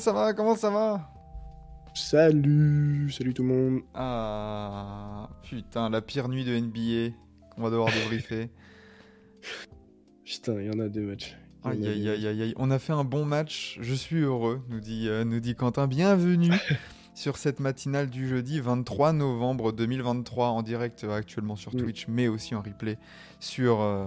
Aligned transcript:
Ça 0.00 0.12
va 0.12 0.32
Comment 0.32 0.56
ça 0.56 0.70
va? 0.70 1.12
Salut, 1.94 3.10
salut 3.10 3.34
tout 3.34 3.42
le 3.42 3.48
monde. 3.48 3.80
Ah 3.94 5.28
putain, 5.42 5.90
la 5.90 6.00
pire 6.00 6.28
nuit 6.28 6.44
de 6.44 6.58
NBA 6.58 7.14
qu'on 7.54 7.62
va 7.62 7.70
devoir 7.70 7.90
débriefer. 7.92 8.50
Putain, 10.24 10.60
il 10.60 10.66
y 10.66 10.70
en 10.70 10.78
a 10.78 10.88
des 10.88 11.00
matchs. 11.00 11.36
Aïe 11.64 11.86
aïe 11.86 12.08
aïe 12.08 12.26
aïe 12.26 12.42
aïe. 12.42 12.54
On 12.56 12.70
a 12.70 12.78
fait 12.78 12.92
un 12.92 13.02
bon 13.04 13.24
match, 13.24 13.78
je 13.80 13.94
suis 13.94 14.20
heureux, 14.20 14.62
nous 14.68 14.78
dit, 14.80 15.08
euh, 15.08 15.24
nous 15.24 15.40
dit 15.40 15.54
Quentin. 15.56 15.88
Bienvenue 15.88 16.52
sur 17.14 17.36
cette 17.36 17.58
matinale 17.58 18.08
du 18.08 18.28
jeudi 18.28 18.60
23 18.60 19.12
novembre 19.12 19.72
2023 19.72 20.48
en 20.48 20.62
direct 20.62 21.02
euh, 21.04 21.16
actuellement 21.16 21.56
sur 21.56 21.74
Mm. 21.74 21.78
Twitch, 21.78 22.06
mais 22.08 22.28
aussi 22.28 22.54
en 22.54 22.62
replay 22.62 22.96
sur, 23.40 23.80
euh, 23.80 24.06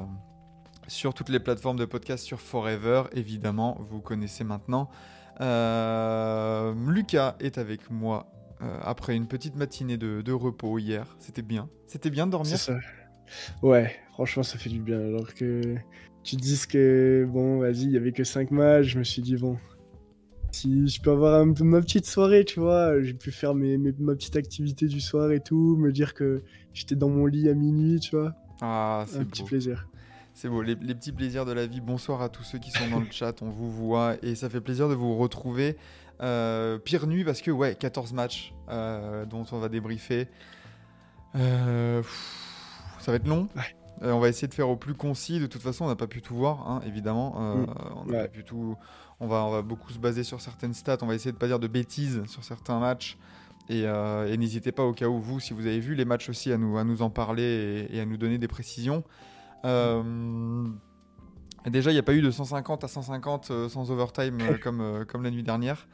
sur 0.88 1.14
toutes 1.14 1.30
les 1.30 1.40
plateformes 1.42 1.78
de 1.78 1.86
podcast 1.86 2.24
sur 2.24 2.40
Forever, 2.40 3.04
évidemment, 3.12 3.78
vous 3.90 4.00
connaissez 4.00 4.44
maintenant. 4.46 4.90
Euh, 5.42 6.74
Lucas 6.88 7.36
est 7.40 7.58
avec 7.58 7.90
moi 7.90 8.28
euh, 8.62 8.78
après 8.82 9.16
une 9.16 9.28
petite 9.28 9.56
matinée 9.56 9.98
de, 9.98 10.22
de 10.22 10.32
repos 10.32 10.78
hier. 10.80 11.16
C'était 11.20 11.42
bien. 11.42 11.70
C'était 11.88 12.10
bien 12.10 12.26
de 12.28 12.32
dormir. 12.32 12.58
Ça. 12.58 12.78
Ouais, 13.62 13.96
franchement, 14.12 14.44
ça 14.44 14.58
fait 14.58 14.70
du 14.70 14.80
bien. 14.80 15.00
Alors 15.00 15.34
que 15.34 15.76
tu 16.24 16.36
te 16.38 16.42
dises 16.42 16.66
que, 16.66 17.28
bon, 17.30 17.60
vas-y, 17.60 17.84
il 17.84 17.92
y 17.92 17.98
avait 17.98 18.12
que 18.12 18.24
5 18.24 18.52
matchs, 18.52 18.88
je 18.88 19.00
me 19.00 19.04
suis 19.04 19.22
dit, 19.22 19.36
bon, 19.38 19.58
si 20.52 20.88
je 20.88 21.02
peux 21.02 21.12
avoir 21.12 21.42
un 21.42 21.54
ma 21.64 21.82
petite 21.82 22.06
soirée, 22.06 22.46
tu 22.46 22.60
vois, 22.60 23.02
j'ai 23.02 23.14
pu 23.14 23.32
faire 23.32 23.56
mes, 23.56 23.78
mes- 23.78 23.94
ma 24.00 24.14
petite 24.14 24.36
activité 24.36 24.88
du 24.88 25.02
soir 25.02 25.32
et 25.32 25.40
tout, 25.40 25.76
me 25.78 25.92
dire 25.92 26.14
que 26.14 26.44
j'étais 26.74 26.96
dans 26.96 27.10
mon 27.10 27.26
lit 27.26 27.50
à 27.50 27.54
minuit, 27.56 28.00
tu 28.00 28.16
vois, 28.16 28.34
Ah, 28.62 29.06
c'est 29.08 29.18
un 29.20 29.26
petit 29.26 29.44
plaisir. 29.44 29.88
C'est 30.34 30.50
beau, 30.50 30.62
les, 30.62 30.76
les 30.76 30.96
petits 30.96 31.12
plaisirs 31.12 31.46
de 31.46 31.52
la 31.52 31.68
vie. 31.68 31.80
Bonsoir 31.80 32.22
à 32.22 32.30
tous 32.30 32.44
ceux 32.44 32.58
qui 32.58 32.72
sont 32.72 32.88
dans 32.90 33.00
le 33.00 33.08
chat, 33.12 33.42
on 33.42 33.50
vous 33.50 33.72
voit 33.72 34.16
et 34.24 34.36
ça 34.36 34.50
fait 34.50 34.62
plaisir 34.62 34.90
de 34.90 34.96
vous 34.96 35.16
retrouver. 35.16 35.78
Euh, 36.22 36.78
pire 36.80 37.06
nuit 37.08 37.24
parce 37.24 37.42
que, 37.42 37.52
ouais, 37.52 37.76
14 37.76 38.14
matchs 38.14 38.54
euh, 38.70 39.26
dont 39.26 39.46
on 39.52 39.60
va 39.60 39.70
débriefer. 39.70 40.28
Euh, 41.36 42.02
pff, 42.02 42.82
ça 43.00 43.12
va 43.12 43.18
être 43.18 43.28
long. 43.28 43.48
Ouais. 43.56 43.62
On 44.02 44.20
va 44.20 44.28
essayer 44.28 44.48
de 44.48 44.54
faire 44.54 44.70
au 44.70 44.76
plus 44.76 44.96
concis. 44.96 45.40
De 45.40 45.46
toute 45.46 45.62
façon, 45.62 45.86
on 45.86 45.88
n'a 45.88 45.96
pas 45.96 46.08
pu 46.08 46.22
tout 46.22 46.36
voir, 46.36 46.68
hein, 46.70 46.82
évidemment. 46.86 47.34
On 47.38 48.06
n'a 48.06 48.18
Ouais. 48.18 48.22
pas 48.24 48.28
pu 48.28 48.44
tout. 48.44 48.76
On 49.20 49.28
va, 49.28 49.46
on 49.46 49.52
va 49.52 49.62
beaucoup 49.62 49.92
se 49.94 50.00
baser 50.00 50.24
sur 50.24 50.42
certaines 50.42 50.74
stats. 50.74 50.98
On 51.02 51.06
va 51.06 51.14
essayer 51.16 51.32
de 51.32 51.38
pas 51.38 51.48
dire 51.48 51.60
de 51.60 51.68
bêtises 51.68 52.22
sur 52.28 52.44
certains 52.44 52.80
matchs. 52.80 53.18
Et, 53.70 53.82
et 53.84 54.38
n'hésitez 54.38 54.72
pas 54.74 54.84
au 54.84 54.92
cas 54.94 55.08
où 55.08 55.20
vous, 55.20 55.40
si 55.40 55.54
vous 55.54 55.68
avez 55.68 55.80
vu 55.80 55.96
les 55.96 56.04
matchs 56.06 56.28
aussi, 56.28 56.52
à 56.52 56.58
nous, 56.58 56.78
à 56.78 56.84
nous 56.84 57.02
en 57.02 57.10
parler 57.10 57.88
et, 57.90 57.96
et 57.96 58.02
à 58.02 58.06
nous 58.06 58.18
donner 58.18 58.38
des 58.40 58.48
précisions. 58.50 59.04
Euh, 59.66 60.68
déjà, 61.66 61.92
il 61.92 61.94
n'y 61.94 62.00
a 62.00 62.04
pas 62.04 62.14
eu 62.14 62.22
de 62.22 62.32
150 62.32 62.84
à 62.84 62.88
150 62.88 63.52
euh, 63.52 63.70
sans 63.70 63.92
overtime 63.92 64.40
euh, 64.42 64.58
comme, 64.58 65.06
comme 65.08 65.24
la 65.24 65.32
nuit 65.32 65.44
dernière. 65.44 65.88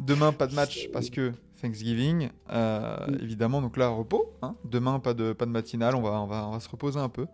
Demain, 0.00 0.32
pas 0.32 0.46
de 0.46 0.54
match 0.54 0.88
parce 0.92 1.08
que 1.08 1.32
Thanksgiving, 1.62 2.28
euh, 2.50 2.96
évidemment. 3.22 3.62
Donc 3.62 3.76
là, 3.76 3.88
repos. 3.88 4.30
hein. 4.42 4.54
Demain, 4.64 4.98
pas 5.00 5.14
de, 5.14 5.32
pas 5.32 5.46
de 5.46 5.50
matinale. 5.50 5.94
On 5.94 6.02
va, 6.02 6.20
on, 6.20 6.26
va, 6.26 6.46
on 6.48 6.52
va 6.52 6.60
se 6.60 6.68
reposer 6.68 7.00
un 7.00 7.08
peu. 7.08 7.26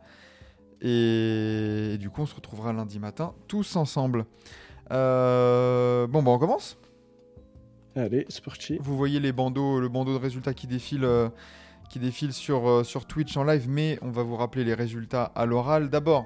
Et, 0.80 1.96
du 1.98 2.10
coup, 2.10 2.22
on 2.22 2.26
se 2.26 2.34
retrouvera 2.34 2.72
lundi 2.72 2.98
matin 2.98 3.34
tous 3.48 3.76
ensemble. 3.76 4.26
Euh, 4.90 6.06
bon, 6.06 6.22
bah, 6.22 6.32
on 6.32 6.38
commence. 6.38 6.76
Allez, 7.94 8.26
c'est 8.28 8.42
parti. 8.42 8.78
Vous 8.80 8.96
voyez 8.96 9.20
les 9.20 9.32
bandeaux, 9.32 9.80
le 9.80 9.88
bandeau 9.88 10.12
de 10.12 10.18
résultats 10.22 10.54
qui 10.54 10.66
défile, 10.66 11.04
euh, 11.04 11.28
qui 11.92 11.98
défile 11.98 12.32
sur, 12.32 12.66
euh, 12.66 12.84
sur 12.84 13.04
Twitch 13.04 13.36
en 13.36 13.44
live, 13.44 13.68
mais 13.68 13.98
on 14.00 14.10
va 14.10 14.22
vous 14.22 14.34
rappeler 14.34 14.64
les 14.64 14.72
résultats 14.72 15.24
à 15.24 15.44
l'oral. 15.44 15.90
D'abord, 15.90 16.24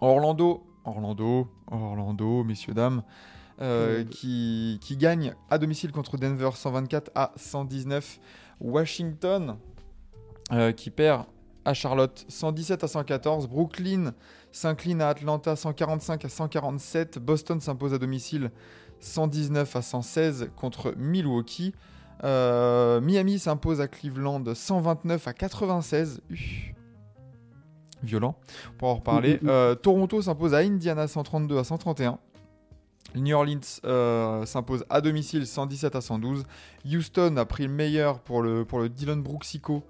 Orlando, 0.00 0.64
Orlando, 0.84 1.48
Orlando, 1.66 2.44
messieurs, 2.44 2.72
dames, 2.72 3.02
euh, 3.60 3.94
Orlando. 3.94 4.10
qui, 4.10 4.78
qui 4.80 4.96
gagne 4.96 5.34
à 5.50 5.58
domicile 5.58 5.90
contre 5.90 6.16
Denver 6.16 6.50
124 6.54 7.10
à 7.16 7.32
119. 7.34 8.20
Washington, 8.60 9.56
euh, 10.52 10.70
qui 10.70 10.90
perd 10.90 11.24
à 11.64 11.74
Charlotte 11.74 12.24
117 12.28 12.84
à 12.84 12.88
114. 12.88 13.48
Brooklyn 13.48 14.14
s'incline 14.52 15.02
à 15.02 15.08
Atlanta 15.08 15.56
145 15.56 16.24
à 16.24 16.28
147. 16.28 17.18
Boston 17.18 17.60
s'impose 17.60 17.92
à 17.92 17.98
domicile 17.98 18.52
119 19.00 19.74
à 19.74 19.82
116 19.82 20.50
contre 20.54 20.94
Milwaukee. 20.96 21.74
Euh, 22.24 23.00
Miami 23.00 23.38
s'impose 23.38 23.80
à 23.80 23.88
Cleveland 23.88 24.42
129 24.54 25.28
à 25.28 25.32
96. 25.32 26.20
Uf. 26.30 26.40
Violent, 28.02 28.36
on 28.68 28.78
pourra 28.78 28.92
en 28.92 28.94
reparler. 28.96 29.34
Mm, 29.34 29.44
mm, 29.44 29.46
mm. 29.46 29.50
Euh, 29.50 29.74
Toronto 29.74 30.22
s'impose 30.22 30.54
à 30.54 30.58
Indiana 30.58 31.08
132 31.08 31.58
à 31.58 31.64
131. 31.64 32.18
New 33.14 33.36
Orleans 33.36 33.60
euh, 33.84 34.44
s'impose 34.44 34.84
à 34.90 35.00
domicile 35.00 35.46
117 35.46 35.96
à 35.96 36.00
112. 36.00 36.44
Houston 36.84 37.36
a 37.36 37.44
pris 37.44 37.66
le 37.66 37.72
meilleur 37.72 38.20
pour 38.20 38.42
le, 38.42 38.64
pour 38.64 38.78
le 38.80 38.88
Dylan 38.88 39.22
Brooksico. 39.22 39.82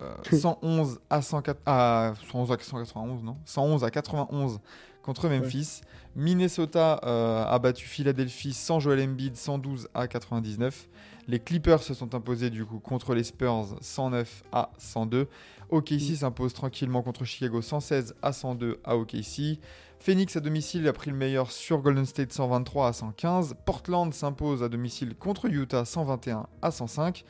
euh, 0.00 0.14
111 0.38 1.00
à 1.08 1.22
104 1.22 1.60
à 1.64 2.12
111 2.30 2.52
à 2.52 2.58
191 2.58 3.24
non? 3.24 3.36
111 3.46 3.84
à 3.84 3.90
91 3.90 4.60
contre 5.02 5.28
Memphis. 5.28 5.80
Minnesota 6.14 7.00
euh, 7.04 7.44
a 7.46 7.58
battu 7.58 7.86
Philadelphie 7.86 8.52
sans 8.52 8.80
Joel 8.80 9.00
Embiid 9.08 9.36
112 9.36 9.88
à 9.94 10.06
99. 10.06 10.88
Les 11.28 11.38
Clippers 11.38 11.82
se 11.82 11.92
sont 11.92 12.14
imposés 12.14 12.48
du 12.50 12.64
coup 12.64 12.78
contre 12.78 13.14
les 13.14 13.22
Spurs 13.22 13.76
109 13.82 14.44
à 14.50 14.70
102. 14.78 15.28
OKC 15.68 16.16
s'impose 16.16 16.54
tranquillement 16.54 17.02
contre 17.02 17.24
Chicago 17.26 17.60
116 17.60 18.14
à 18.22 18.32
102 18.32 18.80
à 18.82 18.96
OKC. 18.96 19.58
Phoenix 20.00 20.36
à 20.36 20.40
domicile 20.40 20.88
a 20.88 20.92
pris 20.94 21.10
le 21.10 21.16
meilleur 21.16 21.50
sur 21.50 21.82
Golden 21.82 22.06
State 22.06 22.32
123 22.32 22.88
à 22.88 22.92
115. 22.94 23.56
Portland 23.66 24.14
s'impose 24.14 24.62
à 24.62 24.70
domicile 24.70 25.14
contre 25.14 25.46
Utah 25.46 25.84
121 25.84 26.46
à 26.62 26.70
105. 26.70 27.24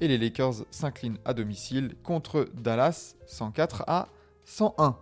Et 0.00 0.08
les 0.08 0.18
Lakers 0.18 0.64
s'inclinent 0.70 1.18
à 1.24 1.32
domicile 1.32 1.94
contre 2.02 2.46
Dallas 2.54 3.14
104 3.26 3.84
à 3.86 4.08
101. 4.44 4.96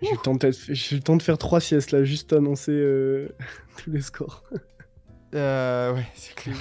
J'ai 0.00 0.10
le 0.12 0.16
temps 0.18 0.34
de 0.34 0.50
faire- 0.52 0.74
j'ai 0.74 0.96
le 0.96 1.02
temps 1.02 1.16
de 1.16 1.22
faire 1.22 1.38
trois 1.38 1.60
siestes 1.60 1.90
là, 1.90 2.04
juste 2.04 2.32
annoncer 2.32 2.72
euh, 2.72 3.28
tous 3.76 3.90
les 3.90 4.00
scores. 4.02 4.44
Euh, 5.34 5.94
ouais, 5.94 6.06
c'est 6.14 6.34
clair. 6.34 6.56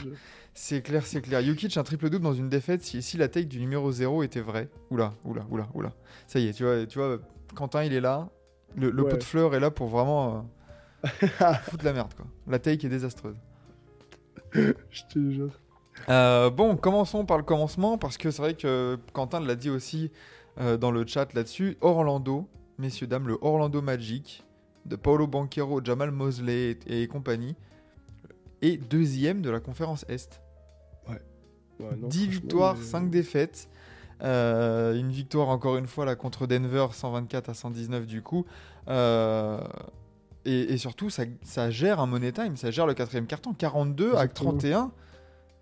C'est 0.53 0.81
clair, 0.81 1.06
c'est 1.06 1.22
clair. 1.22 1.41
Jokic, 1.41 1.75
un 1.78 1.84
triple 1.84 2.09
double 2.09 2.23
dans 2.23 2.34
une 2.34 2.50
défaite 2.50 2.84
si, 2.84 3.01
si 3.01 3.17
la 3.17 3.28
take 3.29 3.45
du 3.47 3.59
numéro 3.59 3.91
0 3.91 4.23
était 4.23 4.41
vraie. 4.41 4.69
Oula, 4.89 5.13
oula, 5.23 5.45
oula, 5.50 5.67
oula. 5.73 5.94
Ça 6.28 6.39
y 6.39 6.47
est, 6.47 6.53
tu 6.53 6.63
vois, 6.63 6.85
tu 6.85 7.00
vois 7.00 7.19
Quentin, 7.56 7.84
il 7.84 7.94
est 7.94 8.01
là. 8.01 8.29
Le, 8.75 8.90
le 8.90 9.03
Ouais. 9.03 9.11
pot 9.11 9.17
de 9.17 9.23
fleurs 9.23 9.56
est 9.56 9.59
là 9.59 9.72
pour 9.72 9.88
vraiment 9.88 10.47
euh, 11.03 11.07
foutre 11.63 11.85
la 11.85 11.94
merde, 11.94 12.13
quoi. 12.13 12.25
La 12.47 12.59
take 12.59 12.85
est 12.85 12.90
désastreuse. 12.90 13.35
Je 14.53 15.01
te 15.13 15.31
jure. 15.31 15.51
Euh, 16.09 16.50
bon, 16.50 16.75
commençons 16.78 17.25
par 17.25 17.38
le 17.38 17.44
commencement, 17.44 17.97
parce 17.97 18.17
que 18.17 18.31
c'est 18.31 18.41
vrai 18.41 18.53
que 18.56 18.97
Quentin 19.13 19.40
l'a 19.40 19.56
dit 19.56 19.69
aussi 19.69 20.11
euh, 20.59 20.78
dans 20.78 20.91
le 20.91 21.06
chat 21.06 21.34
là-dessus. 21.34 21.78
Orlando, 21.81 22.47
messieurs, 22.78 23.07
dames, 23.07 23.28
le 23.28 23.38
Orlando 23.41 23.81
Magic 23.81 24.43
de 24.85 24.96
Paolo 24.96 25.28
Banquero, 25.28 25.79
Jamal 25.84 26.11
Mosley 26.11 26.78
et, 26.87 27.03
et 27.03 27.08
compagnie, 27.08 27.55
est 28.61 28.78
deuxième 28.78 29.41
de 29.41 29.49
la 29.49 29.59
conférence 29.59 30.05
Est. 30.09 30.41
Ouais, 31.08 31.17
non, 31.97 32.08
10 32.09 32.17
franchement, 32.17 32.31
victoires, 32.41 32.75
euh, 32.79 32.84
5 32.84 33.09
défaites. 33.09 33.67
Euh, 34.22 34.93
une 34.96 35.09
victoire 35.09 35.49
encore 35.49 35.78
une 35.78 35.87
fois 35.87 36.05
là 36.05 36.16
contre 36.16 36.46
Denver 36.46 36.85
124 36.91 37.49
à 37.49 37.53
119 37.55 38.05
du 38.05 38.22
coup. 38.22 38.46
Euh, 38.87 39.59
et, 40.46 40.73
et 40.73 40.78
surtout 40.78 41.09
ça, 41.09 41.23
ça 41.43 41.72
gère 41.72 41.99
un 41.99 42.05
money 42.05 42.31
time, 42.31 42.55
ça 42.55 42.69
gère 42.69 42.85
le 42.85 42.93
quatrième 42.93 43.25
carton 43.25 43.53
42 43.53 44.09
à 44.09 44.25
Exactement. 44.25 44.52
31 44.52 44.91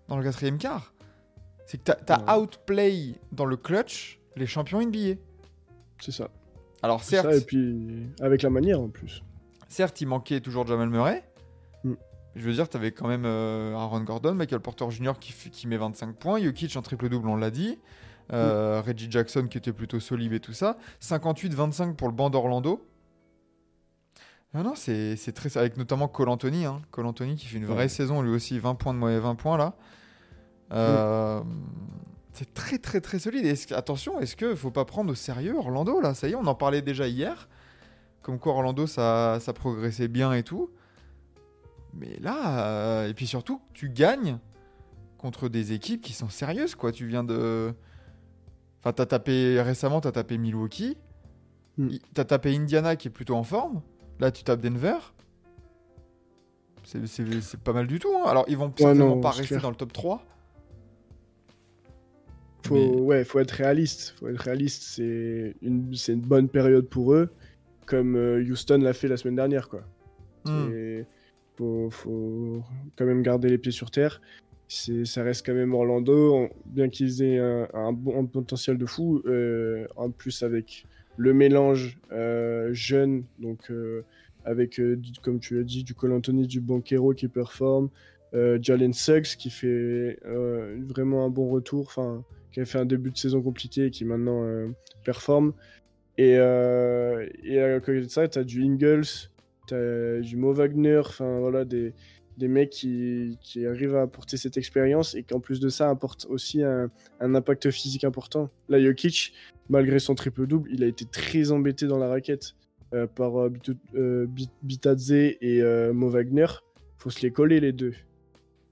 dans 0.08 0.18
le 0.18 0.24
quatrième 0.24 0.58
quart. 0.58 0.92
C'est 1.64 1.78
que 1.78 1.90
t'as 1.90 2.14
as 2.16 2.36
Ouais. 2.38 2.42
outplay 2.42 3.14
dans 3.32 3.46
le 3.46 3.56
clutch 3.56 4.20
les 4.36 4.46
champions 4.46 4.82
NBA. 4.82 5.14
C'est 6.00 6.12
ça. 6.12 6.28
Alors 6.82 7.02
certes, 7.02 7.30
ça, 7.30 7.36
et 7.36 7.40
puis 7.40 8.08
avec 8.20 8.42
la 8.42 8.50
manière 8.50 8.78
en 8.80 8.88
plus. 8.88 9.22
certes 9.68 10.00
il 10.02 10.06
manquait 10.06 10.40
toujours 10.40 10.66
Jamal 10.66 10.90
Murray. 10.90 11.24
Mm. 12.40 12.42
Je 12.42 12.48
veux 12.48 12.54
dire, 12.54 12.68
tu 12.68 12.76
avais 12.76 12.92
quand 12.92 13.06
même 13.08 13.24
euh, 13.26 13.74
Aaron 13.76 14.00
Gordon, 14.02 14.34
Michael 14.34 14.60
Porter 14.60 14.90
Jr. 14.90 15.12
qui, 15.20 15.66
met 15.66 15.76
25 15.76 16.16
points, 16.16 16.40
Jokic 16.40 16.74
en 16.76 16.82
triple-double, 16.82 17.28
on 17.28 17.36
l'a 17.36 17.50
dit. 17.50 17.78
Euh, 18.32 18.80
Reggie 18.86 19.10
Jackson 19.10 19.48
qui 19.50 19.58
était 19.58 19.72
plutôt 19.72 19.98
solide 19.98 20.32
et 20.32 20.40
tout 20.40 20.52
ça. 20.52 20.76
58-25 21.02 21.94
pour 21.96 22.06
le 22.08 22.14
banc 22.14 22.30
d'Orlando. 22.30 22.86
Ah 24.54 24.62
non, 24.62 24.74
c'est 24.76 25.16
très. 25.34 25.56
Avec 25.56 25.76
notamment 25.76 26.08
Cole 26.08 26.28
Anthony. 26.28 26.64
Hein. 26.64 26.80
Cole 26.90 27.06
Anthony 27.06 27.36
qui 27.36 27.46
fait 27.46 27.58
une 27.58 27.66
vraie 27.66 27.82
Ouais. 27.84 27.88
saison, 27.88 28.22
lui 28.22 28.30
aussi, 28.30 28.58
20 28.58 28.74
points 28.76 28.94
de 28.94 28.98
moyenne, 28.98 29.20
20 29.20 29.34
points 29.36 29.56
là. 29.56 29.74
Euh, 30.72 31.40
C'est 32.32 32.54
très 32.54 32.78
très 32.78 33.00
très 33.00 33.18
solide. 33.18 33.44
Et 33.44 33.50
est-ce 33.50 33.66
que- 33.66 33.74
attention, 33.74 34.20
est-ce 34.20 34.36
qu'il 34.36 34.54
faut 34.56 34.70
pas 34.70 34.84
prendre 34.84 35.10
au 35.10 35.14
sérieux 35.16 35.56
Orlando 35.58 36.00
là? 36.00 36.14
Ça 36.14 36.28
y 36.28 36.32
est, 36.32 36.36
on 36.36 36.46
en 36.46 36.54
parlait 36.54 36.80
déjà 36.82 37.06
hier. 37.08 37.48
Comme 38.22 38.38
quoi 38.38 38.52
Orlando 38.54 38.86
ça, 38.86 39.38
ça 39.40 39.52
progressait 39.52 40.08
bien 40.08 40.32
et 40.32 40.42
tout. 40.44 40.70
Mais 41.94 42.16
là, 42.20 42.66
euh, 42.66 43.08
et 43.08 43.14
puis 43.14 43.26
surtout, 43.26 43.60
tu 43.74 43.88
gagnes 43.90 44.38
contre 45.18 45.48
des 45.48 45.72
équipes 45.72 46.00
qui 46.02 46.12
sont 46.12 46.28
sérieuses 46.28 46.74
quoi. 46.74 46.92
Tu 46.92 47.06
viens 47.06 47.24
de. 47.24 47.72
Enfin, 48.80 48.92
t'as 48.92 49.06
tapé 49.06 49.60
récemment, 49.60 50.00
t'as 50.00 50.12
tapé 50.12 50.38
Milwaukee. 50.38 50.96
I- 51.78 52.00
T'as 52.14 52.24
tapé 52.24 52.54
Indiana 52.54 52.96
qui 52.96 53.08
est 53.08 53.10
plutôt 53.10 53.34
en 53.36 53.42
forme. 53.42 53.82
Là, 54.18 54.30
tu 54.30 54.44
tapes 54.44 54.60
Denver. 54.60 54.96
C'est- 56.84 57.56
pas 57.62 57.72
mal 57.72 57.86
du 57.86 57.98
tout. 57.98 58.08
hein. 58.16 58.24
Alors, 58.26 58.44
ils 58.48 58.56
vont 58.56 58.72
certainement 58.76 59.16
non, 59.16 59.20
pas 59.20 59.30
rester 59.30 59.46
clair. 59.48 59.62
dans 59.62 59.70
le 59.70 59.76
top 59.76 59.92
3. 59.92 60.24
Faut, 62.66 62.74
Mais- 62.74 63.00
ouais, 63.00 63.24
faut 63.24 63.38
être 63.38 63.50
réaliste. 63.52 64.14
Faut 64.18 64.28
être 64.28 64.40
réaliste. 64.40 64.82
C'est 64.82 65.54
une, 65.62 66.20
bonne 66.20 66.48
période 66.48 66.86
pour 66.88 67.14
eux, 67.14 67.30
comme 67.86 68.16
euh, 68.16 68.42
Houston 68.42 68.78
l'a 68.78 68.92
fait 68.92 69.08
la 69.08 69.16
semaine 69.16 69.36
dernière, 69.36 69.68
quoi. 69.68 69.80
Hmm. 70.44 70.70
Faut, 71.60 71.90
faut 71.90 72.62
quand 72.96 73.04
même 73.04 73.22
garder 73.22 73.50
les 73.50 73.58
pieds 73.58 73.70
sur 73.70 73.90
terre. 73.90 74.22
Ça 74.68 75.22
reste 75.22 75.44
quand 75.44 75.52
même 75.52 75.74
Orlando, 75.74 76.34
en- 76.34 76.48
bien 76.64 76.88
qu'ils 76.88 77.22
aient 77.22 77.38
un, 77.38 77.92
bon 77.92 78.26
potentiel 78.26 78.78
de 78.78 78.86
fou. 78.86 79.20
euh, 79.26 79.86
en 79.96 80.10
plus 80.10 80.42
avec 80.42 80.86
le 81.18 81.34
mélange 81.34 81.98
euh, 82.12 82.70
jeune, 82.72 83.24
donc 83.40 83.70
euh, 83.70 84.04
avec, 84.46 84.80
comme 85.20 85.38
tu 85.38 85.58
l'as 85.58 85.64
dit, 85.64 85.84
du 85.84 85.92
Cole 85.94 86.12
Anthony, 86.12 86.46
du 86.46 86.60
Banquero 86.60 87.12
qui 87.12 87.28
performe, 87.28 87.90
Jalen 88.32 88.94
Suggs 88.94 89.36
qui 89.36 89.50
fait 89.50 90.18
vraiment 90.24 91.26
un 91.26 91.28
bon 91.28 91.50
retour, 91.50 91.86
enfin 91.86 92.24
qui 92.52 92.60
a 92.60 92.64
fait 92.64 92.78
un 92.78 92.86
début 92.86 93.10
de 93.10 93.18
saison 93.18 93.42
compliqué 93.42 93.86
et 93.86 93.90
qui 93.90 94.06
maintenant 94.06 94.46
performe. 95.04 95.52
Et, 96.16 96.36
euh, 96.38 97.26
et 97.44 97.60
à 97.60 97.80
côté 97.80 98.00
de 98.00 98.08
ça, 98.08 98.26
tu 98.28 98.38
as 98.38 98.44
du 98.44 98.62
Ingles, 98.62 99.28
tu 99.70 99.74
as 99.74 100.20
du 100.20 100.36
Mo 100.36 100.52
Wagner, 100.52 100.98
enfin 100.98 101.38
voilà, 101.40 101.64
des, 101.64 101.94
des 102.38 102.48
mecs 102.48 102.70
qui, 102.70 103.38
qui 103.42 103.66
arrivent 103.66 103.96
à 103.96 104.02
apporter 104.02 104.36
cette 104.36 104.56
expérience 104.56 105.14
et 105.14 105.22
qui 105.24 105.34
en 105.34 105.40
plus 105.40 105.60
de 105.60 105.68
ça 105.68 105.88
apportent 105.90 106.26
aussi 106.28 106.62
un, 106.62 106.90
un 107.20 107.34
impact 107.34 107.70
physique 107.70 108.04
important. 108.04 108.50
Là, 108.68 108.80
Jokic, 108.82 109.32
malgré 109.68 109.98
son 109.98 110.14
triple-double, 110.14 110.70
il 110.72 110.82
a 110.84 110.86
été 110.86 111.04
très 111.04 111.50
embêté 111.52 111.86
dans 111.86 111.98
la 111.98 112.08
raquette 112.08 112.54
euh, 112.94 113.06
par 113.06 113.36
euh, 113.40 113.48
Bitu- 113.50 113.76
euh, 113.94 114.26
Bit- 114.26 114.50
Bitadze 114.62 115.12
et 115.12 115.38
euh, 115.62 115.92
Mo 115.92 116.08
Wagner. 116.08 116.46
faut 116.98 117.10
se 117.10 117.20
les 117.22 117.30
coller 117.30 117.60
les 117.60 117.72
deux. 117.72 117.94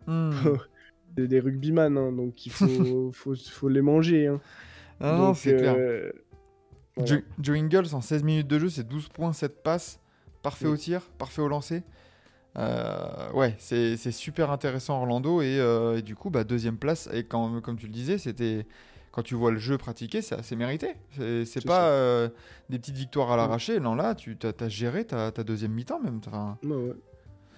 Hmm. 0.06 0.30
C'est 1.16 1.26
des 1.26 1.40
rugbyman, 1.40 1.98
hein, 1.98 2.12
donc 2.12 2.46
il 2.46 2.52
faut, 2.52 3.10
faut, 3.12 3.34
faut 3.34 3.68
les 3.68 3.80
manger. 3.82 4.28
hein. 4.28 4.40
Ah 5.00 5.32
c'est 5.34 5.56
clair. 5.56 5.76
voilà. 6.96 7.20
Joe 7.40 7.56
Ingles, 7.56 7.86
en 7.92 8.00
16 8.00 8.22
minutes 8.24 8.46
de 8.48 8.58
jeu, 8.58 8.68
c'est 8.68 8.86
12 8.86 9.08
points, 9.08 9.32
7 9.32 9.62
passes. 9.62 10.00
Parfait 10.50 10.66
Mm. 10.66 10.72
au 10.72 10.76
tir, 10.76 11.00
parfait 11.18 11.42
au 11.42 11.48
lancer. 11.48 11.82
Euh, 12.56 13.30
ouais, 13.34 13.54
c'est 13.58 13.96
super 14.10 14.50
intéressant 14.50 14.98
Orlando. 15.00 15.42
Et, 15.42 15.58
euh, 15.60 15.98
et 15.98 16.02
du 16.02 16.14
coup, 16.16 16.30
bah, 16.30 16.44
deuxième 16.44 16.76
place. 16.76 17.08
Et 17.12 17.24
quand, 17.24 17.60
comme 17.60 17.76
tu 17.76 17.86
le 17.86 17.92
disais, 17.92 18.18
c'était. 18.18 18.66
Quand 19.10 19.22
tu 19.22 19.34
vois 19.34 19.50
le 19.50 19.58
jeu 19.58 19.78
pratiqué, 19.78 20.22
c'est 20.22 20.34
assez 20.36 20.54
mérité. 20.54 20.94
C'est 21.44 21.64
pas 21.64 21.88
euh, 21.88 22.28
des 22.70 22.78
petites 22.78 22.94
victoires 22.96 23.30
à 23.32 23.34
Mm. 23.34 23.38
l'arraché. 23.38 23.80
Non, 23.80 23.94
là, 23.94 24.14
tu 24.14 24.36
as, 24.42 24.52
as 24.64 24.68
géré 24.68 25.04
ta, 25.04 25.32
ta 25.32 25.44
deuxième 25.44 25.72
mi-temps 25.72 26.00
même. 26.00 26.20
Enfin, 26.26 26.58
Ouais, 26.64 26.76
ouais. 26.76 26.92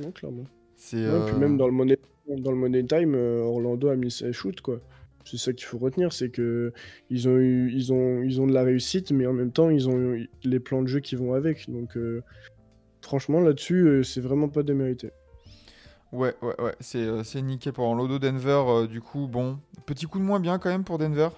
Non, 0.01 0.11
clairement. 0.13 0.45
c'est. 0.77 1.07
Même 1.39 1.57
dans 1.59 1.67
le 1.67 1.73
money, 1.73 1.99
dans 2.29 2.51
le 2.53 2.57
money 2.57 2.85
time, 2.85 3.15
Orlando 3.15 3.89
a 3.89 3.97
mis 3.97 4.11
ses 4.11 4.33
shoots 4.33 4.61
quoi. 4.61 4.81
C'est 5.25 5.37
ça 5.37 5.53
qu'il 5.53 5.67
faut 5.67 5.77
retenir, 5.79 6.13
c'est 6.15 6.31
que 6.31 6.73
ils 7.11 7.29
ont 7.29 7.37
eu, 7.37 7.71
ils 7.75 7.93
ont, 7.93 8.23
ils 8.23 8.41
ont 8.41 8.47
de 8.47 8.55
la 8.55 8.63
réussite, 8.63 9.13
mais 9.13 9.27
en 9.27 9.35
même 9.35 9.53
temps 9.53 9.69
ils 9.69 9.87
ont 9.89 9.99
eu 9.99 10.31
les 10.45 10.61
plans 10.61 10.81
de 10.83 10.87
jeu 10.89 11.01
qui 11.01 11.15
vont 11.15 11.35
avec. 11.35 11.69
Donc 11.71 11.95
franchement 13.11 13.41
là-dessus, 13.41 13.89
euh, 13.89 14.03
c'est 14.05 14.21
vraiment 14.21 14.49
pas 14.49 14.63
démérité. 14.63 15.11
Ouais, 16.13 16.33
ouais, 16.43 16.61
ouais, 16.61 16.77
c'est 16.79 17.03
euh, 17.03 17.41
nickel 17.41 17.73
pour 17.73 17.85
Orlando. 17.85 18.21
Denver, 18.21 18.63
euh, 18.69 18.87
du 18.87 19.01
coup, 19.01 19.27
bon, 19.27 19.59
petit 19.85 20.07
coup 20.07 20.21
de 20.21 20.25
moins 20.25 20.39
bien 20.39 20.61
quand 20.61 20.69
même 20.71 20.85
pour 20.85 20.97
Denver. 20.97 21.31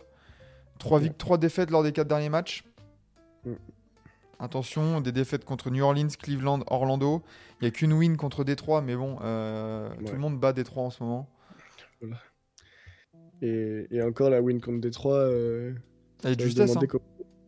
3 0.81 0.99
Ouais. 0.99 1.05
victoires, 1.05 1.39
défaites 1.39 1.71
lors 1.71 1.83
des 1.83 1.93
4 1.93 2.07
derniers 2.09 2.29
matchs. 2.29 2.65
Mm. 3.47 3.53
Attention, 4.39 5.01
des 5.01 5.13
défaites 5.13 5.47
contre 5.47 5.71
New 5.71 5.83
Orleans, 5.83 6.09
Cleveland, 6.23 6.61
Orlando. 6.67 7.23
Il 7.61 7.65
n'y 7.65 7.69
a 7.69 7.71
qu'une 7.71 7.95
win 7.95 8.19
contre 8.19 8.45
Détroit, 8.45 8.83
mais 8.83 8.95
bon, 8.97 9.17
euh, 9.23 9.89
tout 10.05 10.13
le 10.13 10.19
monde 10.19 10.39
bat 10.39 10.53
Détroit 10.53 10.83
en 10.83 10.91
ce 10.91 11.03
moment. 11.03 11.31
Et, 13.41 13.87
et 13.91 14.03
encore 14.03 14.29
la 14.29 14.43
win 14.43 14.61
contre 14.61 14.81
Détroit, 14.81 15.17
euh, 15.17 15.73
justesse, 16.39 16.71
demandais 16.71 16.87
hein. 16.87 16.99
co- 16.99 17.03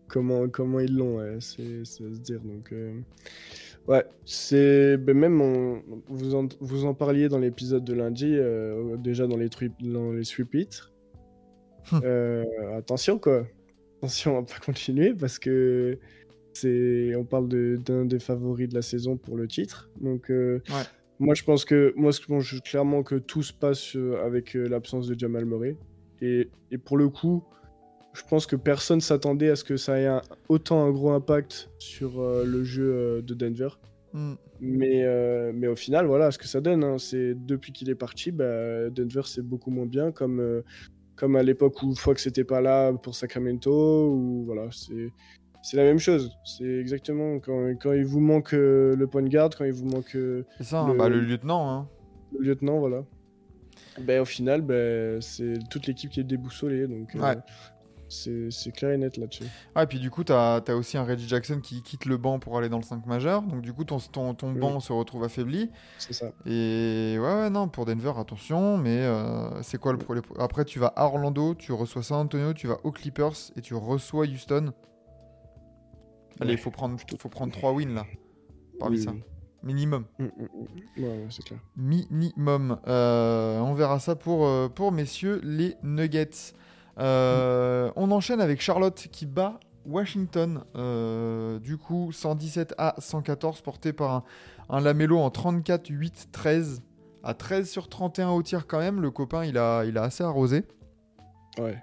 comment, 0.09 0.49
comment 0.49 0.81
ils 0.81 0.97
l'ont, 0.97 1.17
ouais, 1.19 1.37
c'est 1.41 1.85
c'est 1.85 2.05
à 2.07 2.15
se 2.15 2.21
dire. 2.21 2.41
Donc 2.41 2.73
euh, 2.73 3.01
ouais, 3.89 4.05
c'est 4.25 4.97
ben, 4.97 5.17
même 5.17 5.41
on- 5.41 5.83
vous 6.09 6.35
en, 6.35 6.47
vous 6.61 6.85
en 6.85 6.95
parliez 6.95 7.29
dans 7.29 7.39
l'épisode 7.39 7.85
de 7.85 7.95
lundi, 7.95 8.33
euh, 8.35 8.97
déjà 8.97 9.27
dans 9.27 9.37
les 9.37 9.49
tri- 9.49 9.73
dans 9.81 10.13
les 10.13 10.25
sweep 10.25 10.55
hits. 10.55 10.81
Hum. 11.93 12.01
Euh, 12.05 12.45
attention 12.79 13.19
quoi, 13.19 13.47
attention 13.99 14.39
à 14.39 14.43
pas 14.43 14.59
continuer 14.65 15.13
parce 15.15 15.39
que 15.39 15.99
c'est 16.55 17.15
on 17.17 17.25
parle 17.25 17.49
de- 17.49 17.77
d'un 17.85 18.05
des 18.07 18.19
favoris 18.21 18.69
de 18.69 18.75
la 18.75 18.83
saison 18.83 19.17
pour 19.17 19.37
le 19.37 19.47
titre. 19.49 19.91
Donc 20.01 20.31
euh, 20.31 20.61
Ouais. 20.71 20.85
moi 21.19 21.35
je 21.35 21.43
pense 21.45 21.65
que 21.65 21.93
moi 21.97 22.11
je 22.11 22.21
pense 22.25 22.61
clairement 22.61 23.03
que 23.03 23.17
tout 23.17 23.43
se 23.43 23.53
passe 23.53 23.97
euh, 23.97 24.17
avec 24.25 24.55
l'absence 24.55 25.09
de 25.09 25.19
Jamal 25.19 25.45
Murray 25.45 25.77
et, 26.23 26.49
et 26.71 26.79
pour 26.79 26.97
le 26.97 27.09
coup 27.11 27.45
je 28.15 28.23
pense 28.29 28.47
que 28.47 28.57
personne 28.57 29.01
s'attendait 29.01 29.51
à 29.51 29.57
ce 29.57 29.65
que 29.65 29.77
ça 29.77 29.99
ait 30.01 30.07
un- 30.07 30.23
autant 30.49 30.85
un 30.85 30.91
gros 30.91 31.11
impact 31.11 31.69
sur 31.79 32.21
euh, 32.21 32.45
le 32.45 32.65
jeu 32.65 32.93
euh, 32.95 33.23
de 33.23 33.35
Denver. 33.35 33.69
Mm. 34.13 34.35
Mais, 34.61 35.03
euh, 35.05 35.53
mais 35.55 35.67
au 35.67 35.77
final, 35.77 36.07
voilà 36.07 36.31
ce 36.31 36.39
que 36.39 36.47
ça 36.47 36.61
donne. 36.61 36.85
hein. 36.85 36.97
C'est 36.99 37.35
depuis 37.35 37.73
qu'il 37.73 37.91
est 37.91 37.95
parti, 37.97 38.31
bah, 38.31 38.89
Denver 38.91 39.23
c'est 39.25 39.43
beaucoup 39.43 39.71
moins 39.71 39.87
bien, 39.87 40.13
comme, 40.13 40.39
euh, 40.41 40.63
comme 41.17 41.35
à 41.37 41.43
l'époque 41.43 41.83
où 41.83 41.95
Fox 41.95 42.25
n'était 42.27 42.45
pas 42.45 42.61
là 42.61 42.93
pour 42.93 43.15
Sacramento. 43.15 44.09
Ou 44.09 44.45
voilà, 44.47 44.69
c'est 44.71 45.11
c'est 45.63 45.77
la 45.79 45.83
même 45.85 45.99
chose. 45.99 46.31
C'est 46.45 46.65
exactement 46.79 47.41
quand, 47.41 47.75
quand 47.81 47.93
il 47.93 48.05
vous 48.05 48.21
manque 48.21 48.53
le 48.53 49.07
point 49.11 49.23
de 49.23 49.29
garde, 49.29 49.55
quand 49.57 49.65
il 49.65 49.73
vous 49.73 49.87
manque 49.87 50.17
C'est 50.59 50.65
ça, 50.65 50.81
hein, 50.83 50.93
Le- 50.93 50.99
bah, 50.99 51.09
le 51.09 51.21
lieutenant. 51.21 51.69
hein. 51.71 51.89
le 52.39 52.45
lieutenant, 52.47 52.79
voilà. 52.79 53.05
Ben, 54.01 54.21
au 54.21 54.25
final, 54.25 54.61
ben, 54.63 55.21
c'est 55.21 55.55
toute 55.71 55.87
l'équipe 55.87 56.11
qui 56.11 56.21
est 56.21 56.25
déboussolée. 56.25 56.87
Donc, 56.87 57.15
Ouais. 57.15 57.37
C'est 58.51 58.73
clair 58.73 58.93
et 58.93 58.97
net 58.99 59.17
là-dessus. 59.17 59.45
Ah, 59.75 59.83
et 59.83 59.87
puis 59.87 59.99
du 59.99 60.11
coup, 60.11 60.25
t'as 60.25 60.57
as 60.67 60.75
aussi 60.75 60.97
un 60.97 61.05
Reggie 61.05 61.29
Jackson 61.29 61.61
qui 61.63 61.83
quitte 61.83 62.05
le 62.07 62.17
banc 62.17 62.39
pour 62.39 62.57
aller 62.59 62.69
dans 62.69 62.79
le 62.79 62.83
5 62.85 63.07
majeur. 63.07 63.43
Donc 63.43 63.61
du 63.63 63.73
coup, 63.73 63.85
ton, 63.85 63.99
ton, 63.99 64.35
ton 64.35 64.53
banc 64.53 64.81
se 64.81 64.93
retrouve 64.93 65.25
affaibli. 65.25 65.71
C'est 65.99 66.13
ça. 66.13 66.27
Et 66.47 67.17
ouais, 67.19 67.35
ouais, 67.35 67.51
non, 67.51 67.69
pour 67.69 67.85
Denver, 67.87 68.13
attention, 68.19 68.77
mais 68.79 68.99
euh, 69.03 69.63
c'est 69.63 69.79
quoi 69.79 69.93
le 69.93 69.99
problème 69.99 70.25
Après, 70.39 70.65
tu 70.65 70.79
vas 70.79 70.89
à 70.97 71.05
Orlando, 71.07 71.55
tu 71.55 71.73
reçois 71.73 72.03
San 72.03 72.19
Antonio, 72.21 72.53
tu 72.55 72.67
vas 72.67 72.79
aux 72.85 72.93
Clippers 72.93 73.33
et 73.57 73.61
tu 73.61 73.75
reçois 73.75 74.27
Houston. 74.27 74.73
Allez, 76.41 76.53
il 76.53 76.57
Ouais. 76.57 76.57
faut 76.57 76.71
prendre, 76.71 76.99
faut 77.19 77.29
prendre 77.29 77.53
3 77.53 77.73
wins 77.73 77.95
là, 77.95 78.05
parmi 78.81 78.97
Oui, 78.97 79.03
ça. 79.05 79.13
oui. 79.13 79.23
Minimum. 79.63 80.05
Mm, 80.19 80.25
mm, 80.25 80.29
mm. 80.29 81.03
Ouais, 81.03 81.09
ouais, 81.09 81.27
c'est 81.31 81.43
clair. 81.45 81.59
Minimum. 81.75 82.79
Euh, 82.87 83.61
on 83.61 83.73
verra 83.73 83.99
ça 83.99 84.15
pour, 84.15 84.45
euh, 84.47 84.69
pour 84.69 84.93
messieurs 84.93 85.41
les 85.43 85.77
Nuggets. 85.83 86.53
Euh, 86.99 87.91
On 87.97 88.11
enchaîne 88.11 88.41
avec 88.41 88.61
Charlotte 88.61 89.09
qui 89.11 89.27
bat 89.27 89.59
Washington. 89.87 90.63
euh, 90.77 91.59
du 91.59 91.77
coup, 91.77 92.11
117 92.13 92.75
à 92.79 92.95
114, 92.99 93.61
porté 93.61 93.93
par 93.93 94.13
un, 94.13 94.25
un 94.71 94.81
Lamelo 94.81 95.19
en 95.19 95.31
34, 95.31 95.89
8, 95.89 96.29
13. 96.33 96.83
À 97.23 97.33
13 97.35 97.69
sur 97.71 97.89
31 97.89 98.31
au 98.31 98.43
tir 98.43 98.67
quand 98.67 98.79
même. 98.79 99.01
Le 99.01 99.11
copain, 99.11 99.45
il 99.45 99.57
a, 99.59 99.85
il 99.85 99.97
a 99.99 100.03
assez 100.03 100.23
arrosé. 100.23 100.65
Ouais. 101.59 101.83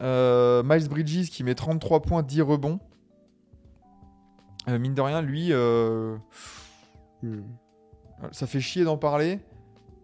Euh, 0.00 0.62
Miles 0.64 0.88
Bridges 0.88 1.30
qui 1.30 1.44
met 1.44 1.54
33 1.54 2.02
points, 2.02 2.22
10 2.22 2.42
rebonds. 2.42 2.78
Mine 4.68 4.94
de 4.94 5.00
rien, 5.00 5.20
lui, 5.22 5.48
euh, 5.52 6.16
Mm. 7.22 7.40
ça 8.32 8.46
fait 8.46 8.60
chier 8.60 8.84
d'en 8.84 8.96
parler. 8.96 9.40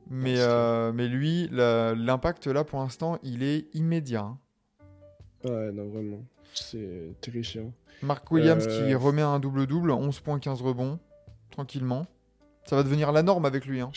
Mais, 0.09 0.37
euh, 0.39 0.93
mais 0.93 1.09
lui, 1.09 1.49
l'impact 1.51 2.47
là 2.47 2.65
pour 2.65 2.79
l'instant, 2.81 3.19
il 3.23 3.43
est 3.43 3.67
immédiat. 3.75 4.23
hein. 4.23 4.39
Ouais, 5.45 5.73
non, 5.73 5.89
vraiment. 5.89 6.25
C'est 6.55 7.15
terrifiant. 7.21 7.73
Mark 8.03 8.31
Williams 8.31 8.67
Euh, 8.69 8.87
qui 8.89 8.95
remet 8.95 9.23
un 9.23 9.39
double-double, 9.41 9.91
11 9.91 10.21
points, 10.21 10.39
15 10.39 10.63
rebonds, 10.63 10.99
tranquillement. 11.51 12.07
Ça 12.67 12.77
va 12.77 12.83
devenir 12.83 13.13
la 13.13 13.23
norme 13.23 13.45
avec 13.45 13.67
lui. 13.67 13.81
hein. 13.81 13.91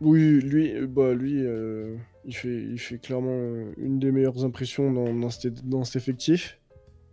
Oui, 0.00 0.40
lui, 0.40 0.74
euh, 0.76 0.86
bah, 0.86 1.14
lui 1.14 1.44
euh, 1.46 1.96
il, 2.24 2.34
fait, 2.34 2.62
il 2.62 2.78
fait 2.78 2.98
clairement 2.98 3.30
euh, 3.32 3.72
une 3.76 3.98
des 4.00 4.10
meilleures 4.10 4.44
impressions 4.44 4.90
dans, 4.92 5.12
dans, 5.14 5.30
cet, 5.30 5.68
dans 5.68 5.84
cet 5.84 5.96
effectif. 5.96 6.58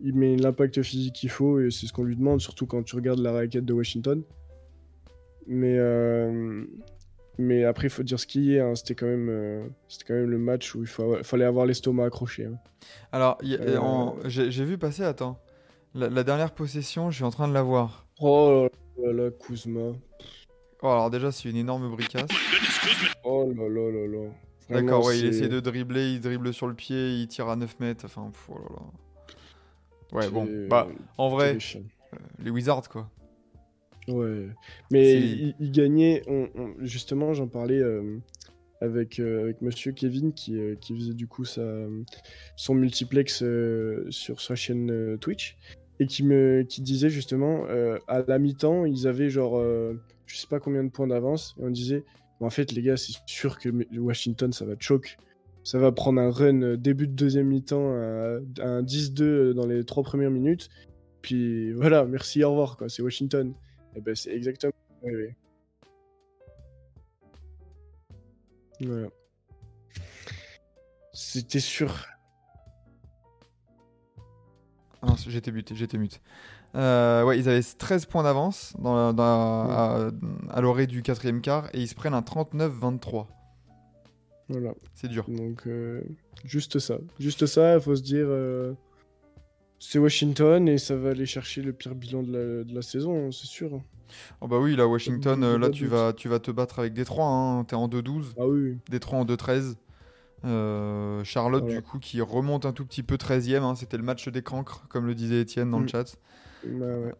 Il 0.00 0.14
met 0.14 0.36
l'impact 0.36 0.82
physique 0.82 1.14
qu'il 1.14 1.30
faut 1.30 1.60
et 1.60 1.70
c'est 1.70 1.86
ce 1.86 1.92
qu'on 1.92 2.02
lui 2.04 2.16
demande, 2.16 2.40
surtout 2.40 2.66
quand 2.66 2.82
tu 2.82 2.96
regardes 2.96 3.20
la 3.20 3.32
raquette 3.32 3.64
de 3.64 3.72
Washington. 3.72 4.22
Mais, 5.46 5.76
euh, 5.78 6.64
mais 7.40 7.64
après, 7.64 7.86
il 7.86 7.90
faut 7.90 8.02
dire 8.02 8.18
ce 8.20 8.26
qu'il 8.26 8.44
y 8.44 8.54
est. 8.56 8.60
hein, 8.60 8.74
C'était 8.74 8.94
quand, 8.94 9.06
même, 9.06 9.28
euh, 9.28 9.66
quand 10.06 10.14
même 10.14 10.30
le 10.30 10.38
match 10.38 10.74
où 10.74 10.82
il 10.82 10.86
faut- 10.86 11.22
fallait 11.22 11.44
avoir 11.44 11.66
l'estomac 11.66 12.04
accroché. 12.06 12.44
hein. 12.46 12.58
Alors, 13.12 13.38
Euh, 13.42 14.14
j'ai 14.26 14.64
vu 14.64 14.78
passer, 14.78 15.02
attends. 15.02 15.38
La, 15.94 16.08
la 16.08 16.22
dernière 16.22 16.52
possession, 16.52 17.10
je 17.10 17.16
suis 17.16 17.24
en 17.24 17.30
train 17.30 17.48
de 17.48 17.54
la 17.54 17.62
voir. 17.62 18.06
Oh 18.20 18.68
là 19.02 19.12
là, 19.12 19.30
Kuzma. 19.30 19.92
Oh, 20.82 20.86
alors 20.88 21.10
déjà, 21.10 21.32
c'est 21.32 21.50
une 21.50 21.56
énorme 21.56 21.90
bricasse. 21.90 22.28
Oh 23.24 23.52
là 23.56 23.68
là 23.68 23.90
là 23.90 24.06
là. 24.06 24.28
D'accord, 24.70 25.04
ouais, 25.04 25.18
il 25.18 25.26
essaie 25.26 25.48
de 25.48 25.58
dribbler, 25.58 26.12
il 26.12 26.20
dribble 26.20 26.54
sur 26.54 26.68
le 26.68 26.74
pied, 26.74 27.14
il 27.20 27.26
tire 27.28 27.48
à 27.48 27.56
9 27.56 27.78
mètres. 27.80 28.04
Enfin, 28.04 28.30
pff, 28.32 28.48
oh 28.50 28.58
là 28.58 28.76
là. 28.76 30.18
Ouais, 30.18 30.28
bon, 30.30 30.48
bah, 30.68 30.86
en 31.18 31.28
vrai, 31.28 31.58
chiens. 31.60 31.82
les 32.42 32.50
Wizards, 32.50 32.88
quoi. 32.88 33.08
Ouais. 34.08 34.48
Mais 34.90 35.12
il, 35.20 35.54
il 35.60 35.70
gagnait. 35.72 36.22
on- 36.26 36.48
on- 36.54 36.74
justement, 36.80 37.32
j'en 37.34 37.46
parlais 37.48 37.78
euh, 37.80 38.18
avec, 38.80 39.20
euh, 39.20 39.42
avec 39.42 39.62
monsieur 39.62 39.92
Kevin 39.92 40.32
qui, 40.32 40.58
euh, 40.58 40.74
qui 40.76 40.94
faisait 40.96 41.14
du 41.14 41.26
coup 41.26 41.44
sa, 41.44 41.62
son 42.56 42.74
multiplex 42.74 43.42
euh, 43.42 44.06
sur 44.10 44.40
sa 44.40 44.54
chaîne 44.54 45.16
Twitch 45.20 45.56
et 46.00 46.06
qui, 46.06 46.22
me, 46.24 46.62
qui 46.62 46.80
disait 46.80 47.10
justement 47.10 47.64
à 48.08 48.22
la 48.26 48.38
mi-temps, 48.38 48.86
ils 48.86 49.06
avaient 49.06 49.28
genre 49.28 49.62
je 50.26 50.36
sais 50.36 50.46
pas 50.46 50.60
combien 50.60 50.82
de 50.82 50.88
points 50.90 51.06
d'avance 51.08 51.54
et 51.60 51.64
on 51.64 51.70
disait 51.70 52.04
Bon, 52.40 52.46
en 52.46 52.50
fait, 52.50 52.72
les 52.72 52.80
gars, 52.80 52.96
c'est 52.96 53.12
sûr 53.26 53.58
que 53.58 53.68
Washington 53.98 54.50
ça 54.50 54.64
va 54.64 54.74
choke. 54.80 55.18
Ça 55.62 55.78
va 55.78 55.92
prendre 55.92 56.18
un 56.22 56.30
run 56.30 56.76
début 56.78 57.06
de 57.06 57.12
deuxième 57.12 57.48
mi-temps, 57.48 57.92
un, 57.92 58.36
un 58.62 58.82
10-2 58.82 59.52
dans 59.52 59.66
les 59.66 59.84
trois 59.84 60.02
premières 60.02 60.30
minutes. 60.30 60.70
Puis 61.20 61.70
voilà, 61.74 62.06
merci, 62.06 62.42
au 62.44 62.48
revoir, 62.52 62.78
quoi. 62.78 62.88
C'est 62.88 63.02
Washington. 63.02 63.52
Et 63.96 64.00
ben 64.00 64.14
c'est 64.14 64.32
exactement 64.34 64.72
arrivé. 65.02 65.34
Voilà. 68.80 69.08
C'était 71.12 71.60
sûr. 71.60 72.06
Ah 75.02 75.14
j'étais 75.26 75.50
muté, 75.50 75.74
j'étais 75.74 75.98
mute. 75.98 76.20
Euh, 76.76 77.24
ouais, 77.24 77.38
ils 77.38 77.48
avaient 77.48 77.62
13 77.62 78.06
points 78.06 78.22
d'avance 78.22 78.74
dans 78.78 79.16
à 79.16 80.60
l'orée 80.60 80.86
du 80.86 81.02
quatrième 81.02 81.40
quart 81.40 81.68
et 81.74 81.80
ils 81.80 81.88
se 81.88 81.94
prennent 81.94 82.14
un 82.14 82.20
39-23. 82.20 83.26
Voilà. 84.48 84.74
C'est 84.94 85.08
dur. 85.08 85.24
Donc, 85.28 85.66
euh, 85.66 86.02
juste 86.44 86.78
ça. 86.78 86.98
Juste 87.18 87.46
ça, 87.46 87.74
il 87.74 87.80
faut 87.80 87.94
se 87.96 88.02
dire. 88.02 88.26
euh, 88.28 88.72
c'est 89.80 89.98
Washington 89.98 90.68
et 90.68 90.78
ça 90.78 90.94
va 90.94 91.10
aller 91.10 91.26
chercher 91.26 91.62
le 91.62 91.72
pire 91.72 91.94
bilan 91.96 92.22
de 92.22 92.32
la, 92.32 92.64
de 92.64 92.72
la 92.74 92.82
saison, 92.82 93.26
hein, 93.26 93.30
c'est 93.32 93.46
sûr. 93.48 93.80
Oh 94.40 94.46
bah 94.48 94.58
oui, 94.58 94.76
là, 94.76 94.86
Washington, 94.86 95.42
euh, 95.42 95.58
là, 95.58 95.70
tu 95.70 95.86
vas, 95.86 96.12
tu 96.12 96.28
vas 96.28 96.38
te 96.38 96.50
battre 96.50 96.78
avec 96.80 96.92
Détroit. 96.92 97.26
Hein. 97.26 97.64
T'es 97.64 97.76
en 97.76 97.88
2-12, 97.88 98.34
Ah 98.38 98.46
oui. 98.46 98.78
Détroit 98.90 99.18
en 99.20 99.24
2-13. 99.24 99.76
Euh, 100.44 101.22
Charlotte, 101.24 101.62
Voilà. 101.64 101.80
du 101.80 101.82
coup, 101.86 101.98
qui 101.98 102.20
remonte 102.20 102.64
un 102.66 102.72
tout 102.72 102.84
petit 102.86 103.02
peu 103.02 103.16
13ème. 103.16 103.62
hein. 103.62 103.74
C'était 103.74 103.96
le 103.96 104.02
match 104.02 104.28
des 104.28 104.42
cancres, 104.42 104.86
comme 104.88 105.06
le 105.06 105.14
disait 105.14 105.40
Étienne 105.40 105.70
dans 105.70 105.78
le 105.78 105.84
Mm. 105.84 105.88
chat. 105.90 106.16
Bah 106.66 106.86
ouais. 106.86 107.14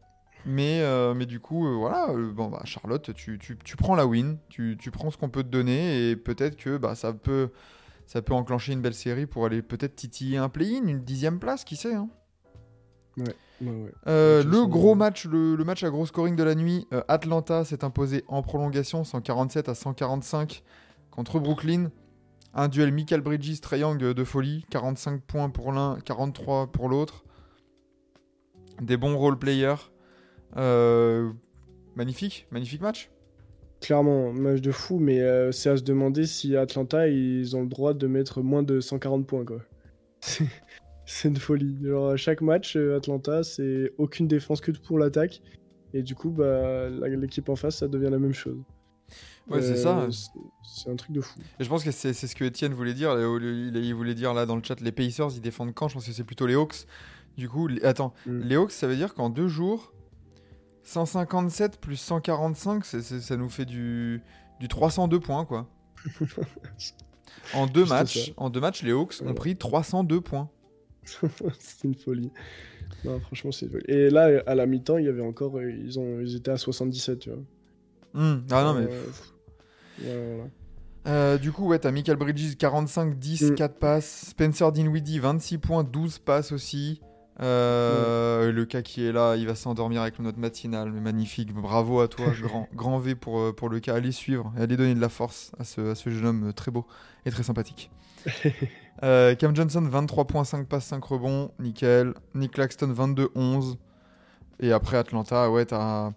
Mais, 0.46 0.80
euh, 0.80 1.12
mais 1.14 1.26
du 1.26 1.38
coup, 1.38 1.66
voilà, 1.78 2.08
bon, 2.32 2.48
bah, 2.48 2.62
Charlotte, 2.64 3.12
tu, 3.14 3.38
tu, 3.38 3.58
tu 3.62 3.76
prends 3.76 3.94
la 3.94 4.06
win, 4.06 4.38
tu, 4.48 4.76
tu 4.78 4.90
prends 4.90 5.10
ce 5.10 5.18
qu'on 5.18 5.28
peut 5.28 5.42
te 5.42 5.48
donner 5.48 6.08
et 6.10 6.16
peut-être 6.16 6.56
que 6.56 6.78
bah, 6.78 6.94
ça, 6.94 7.12
peut, 7.12 7.50
ça 8.06 8.22
peut 8.22 8.32
enclencher 8.32 8.72
une 8.72 8.80
belle 8.80 8.94
série 8.94 9.26
pour 9.26 9.44
aller 9.44 9.60
peut-être 9.60 9.96
titiller 9.96 10.38
un 10.38 10.48
play-in, 10.48 10.86
une 10.88 11.04
dixième 11.04 11.38
place, 11.38 11.64
qui 11.64 11.76
sait. 11.76 11.94
hein. 11.94 12.08
Ouais. 13.16 13.34
Euh, 14.06 14.42
le 14.42 14.66
gros 14.66 14.92
euh, 14.92 14.96
match, 14.96 15.26
le, 15.26 15.54
le 15.54 15.64
match 15.64 15.84
à 15.84 15.90
gros 15.90 16.06
scoring 16.06 16.36
de 16.36 16.42
la 16.42 16.54
nuit, 16.54 16.86
euh, 16.92 17.02
Atlanta 17.08 17.64
s'est 17.64 17.84
imposé 17.84 18.24
en 18.28 18.42
prolongation 18.42 19.04
147 19.04 19.68
à 19.68 19.74
145 19.74 20.62
contre 21.10 21.38
Brooklyn. 21.40 21.90
Un 22.54 22.68
duel 22.68 22.92
Michael 22.92 23.20
Bridges, 23.20 23.60
Triangle 23.60 24.14
de 24.14 24.24
folie, 24.24 24.64
45 24.70 25.22
points 25.22 25.50
pour 25.50 25.72
l'un, 25.72 25.98
43 26.04 26.72
pour 26.72 26.88
l'autre. 26.88 27.24
Des 28.80 28.96
bons 28.96 29.16
role 29.16 29.38
players. 29.38 29.90
Euh, 30.56 31.30
magnifique, 31.94 32.46
magnifique 32.50 32.80
match. 32.80 33.10
Clairement, 33.80 34.32
match 34.32 34.60
de 34.60 34.72
fou, 34.72 34.98
mais 34.98 35.20
euh, 35.20 35.52
c'est 35.52 35.70
à 35.70 35.76
se 35.76 35.82
demander 35.82 36.26
si 36.26 36.56
Atlanta, 36.56 37.08
ils 37.08 37.56
ont 37.56 37.62
le 37.62 37.68
droit 37.68 37.94
de 37.94 38.06
mettre 38.06 38.42
moins 38.42 38.62
de 38.62 38.80
140 38.80 39.26
points, 39.26 39.44
quoi. 39.44 39.60
C'est- 41.12 41.28
une 41.28 41.36
folie. 41.36 41.76
Genre, 41.82 42.16
chaque 42.16 42.40
match, 42.40 42.76
euh, 42.76 42.96
Atlanta, 42.96 43.42
c'est 43.42 43.92
aucune 43.98 44.28
défense 44.28 44.60
que 44.60 44.70
pour 44.72 44.98
l'attaque. 44.98 45.40
Et 45.92 46.02
du 46.02 46.14
coup, 46.14 46.30
bah, 46.30 46.88
l'équipe 46.88 47.48
en 47.48 47.56
face, 47.56 47.78
ça 47.78 47.88
devient 47.88 48.10
la 48.10 48.18
même 48.18 48.32
chose. 48.34 48.58
Ouais, 49.48 49.60
c'est 49.60 49.72
Euh, 49.72 49.76
ça. 49.76 50.08
c'est- 50.62 50.88
un 50.88 50.94
truc 50.94 51.10
de 51.10 51.20
fou. 51.20 51.40
Et 51.58 51.64
je 51.64 51.68
pense 51.68 51.82
que 51.82 51.90
c'est 51.90 52.12
ce 52.12 52.34
que 52.36 52.44
Étienne 52.44 52.72
voulait 52.72 52.94
dire. 52.94 53.12
Il, 53.18 53.76
il 53.76 53.92
voulait 53.94 54.14
dire 54.14 54.32
là 54.34 54.46
dans 54.46 54.54
le 54.54 54.62
chat, 54.62 54.80
les 54.80 54.92
Pacers, 54.92 55.30
ils 55.34 55.40
défendent 55.40 55.74
quand? 55.74 55.88
Je 55.88 55.94
pense 55.94 56.06
que 56.06 56.12
c'est 56.12 56.22
plutôt 56.24 56.46
les 56.46 56.54
Hawks. 56.54 56.86
Du 57.36 57.48
coup, 57.48 57.66
les- 57.66 57.82
attends, 57.82 58.14
Mm. 58.26 58.38
les 58.42 58.54
Hawks, 58.56 58.70
ça 58.70 58.86
veut 58.86 58.94
dire 58.96 59.14
qu'en 59.14 59.30
deux 59.30 59.48
jours, 59.48 59.92
157 60.84 61.80
plus 61.80 61.96
145, 61.96 62.84
c'est- 62.84 63.02
c'est- 63.02 63.20
ça 63.20 63.36
nous 63.36 63.48
fait 63.48 63.64
du, 63.64 64.22
du 64.60 64.68
302 64.68 65.18
points, 65.20 65.44
quoi. 65.44 65.68
en, 67.54 67.66
deux 67.66 67.84
matchs, 67.84 68.26
ça. 68.26 68.32
en 68.36 68.50
deux 68.50 68.60
matchs, 68.60 68.82
les 68.82 68.92
Hawks 68.92 69.14
ont 69.24 69.34
pris 69.34 69.56
302 69.56 70.20
points. 70.20 70.48
c'est 71.58 71.84
une 71.84 71.94
folie. 71.94 72.30
Non, 73.04 73.20
franchement, 73.20 73.52
c'est 73.52 73.66
une 73.66 73.72
folie. 73.72 73.84
Et 73.88 74.10
là, 74.10 74.42
à 74.46 74.54
la 74.54 74.66
mi-temps, 74.66 74.98
il 74.98 75.06
y 75.06 75.08
avait 75.08 75.22
encore. 75.22 75.60
Ils, 75.62 75.98
ont, 75.98 76.20
ils 76.20 76.36
étaient 76.36 76.50
à 76.50 76.56
77, 76.56 77.18
tu 77.18 77.30
vois. 77.30 77.38
Hmm, 78.14 78.42
Ah 78.50 78.64
non, 78.64 78.74
mais. 78.74 78.86
Euh, 78.86 79.04
pff, 79.04 79.32
voilà, 80.02 80.20
voilà. 80.34 80.50
Euh, 81.06 81.38
du 81.38 81.50
coup, 81.50 81.66
ouais, 81.66 81.78
t'as 81.78 81.90
Michael 81.92 82.16
Bridges, 82.16 82.56
45, 82.56 83.18
10, 83.18 83.52
Mm. 83.52 83.54
4 83.54 83.78
passes. 83.78 84.26
Spencer 84.30 84.70
Dinwiddie, 84.72 85.18
26 85.18 85.58
points, 85.58 85.82
12 85.84 86.18
passes 86.18 86.52
aussi. 86.52 87.00
Euh, 87.40 88.52
Le 88.52 88.64
cas 88.66 88.82
qui 88.82 89.06
est 89.06 89.12
là, 89.12 89.36
il 89.36 89.46
va 89.46 89.54
s'endormir 89.54 90.02
avec 90.02 90.18
le 90.18 90.24
note 90.24 90.36
matinale, 90.36 90.92
mais 90.92 91.00
magnifique. 91.00 91.54
Bravo 91.54 92.00
à 92.00 92.08
toi, 92.08 92.26
grand, 92.42 92.68
grand 92.74 92.98
V 92.98 93.14
pour, 93.14 93.38
euh, 93.40 93.52
pour 93.54 93.70
le 93.70 93.80
cas. 93.80 93.94
Allez 93.94 94.12
suivre 94.12 94.52
et 94.58 94.62
allez 94.62 94.76
donner 94.76 94.94
de 94.94 95.00
la 95.00 95.08
force 95.08 95.52
à 95.58 95.64
ce, 95.64 95.92
à 95.92 95.94
ce 95.94 96.10
jeune 96.10 96.26
homme 96.26 96.52
très 96.52 96.70
beau 96.70 96.86
et 97.24 97.30
très 97.30 97.42
sympathique. 97.44 97.90
Euh, 99.02 99.34
Cam 99.34 99.54
Johnson, 99.56 99.80
23 99.82 100.26
points, 100.26 100.44
5 100.44 100.66
passes, 100.68 100.84
5 100.86 101.02
rebonds, 101.04 101.52
nickel. 101.58 102.14
Nick 102.34 102.52
Claxton, 102.52 102.92
22, 102.92 103.30
11. 103.34 103.78
Et 104.60 104.72
après 104.72 104.98
Atlanta, 104.98 105.50
ouais, 105.50 105.64
t'as 105.64 105.80
un 106.08 106.14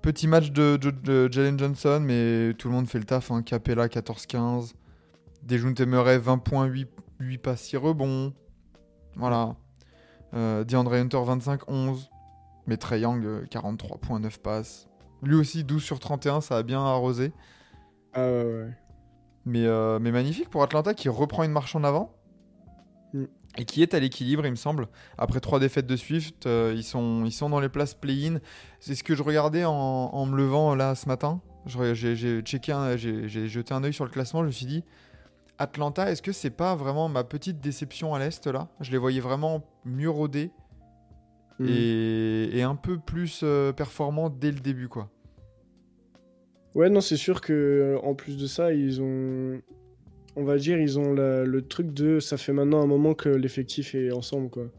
petit 0.00 0.26
match 0.26 0.50
de, 0.50 0.76
de- 0.76 0.90
de 0.90 1.30
Jalen 1.30 1.58
Johnson, 1.58 2.00
mais 2.02 2.54
tout 2.54 2.68
le 2.68 2.74
monde 2.74 2.86
fait 2.88 2.98
le 2.98 3.04
taf. 3.04 3.30
Hein. 3.30 3.42
Capella, 3.42 3.86
14-15. 3.88 4.72
Dejounte 5.42 5.80
Murray, 5.82 6.18
20 6.18 6.38
points, 6.38 6.64
8, 6.64 6.88
8 7.20 7.38
passes, 7.38 7.60
6 7.62 7.76
rebonds. 7.76 8.32
Voilà. 9.16 9.56
Euh, 10.34 10.64
DeAndre 10.64 10.94
Hunter, 10.94 11.18
25-11. 11.18 12.08
Mais 12.66 12.76
Trey 12.78 13.00
Young, 13.00 13.24
euh, 13.26 13.44
43 13.50 13.98
points, 13.98 14.20
9 14.20 14.38
passes. 14.40 14.88
Lui 15.22 15.34
aussi, 15.34 15.64
12 15.64 15.82
sur 15.82 15.98
31, 16.00 16.40
ça 16.40 16.56
a 16.56 16.62
bien 16.62 16.80
arrosé. 16.80 17.32
Ah 18.14 18.20
ouais, 18.26 18.44
ouais. 18.44 18.70
Mais, 19.44 19.66
euh, 19.66 19.98
mais 20.00 20.12
magnifique 20.12 20.48
pour 20.48 20.62
Atlanta 20.62 20.94
qui 20.94 21.08
reprend 21.08 21.42
une 21.42 21.50
marche 21.52 21.74
en 21.74 21.82
avant. 21.84 22.14
Et 23.58 23.64
qui 23.64 23.82
est 23.82 23.92
à 23.92 24.00
l'équilibre, 24.00 24.46
il 24.46 24.50
me 24.50 24.56
semble. 24.56 24.88
Après 25.18 25.40
trois 25.40 25.60
défaites 25.60 25.86
de 25.86 25.96
Swift, 25.96 26.46
euh, 26.46 26.72
ils, 26.74 26.82
sont, 26.84 27.24
ils 27.26 27.32
sont 27.32 27.50
dans 27.50 27.60
les 27.60 27.68
places 27.68 27.94
play-in. 27.94 28.38
C'est 28.80 28.94
ce 28.94 29.04
que 29.04 29.14
je 29.14 29.22
regardais 29.22 29.64
en, 29.64 29.72
en 29.72 30.26
me 30.26 30.36
levant 30.36 30.74
là 30.74 30.94
ce 30.94 31.06
matin. 31.06 31.40
J'ai 31.66 31.94
jeté 32.14 32.72
un 32.72 33.84
œil 33.84 33.92
sur 33.92 34.04
le 34.04 34.10
classement. 34.10 34.40
Je 34.40 34.46
me 34.46 34.52
suis 34.52 34.66
dit, 34.66 34.84
Atlanta, 35.58 36.10
est-ce 36.10 36.22
que 36.22 36.32
c'est 36.32 36.50
pas 36.50 36.74
vraiment 36.74 37.08
ma 37.08 37.24
petite 37.24 37.60
déception 37.60 38.14
à 38.14 38.18
l'Est 38.18 38.46
là? 38.46 38.68
Je 38.80 38.90
les 38.90 38.98
voyais 38.98 39.20
vraiment 39.20 39.62
mieux 39.84 40.10
rodés 40.10 40.50
Mm. 41.58 41.66
et, 41.68 42.58
et 42.58 42.62
un 42.62 42.74
peu 42.74 42.98
plus 42.98 43.40
euh, 43.42 43.72
performants 43.72 44.30
dès 44.30 44.50
le 44.50 44.60
début, 44.60 44.88
quoi. 44.88 45.10
Ouais, 46.74 46.88
non, 46.88 47.00
c'est 47.00 47.16
sûr 47.18 47.40
que 47.40 47.98
en 48.02 48.14
plus 48.14 48.36
de 48.38 48.46
ça, 48.46 48.72
ils 48.72 49.02
ont. 49.02 49.60
On 50.36 50.44
va 50.44 50.56
dire, 50.56 50.78
ils 50.80 50.98
ont 50.98 51.12
la- 51.12 51.44
le 51.44 51.62
truc 51.62 51.92
de. 51.92 52.18
Ça 52.20 52.36
fait 52.36 52.52
maintenant 52.52 52.82
un 52.82 52.86
moment 52.86 53.14
que 53.14 53.28
l'effectif 53.28 53.94
est 53.94 54.12
ensemble, 54.12 54.48
quoi. 54.50 54.70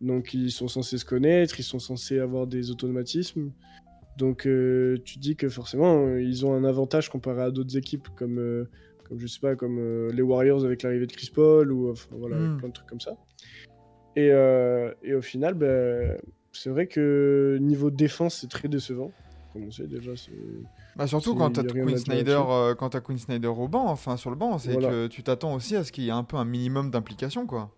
Donc, 0.00 0.34
ils 0.34 0.50
sont 0.50 0.68
censés 0.68 0.98
se 0.98 1.04
connaître, 1.04 1.58
ils 1.60 1.62
sont 1.64 1.78
censés 1.78 2.18
avoir 2.18 2.46
des 2.46 2.70
automatismes. 2.70 3.50
Donc, 4.18 4.46
euh, 4.46 4.96
tu 5.04 5.18
dis 5.18 5.36
que 5.36 5.48
forcément, 5.48 6.06
euh, 6.06 6.22
ils 6.22 6.46
ont 6.46 6.54
un 6.54 6.64
avantage 6.64 7.10
comparé 7.10 7.42
à 7.42 7.50
d'autres 7.50 7.76
équipes, 7.76 8.08
comme, 8.16 8.38
euh, 8.38 8.64
comme 9.08 9.18
je 9.18 9.26
sais 9.26 9.40
pas, 9.40 9.54
comme 9.56 9.78
euh, 9.78 10.10
les 10.12 10.22
Warriors 10.22 10.64
avec 10.64 10.82
l'arrivée 10.82 11.06
de 11.06 11.12
Chris 11.12 11.30
Paul, 11.34 11.70
ou 11.72 11.90
enfin, 11.90 12.08
voilà, 12.18 12.36
avec 12.36 12.50
Mm. 12.52 12.56
plein 12.58 12.68
de 12.68 12.72
trucs 12.72 12.88
comme 12.88 13.00
ça. 13.00 13.16
Et, 14.16 14.28
et 15.02 15.12
au 15.14 15.20
final, 15.20 15.52
ben, 15.52 16.16
c'est 16.52 16.70
vrai 16.70 16.86
que 16.86 17.58
niveau 17.60 17.90
défense, 17.90 18.38
c'est 18.40 18.48
très 18.48 18.66
décevant. 18.68 19.12
Sait 19.70 19.86
déjà. 19.86 20.12
Bah 20.96 21.06
surtout 21.06 21.34
quand 21.34 21.50
t'as 21.50 21.62
Queen 21.64 21.96
Snyder, 21.96 22.40
euh, 22.48 22.74
quand 22.74 22.90
t'as 22.90 23.00
Queen 23.00 23.18
Snyder 23.18 23.48
au 23.48 23.68
banc, 23.68 23.86
enfin 23.86 24.16
sur 24.16 24.30
le 24.30 24.36
banc, 24.36 24.58
c'est 24.58 24.72
Voilà. 24.72 24.88
que 24.88 25.06
tu 25.08 25.22
t'attends 25.22 25.54
aussi 25.54 25.76
à 25.76 25.84
ce 25.84 25.92
qu'il 25.92 26.04
y 26.04 26.08
ait 26.08 26.12
un 26.12 26.24
peu 26.24 26.36
un 26.36 26.44
minimum 26.44 26.90
d'implication, 26.90 27.46
quoi. 27.46 27.70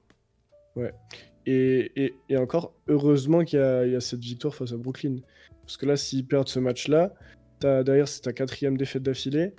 Et, 1.47 1.92
et, 1.97 2.14
et 2.28 2.37
encore, 2.37 2.75
heureusement 2.88 3.42
qu'il 3.44 3.58
y, 3.58 3.62
a- 3.62 3.87
il 3.87 3.92
y 3.92 3.97
a 3.97 4.00
cette 4.00 4.20
victoire 4.20 4.54
face 4.54 4.73
à 4.73 4.76
Brooklyn. 4.76 5.16
Parce 5.62 5.76
que 5.76 5.87
là, 5.87 5.97
s'ils 5.97 6.26
perdent 6.26 6.49
ce 6.49 6.58
match-là, 6.61 7.12
Derrière, 7.61 8.06
c'est 8.06 8.20
ta 8.20 8.32
quatrième 8.32 8.76
défaite 8.76 9.02
d'affilée, 9.02 9.52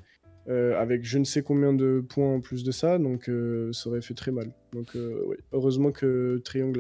euh, 0.48 0.80
avec 0.80 1.04
je 1.04 1.18
ne 1.18 1.26
sais 1.26 1.42
combien 1.44 1.74
de 1.74 2.02
points 2.08 2.36
en 2.36 2.40
plus 2.40 2.64
de 2.64 2.72
ça, 2.72 2.98
donc 2.98 3.28
euh, 3.28 3.74
ça 3.74 3.90
aurait 3.90 4.00
fait 4.02 4.14
très 4.14 4.32
mal. 4.32 4.54
Donc, 4.72 4.96
euh, 4.96 5.22
oui, 5.28 5.36
heureusement 5.52 5.92
que 5.92 6.42
Triangle 6.46 6.80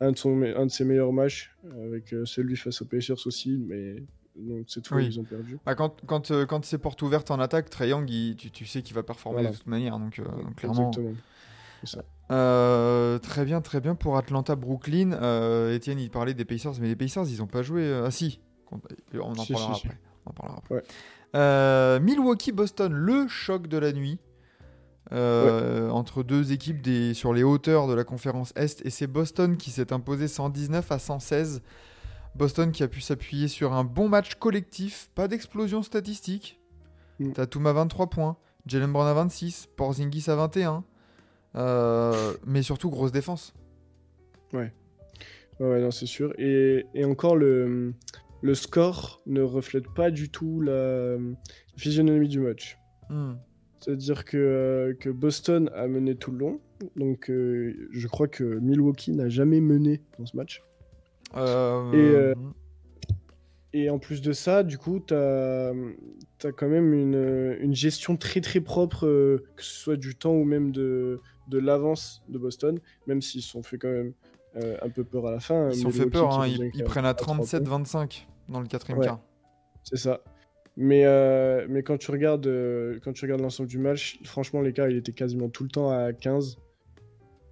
a 0.00 0.06
un, 0.06 0.12
de 0.12 0.16
son 0.16 0.40
un 0.42 0.64
de 0.64 0.70
ses 0.70 0.86
meilleurs 0.86 1.12
matchs, 1.12 1.54
avec 1.84 2.14
celui 2.24 2.56
face 2.56 2.80
aux 2.80 2.86
Pacers 2.86 3.26
aussi, 3.26 3.58
mais 3.68 3.96
donc, 4.36 4.64
cette 4.68 4.86
fois, 4.88 4.96
Oui. 4.98 5.06
ils 5.06 5.20
ont 5.20 5.24
perdu. 5.24 5.58
Bah, 5.64 5.74
quand 5.74 5.96
quand, 6.06 6.30
euh, 6.30 6.44
quand 6.46 6.64
c'est 6.64 6.78
porte 6.78 7.00
ouverte 7.02 7.30
en 7.30 7.38
attaque, 7.40 7.68
il- 8.08 8.36
tu, 8.36 8.50
tu 8.50 8.66
sais 8.66 8.82
qu'il 8.82 8.94
va 8.94 9.02
performer 9.02 9.36
Voilà. 9.36 9.50
de 9.50 9.56
toute 9.56 9.66
manière. 9.66 9.98
Donc, 9.98 10.18
euh, 10.18 10.24
donc 10.24 10.56
clairement. 10.56 10.90
Euh, 12.30 13.18
très 13.18 13.44
bien, 13.44 13.60
très 13.60 13.80
bien 13.80 13.94
pour 13.94 14.16
Atlanta, 14.16 14.56
Brooklyn. 14.56 15.12
Euh, 15.12 15.74
Etienne, 15.76 15.98
il 15.98 16.10
parlait 16.10 16.34
des 16.34 16.44
Pacers, 16.44 16.72
mais 16.80 16.88
les 16.88 16.96
Pacers, 16.96 17.24
ils 17.28 17.42
ont 17.42 17.46
pas 17.46 17.62
joué. 17.62 17.82
euh, 17.82 18.04
Ah 18.06 18.10
si, 18.10 18.40
on 19.12 19.20
en 19.32 19.34
Si, 19.34 19.52
parlera 19.52 19.74
si, 19.74 19.80
si. 19.82 19.86
après. 19.88 19.98
On 20.26 20.30
en 20.30 20.32
parlera 20.32 20.58
après. 20.58 20.74
Ouais. 20.76 20.82
Euh, 21.36 22.00
Milwaukee, 22.00 22.52
Boston, 22.52 22.92
le 22.92 23.28
choc 23.28 23.66
de 23.68 23.76
la 23.78 23.92
nuit. 23.92 24.18
euh, 25.12 25.90
Entre 25.90 26.22
deux 26.22 26.52
équipes 26.52 26.80
des, 26.80 27.12
sur 27.12 27.34
les 27.34 27.42
hauteurs 27.42 27.86
de 27.88 27.92
la 27.94 28.04
conférence 28.04 28.52
Est. 28.56 28.80
Et 28.86 28.90
c'est 28.90 29.06
Boston 29.06 29.58
qui 29.58 29.70
s'est 29.70 29.92
imposé 29.92 30.28
119 30.28 30.90
à 30.90 30.98
116. 30.98 31.60
Boston 32.36 32.72
qui 32.72 32.82
a 32.82 32.88
pu 32.88 33.00
s'appuyer 33.00 33.48
sur 33.48 33.72
un 33.72 33.84
bon 33.84 34.08
match 34.08 34.34
collectif. 34.36 35.10
Pas 35.14 35.28
d'explosion 35.28 35.82
statistique. 35.82 36.60
Mm. 37.20 37.32
Tatum 37.32 37.66
à 37.66 37.72
23 37.72 38.10
points. 38.10 38.36
Jalen 38.66 38.92
Brown 38.92 39.06
à 39.06 39.14
26. 39.14 39.68
Porzingis 39.76 40.24
à 40.28 40.36
21. 40.36 40.84
Euh, 41.56 42.34
mais 42.46 42.62
surtout, 42.62 42.90
grosse 42.90 43.12
défense. 43.12 43.54
Ouais, 44.52 44.72
ouais, 45.60 45.80
non, 45.80 45.90
c'est 45.90 46.06
sûr. 46.06 46.32
Et, 46.38 46.86
et 46.94 47.04
encore, 47.04 47.36
le, 47.36 47.94
le 48.42 48.54
score 48.54 49.22
ne 49.26 49.40
reflète 49.40 49.88
pas 49.94 50.10
du 50.10 50.28
tout 50.30 50.60
la 50.60 51.16
physionomie 51.76 52.28
du 52.28 52.40
match. 52.40 52.78
Hmm. 53.08 53.34
C'est-à-dire 53.80 54.24
que, 54.24 54.36
euh, 54.36 54.94
que 54.94 55.10
Boston 55.10 55.70
a 55.74 55.86
mené 55.86 56.14
tout 56.14 56.30
le 56.32 56.38
long. 56.38 56.60
Donc, 56.96 57.30
euh, 57.30 57.88
je 57.90 58.08
crois 58.08 58.28
que 58.28 58.42
Milwaukee 58.42 59.12
n'a 59.12 59.28
jamais 59.28 59.60
mené 59.60 60.00
dans 60.18 60.26
ce 60.26 60.36
match. 60.36 60.62
Euh, 61.36 61.92
Et, 61.92 62.14
euh, 62.14 62.34
Et 63.72 63.90
en 63.90 63.98
plus 63.98 64.22
de 64.22 64.32
ça, 64.32 64.62
du 64.62 64.78
coup, 64.78 65.00
tu 65.00 65.14
as, 65.14 65.72
quand 66.56 66.68
même 66.68 66.92
une, 66.92 67.56
une 67.60 67.74
gestion 67.74 68.16
très 68.16 68.40
très 68.40 68.60
propre, 68.60 69.06
euh, 69.06 69.44
que 69.56 69.62
ce 69.62 69.74
soit 69.74 69.96
du 69.96 70.14
temps 70.14 70.34
ou 70.34 70.44
même 70.44 70.70
de, 70.70 71.20
de 71.48 71.58
l'avance 71.58 72.22
de 72.28 72.38
Boston, 72.38 72.78
même 73.06 73.20
s'ils 73.20 73.42
se 73.42 73.50
sont 73.50 73.62
fait 73.62 73.78
quand 73.78 73.90
même 73.90 74.12
un 74.82 74.88
peu 74.88 75.02
peur 75.02 75.26
à 75.26 75.32
la 75.32 75.40
fin. 75.40 75.70
Ils 75.70 75.74
se 75.76 75.82
sont 75.82 75.90
fait 75.90 76.06
peur, 76.06 76.40
hein, 76.40 76.46
ils, 76.46 76.84
prennent 76.84 77.06
à 77.06 77.14
trois 77.14 77.34
points. 77.34 77.44
37-25 77.44 78.26
dans 78.48 78.60
le 78.60 78.68
quatrième 78.68 79.00
Ouais. 79.00 79.06
quart. 79.06 79.20
C'est 79.82 79.96
ça. 79.96 80.20
Mais, 80.76 81.04
euh, 81.04 81.66
mais 81.68 81.82
quand 81.82 81.98
tu 81.98 82.10
regardes, 82.10 82.46
euh, 82.46 82.98
quand 83.02 83.12
tu 83.12 83.24
regardes 83.24 83.40
l'ensemble 83.40 83.68
du 83.68 83.78
match, 83.78 84.18
franchement, 84.24 84.60
l'écart, 84.60 84.88
il 84.88 84.96
était 84.96 85.12
quasiment 85.12 85.48
tout 85.48 85.62
le 85.62 85.68
temps 85.68 85.90
à 85.90 86.12
15. 86.12 86.58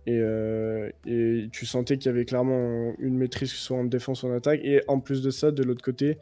Et, 0.06 0.18
euh, 0.18 0.90
et 1.06 1.48
tu 1.52 1.64
sentais 1.66 1.96
qu'il 1.96 2.06
y 2.06 2.14
avait 2.14 2.24
clairement 2.24 2.92
une 2.98 3.16
maîtrise, 3.16 3.52
que 3.52 3.56
ce 3.58 3.64
soit 3.64 3.76
en 3.78 3.84
défense 3.84 4.22
ou 4.22 4.26
en 4.28 4.32
attaque. 4.34 4.60
Et 4.64 4.82
en 4.88 4.98
plus 5.00 5.22
de 5.22 5.30
ça, 5.30 5.50
de 5.52 5.62
l'autre 5.62 5.82
côté, 5.84 6.18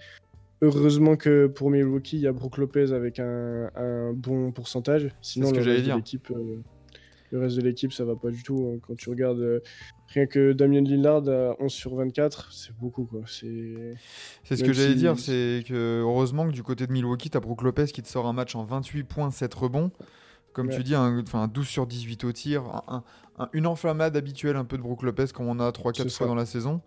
heureusement 0.62 1.16
que 1.16 1.46
pour 1.46 1.70
Milwaukee, 1.70 2.16
il 2.16 2.22
y 2.22 2.26
a 2.26 2.32
Brook 2.32 2.58
Lopez 2.58 2.92
avec 2.92 3.18
un, 3.18 3.70
un 3.74 4.12
bon 4.12 4.52
pourcentage. 4.52 5.08
Sinon, 5.22 5.50
le 5.52 5.60
reste 5.62 5.86
l'équipe, 5.96 6.30
euh, 6.30 6.56
le 7.32 7.38
reste 7.38 7.56
de 7.56 7.62
l'équipe, 7.62 7.92
ça 7.92 8.04
va 8.04 8.16
pas 8.16 8.30
du 8.30 8.42
tout. 8.42 8.70
hein. 8.74 8.78
Quand 8.86 8.96
tu 8.96 9.08
regardes 9.08 9.40
euh, 9.40 9.60
rien 10.08 10.26
que 10.26 10.52
Damien 10.52 10.82
Lillard 10.82 11.26
à 11.28 11.56
11 11.60 11.72
sur 11.72 11.94
24, 11.94 12.52
c'est 12.52 12.76
beaucoup. 12.76 13.04
quoi. 13.04 13.20
C'est 13.26 13.94
C'est 14.44 14.56
ce 14.56 14.60
Même 14.62 14.70
que 14.70 14.76
j'allais 14.76 14.92
si- 14.92 14.98
dire, 14.98 15.18
c'est 15.18 15.64
que 15.66 16.00
heureusement 16.02 16.46
que 16.46 16.52
du 16.52 16.62
côté 16.62 16.86
de 16.86 16.92
Milwaukee, 16.92 17.30
t'as 17.30 17.40
Brook 17.40 17.62
Lopez 17.62 17.86
qui 17.86 18.02
te 18.02 18.08
sort 18.08 18.26
un 18.26 18.32
match 18.34 18.54
en 18.56 18.64
28 18.64 19.04
points, 19.04 19.30
7 19.30 19.54
rebonds. 19.54 19.90
Comme 20.52 20.66
Ouais. 20.68 20.76
tu 20.76 20.82
dis, 20.82 20.94
un, 20.94 21.20
enfin, 21.22 21.46
12 21.48 21.66
sur 21.66 21.86
18 21.86 22.24
au 22.24 22.32
tir, 22.32 22.62
un- 22.64 22.82
un- 22.88 23.04
un- 23.44 23.48
une 23.52 23.66
enflammade 23.66 24.16
habituelle 24.16 24.56
un 24.56 24.64
peu 24.64 24.76
de 24.76 24.82
Brook 24.82 25.02
Lopez 25.02 25.26
comme 25.34 25.46
on 25.48 25.60
a 25.60 25.70
3-4 25.72 26.08
C'est 26.10 26.16
fois 26.18 26.26
ça. 26.26 26.28
dans 26.28 26.34
la 26.34 26.46
saison. 26.46 26.80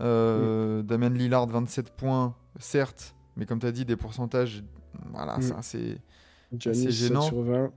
Euh, 0.00 0.82
Damien 0.82 1.08
Lillard, 1.10 1.46
27 1.46 1.90
points, 1.96 2.34
certes, 2.58 3.14
mais 3.36 3.46
comme 3.46 3.58
tu 3.58 3.66
as 3.66 3.72
dit, 3.72 3.84
des 3.86 3.96
pourcentages, 3.96 4.62
voilà, 5.12 5.38
Mm. 5.38 5.42
ça, 5.42 5.56
c'est 5.62 5.98
Giannis, 6.52 6.78
c'est 6.78 6.90
7 6.90 7.08
gênant. 7.08 7.20
sur 7.22 7.40
20. 7.42 7.70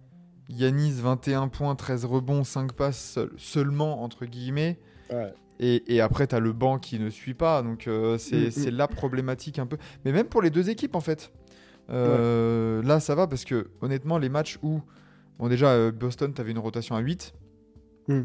Yanis, 0.50 0.92
21 0.94 1.48
points, 1.48 1.76
13 1.76 2.06
rebonds, 2.06 2.44
5 2.44 2.74
passes 2.74 3.00
seul- 3.14 3.32
seulement, 3.38 4.04
entre 4.04 4.26
guillemets. 4.26 4.80
Ouais. 5.12 5.34
Et, 5.62 5.96
et 5.96 6.02
après, 6.02 6.26
tu 6.28 6.36
as 6.36 6.40
le 6.40 6.54
banc 6.54 6.80
qui 6.80 7.00
ne 7.00 7.10
suit 7.10 7.34
pas. 7.34 7.62
Donc, 7.62 7.88
euh, 7.88 8.18
c'est 8.18 8.48
Mm, 8.48 8.52
c'est 8.52 8.72
mm. 8.72 8.76
la 8.76 8.88
problématique 8.88 9.60
un 9.60 9.66
peu. 9.68 9.78
Mais 10.06 10.12
même 10.12 10.26
pour 10.28 10.42
les 10.42 10.50
deux 10.50 10.70
équipes, 10.70 10.96
en 10.96 11.02
fait. 11.02 11.32
Euh, 11.90 12.82
Là, 12.84 13.00
ça 13.00 13.16
va 13.16 13.28
parce 13.28 13.46
que, 13.46 13.68
honnêtement, 13.82 14.18
les 14.18 14.30
matchs 14.30 14.58
où. 14.64 14.82
Bon, 15.40 15.48
déjà, 15.48 15.70
euh, 15.72 15.92
Boston, 15.92 16.34
tu 16.34 16.42
avais 16.42 16.52
une 16.52 16.60
rotation 16.60 16.96
à 16.96 17.00
8. 17.00 17.34
Mm. 18.08 18.22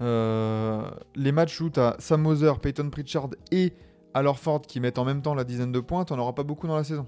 Euh, 0.00 0.90
les 1.14 1.30
matchs 1.32 1.60
où 1.60 1.70
tu 1.70 1.78
as 1.78 1.94
Sam 1.98 2.22
Moser, 2.22 2.52
Peyton 2.60 2.90
Pritchard 2.90 3.28
et 3.52 3.74
Al 4.12 4.26
Horford 4.26 4.62
qui 4.62 4.80
mettent 4.80 4.98
en 4.98 5.04
même 5.04 5.22
temps 5.22 5.34
la 5.34 5.44
dizaine 5.44 5.70
de 5.72 5.80
points, 5.80 6.04
tu 6.04 6.12
auras 6.14 6.32
pas 6.32 6.42
beaucoup 6.42 6.66
dans 6.66 6.76
la 6.76 6.84
saison. 6.84 7.06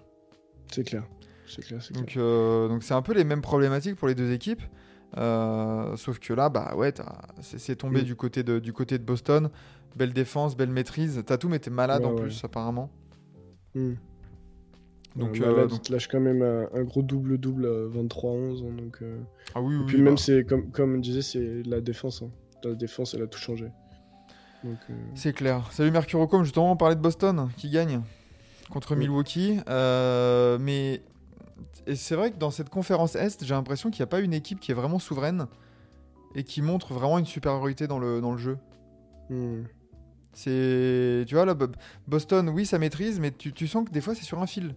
C'est 0.71 0.85
clair. 0.85 1.05
C'est 1.49 1.63
clair, 1.63 1.81
c'est 1.83 1.93
clair. 1.95 2.05
Donc, 2.05 2.17
euh, 2.17 2.69
donc 2.69 2.83
c'est 2.83 2.95
un 2.95 3.03
peu 3.03 3.13
les 3.15 3.25
mêmes 3.25 3.41
problématiques 3.43 3.97
pour 3.97 4.09
les 4.09 4.15
deux 4.15 4.33
équipes. 4.33 4.63
Euh, 5.17 5.97
sauf 5.97 6.19
que 6.19 6.33
là, 6.35 6.49
bah 6.49 6.75
ouais, 6.77 6.93
c'est 7.41 7.77
tombé 7.77 8.03
Mm. 8.03 8.05
du, 8.05 8.17
côté 8.17 8.43
de, 8.43 8.59
du 8.59 8.73
côté 8.73 8.99
de 8.99 9.05
Boston. 9.05 9.51
Belle 9.95 10.13
défense, 10.13 10.57
belle 10.57 10.71
maîtrise. 10.71 11.23
Tatum 11.25 11.55
était 11.55 11.71
malade 11.71 12.03
Ouais, 12.03 12.09
en 12.09 12.15
ouais. 12.15 12.23
plus, 12.23 12.45
apparemment. 12.45 12.91
Hmm. 13.75 13.95
Donc, 15.17 15.41
Euh, 15.41 15.45
euh, 15.47 15.67
donc- 15.67 15.79
il 15.79 15.81
te 15.81 15.93
lâche 15.93 16.09
quand 16.09 16.21
même 16.21 16.43
un, 16.43 16.69
un 16.75 16.83
gros 16.85 17.03
double-double 17.03 17.67
à 17.67 17.89
23-11. 17.99 18.63
hein, 18.63 18.75
donc, 18.77 18.99
euh, 19.03 19.19
Ah 19.55 19.61
oui, 19.63 19.75
oui, 19.77 19.83
Et 19.83 19.87
puis 19.87 19.97
oui, 19.97 20.03
même, 20.03 20.15
bah, 20.15 20.21
c'est 20.21 20.45
comme, 20.45 20.71
comme 20.71 20.95
on 20.95 20.99
disait, 20.99 21.23
c'est 21.23 21.63
la 21.65 21.81
défense. 21.81 22.23
hein. 22.23 22.31
La 22.65 22.75
défense, 22.75 23.15
elle 23.15 23.23
a 23.23 23.27
tout 23.27 23.39
changé. 23.39 23.67
Euh, 24.65 24.69
c'est 25.15 25.33
clair. 25.33 25.69
Salut 25.73 25.91
Mercurocom, 25.91 26.43
justement, 26.45 26.73
on 26.73 26.77
parlait 26.77 26.97
de 26.97 27.01
Boston 27.01 27.49
qui 27.57 27.71
gagne 27.71 28.01
contre 28.71 28.93
Oui. 28.95 29.01
Milwaukee. 29.01 29.59
Euh, 29.69 30.59
mais 30.61 31.03
c'est 31.95 32.17
vrai 32.17 32.33
que 32.33 32.37
dans 32.39 32.51
cette 32.51 32.69
conférence 32.69 33.15
Est, 33.15 33.45
j'ai 33.45 33.55
l'impression 33.55 33.91
qu'il 33.91 34.01
n'y 34.01 34.05
a 34.05 34.09
pas 34.09 34.21
une 34.21 34.33
équipe 34.35 34.59
qui 34.59 34.73
est 34.73 34.75
vraiment 34.75 34.99
souveraine 34.99 35.47
et 36.35 36.43
qui 36.43 36.61
montre 36.63 36.93
vraiment 36.93 37.19
une 37.19 37.27
supériorité 37.27 37.87
dans 37.87 37.99
le, 38.01 38.21
dans 38.21 38.33
le 38.33 38.39
jeu. 38.39 38.59
hmm. 39.31 39.63
C'est, 40.33 41.25
tu 41.27 41.35
vois, 41.35 41.47
là, 41.47 41.55
Bo- 41.55 41.69
Boston, 42.09 42.49
oui, 42.51 42.67
ça 42.67 42.79
maîtrise, 42.79 43.21
mais 43.21 43.31
tu, 43.31 43.53
tu 43.55 43.67
sens 43.67 43.87
que 43.87 43.91
des 43.93 44.01
fois 44.03 44.15
c'est 44.15 44.25
sur 44.25 44.43
un 44.43 44.47
fil. 44.47 44.75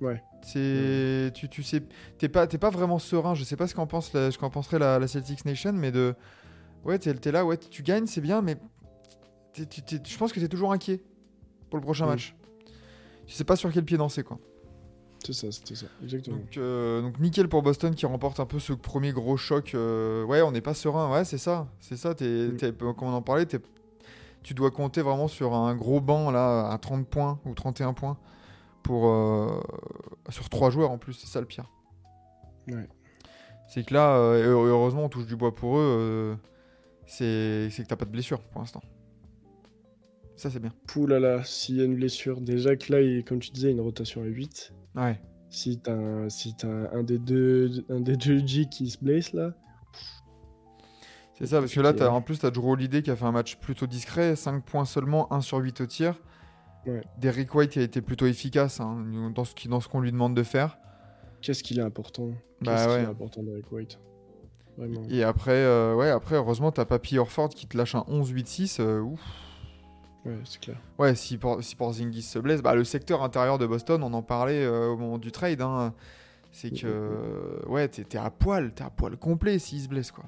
Ouais. 0.00 0.22
C'est, 0.42 1.32
tu, 1.34 1.48
tu 1.48 1.62
sais, 1.62 1.82
t'es 2.18 2.28
pas, 2.28 2.46
t'es 2.46 2.58
pas 2.58 2.70
vraiment 2.70 2.98
serein. 2.98 3.34
Je 3.34 3.42
sais 3.44 3.56
pas 3.56 3.66
ce 3.66 3.74
qu'en 3.74 3.86
pense, 3.86 4.12
la, 4.12 4.30
ce 4.30 4.38
qu'en 4.38 4.50
penserait 4.50 4.78
la, 4.78 4.98
la 4.98 5.08
Celtics 5.08 5.44
Nation, 5.44 5.72
mais 5.72 5.90
de, 5.90 6.14
ouais, 6.84 6.98
t'es, 6.98 7.32
là, 7.32 7.44
ouais, 7.44 7.56
tu 7.56 7.82
gagnes, 7.82 8.06
c'est 8.06 8.20
bien, 8.20 8.40
mais 8.42 8.56
je 9.56 10.16
pense 10.18 10.32
que 10.32 10.40
t'es 10.40 10.48
toujours 10.48 10.72
inquiet 10.72 11.00
pour 11.70 11.78
le 11.78 11.82
prochain 11.84 12.06
match. 12.06 12.34
Tu 13.26 13.34
sais 13.34 13.44
pas 13.44 13.56
sur 13.56 13.72
quel 13.72 13.84
pied 13.84 13.96
danser, 13.96 14.22
quoi. 14.22 14.38
C'est 15.26 15.32
ça, 15.32 15.50
c'était 15.50 15.74
ça. 15.74 15.86
Exactement. 16.02 16.36
Donc, 16.36 16.56
euh, 16.56 17.02
donc 17.02 17.18
nickel 17.18 17.48
pour 17.48 17.62
Boston 17.62 17.92
qui 17.94 18.06
remporte 18.06 18.38
un 18.38 18.46
peu 18.46 18.60
ce 18.60 18.72
premier 18.72 19.12
gros 19.12 19.36
choc. 19.36 19.72
euh, 19.74 20.24
ouais, 20.24 20.40
on 20.42 20.52
n'est 20.52 20.60
pas 20.60 20.74
serein. 20.74 21.10
Ouais, 21.12 21.24
c'est 21.24 21.38
ça. 21.38 21.66
C'est 21.80 21.96
ça. 21.96 22.14
T'es, 22.14 22.50
t'es- 22.56 22.72
comme 22.72 22.94
on 23.02 23.12
en 23.12 23.20
parlait, 23.20 23.44
tu 24.44 24.54
dois 24.54 24.70
compter 24.70 25.02
vraiment 25.02 25.26
sur 25.26 25.54
un 25.54 25.74
gros 25.74 26.00
banc 26.00 26.30
là 26.30 26.70
à 26.70 26.78
30 26.78 27.06
points 27.08 27.40
ou 27.44 27.52
31 27.54 27.92
points 27.94 28.16
pour 28.88 29.06
euh, 29.10 29.60
sur 30.30 30.48
trois 30.48 30.70
joueurs 30.70 30.90
en 30.90 30.96
plus. 30.96 31.12
C'est 31.12 31.26
ça 31.26 31.40
le 31.40 31.46
pire. 31.46 31.70
Ouais. 32.68 32.88
C'est 33.68 33.84
que 33.84 33.92
là, 33.92 34.16
euh, 34.16 34.46
heureusement, 34.66 35.04
on 35.04 35.08
touche 35.10 35.26
du 35.26 35.36
bois 35.36 35.54
pour 35.54 35.76
eux. 35.78 35.82
euh, 35.82 36.36
c'est, 37.04 37.68
que 37.70 37.82
t'as 37.86 37.96
pas 37.96 38.06
de 38.06 38.10
blessure 38.10 38.40
pour 38.40 38.62
l'instant. 38.62 38.80
Ça 40.36 40.48
c'est 40.50 40.58
bien. 40.60 40.72
Poulala, 40.86 41.44
s'il 41.44 41.76
y 41.76 41.80
a 41.82 41.84
une 41.84 41.96
blessure, 41.96 42.40
déjà 42.40 42.76
que 42.76 42.90
là, 42.92 43.00
il- 43.02 43.24
comme 43.24 43.40
tu 43.40 43.50
disais, 43.50 43.70
une 43.70 43.80
rotation 43.80 44.22
à 44.22 44.26
8. 44.26 44.72
Ouais. 44.94 45.20
Si 45.50 45.78
t'as 45.80 45.92
un, 45.94 46.28
si 46.30 46.54
t'as 46.56 46.68
un, 46.92 47.02
des 47.02 47.18
deux, 47.18 47.84
un 47.90 48.00
des 48.00 48.16
deux 48.16 48.38
G 48.46 48.66
qui 48.70 48.88
se 48.88 48.98
blesse 49.04 49.32
là, 49.34 49.52
C'est 51.34 51.46
ça, 51.46 51.60
parce 51.60 51.72
que 51.74 51.80
là, 51.80 51.92
t'as- 51.92 52.06
hein. 52.08 52.14
en 52.14 52.20
plus, 52.22 52.38
tu 52.38 52.46
as 52.46 52.50
Drew 52.50 52.70
Holiday 52.72 53.02
qui 53.02 53.10
a 53.10 53.16
fait 53.16 53.24
un 53.26 53.32
match 53.32 53.56
plutôt 53.56 53.86
discret, 53.86 54.34
5 54.34 54.64
points 54.64 54.84
seulement, 54.86 55.30
1 55.32 55.40
sur 55.40 55.58
8 55.58 55.80
au 55.82 55.86
tir. 55.86 56.14
Ouais. 56.88 57.02
Derrick 57.18 57.54
White 57.54 57.76
a 57.76 57.82
été 57.82 58.00
plutôt 58.00 58.26
efficace 58.26 58.80
hein, 58.80 59.30
dans 59.34 59.80
ce 59.80 59.88
qu'on 59.88 60.00
lui 60.00 60.10
demande 60.12 60.34
de 60.34 60.42
faire. 60.42 60.78
qu'est-ce 61.42 61.62
qu'il 61.62 61.78
est 61.78 61.82
important? 61.82 62.28
Bah 62.60 62.72
Qu'est-ce 62.74 62.84
qu'il 62.84 62.92
ouais. 62.94 63.02
est 63.02 63.06
important 63.06 63.42
d'Eric 63.42 63.70
White? 63.72 63.98
Vraiment. 64.76 65.02
Et 65.10 65.22
après, 65.24 65.52
euh, 65.52 65.94
ouais, 65.94 66.08
après 66.08 66.36
heureusement, 66.36 66.70
t'as 66.72 66.84
Papy 66.84 67.18
Orford 67.18 67.48
qui 67.50 67.66
te 67.66 67.76
lâche 67.76 67.94
un 67.94 68.04
11-8-6. 68.08 68.80
euh, 68.80 69.00
ouf. 69.00 69.20
Ouais, 70.24 70.38
c'est 70.44 70.60
clair. 70.60 70.76
Ouais, 70.98 71.14
si, 71.14 71.36
Por- 71.38 71.62
si 71.62 71.74
Porzingis 71.76 72.22
se 72.22 72.38
blesse, 72.38 72.62
bah, 72.62 72.74
le 72.74 72.84
secteur 72.84 73.22
intérieur 73.22 73.58
de 73.58 73.66
Boston, 73.66 74.02
on 74.02 74.12
en 74.12 74.22
parlait 74.22 74.64
euh, 74.64 74.88
au 74.88 74.96
moment 74.96 75.18
du 75.18 75.32
trade. 75.32 75.60
hein, 75.62 75.94
c'est 76.52 76.70
que, 76.70 77.62
ouais, 77.68 77.88
t'es 77.88 78.16
à 78.18 78.30
poil, 78.30 78.72
t'es 78.72 78.82
à 78.84 78.90
poil 78.90 79.16
complet 79.16 79.58
s'il 79.58 79.80
se 79.80 79.88
blesse, 79.88 80.10
quoi. 80.12 80.24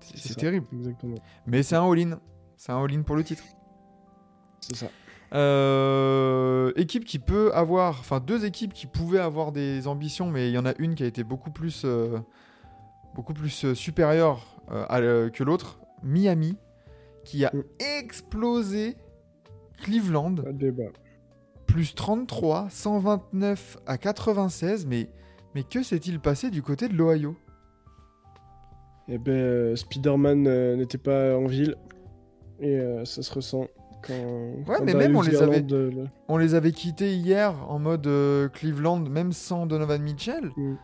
C'est 0.00 0.36
terrible. 0.36 0.66
Exactement. 0.72 1.16
Mais 1.46 1.62
c'est 1.62 1.76
un 1.76 1.90
all-in. 1.90 2.18
C'est 2.56 2.72
un 2.72 2.82
all-in 2.82 3.02
pour 3.02 3.16
le 3.16 3.24
titre. 3.24 3.42
C'est 4.60 4.76
ça. 4.76 4.86
Euh, 5.32 6.72
équipe 6.74 7.04
qui 7.04 7.20
peut 7.20 7.52
avoir, 7.54 8.00
enfin 8.00 8.18
deux 8.18 8.44
équipes 8.44 8.72
qui 8.72 8.86
pouvaient 8.86 9.20
avoir 9.20 9.52
des 9.52 9.86
ambitions, 9.86 10.28
mais 10.28 10.48
il 10.48 10.52
y 10.52 10.58
en 10.58 10.66
a 10.66 10.74
une 10.78 10.94
qui 10.94 11.04
a 11.04 11.06
été 11.06 11.22
beaucoup 11.22 11.50
plus, 11.50 11.82
euh, 11.84 12.18
beaucoup 13.14 13.32
plus 13.32 13.64
euh, 13.64 13.74
supérieure 13.74 14.56
à 14.88 15.00
que 15.00 15.42
l'autre. 15.42 15.80
Miami, 16.04 16.56
qui 17.24 17.44
a 17.44 17.50
Mm. 17.52 17.62
explosé 17.98 18.96
Cleveland, 19.82 20.36
plus 21.66 21.94
33, 21.94 22.68
129 22.70 23.78
à 23.86 23.98
96. 23.98 24.86
Mais, 24.86 25.10
mais 25.54 25.64
que 25.64 25.82
s'est-il 25.82 26.20
passé 26.20 26.50
du 26.50 26.62
côté 26.62 26.88
de 26.88 26.94
l'Ohio? 26.94 27.36
Eh 29.08 29.18
ben, 29.18 29.74
Spider-Man 29.76 30.76
n'était 30.76 30.98
pas 30.98 31.36
en 31.36 31.46
ville. 31.46 31.74
Et 32.60 32.78
ça 33.04 33.22
se 33.22 33.32
ressent 33.32 33.66
quand. 34.06 34.64
quand 34.66 34.84
mais 34.84 34.94
même, 34.94 35.16
on 35.16 35.22
les 35.22 35.36
avait- 35.42 35.64
euh, 35.72 36.04
On 36.28 36.36
les 36.36 36.54
avait 36.54 36.72
quittés 36.72 37.14
hier 37.14 37.54
en 37.68 37.78
mode 37.78 38.06
euh, 38.06 38.48
Cleveland, 38.48 39.00
même 39.00 39.32
sans 39.32 39.66
Donovan 39.66 40.00
Mitchell. 40.02 40.50
Mm. 40.56 40.74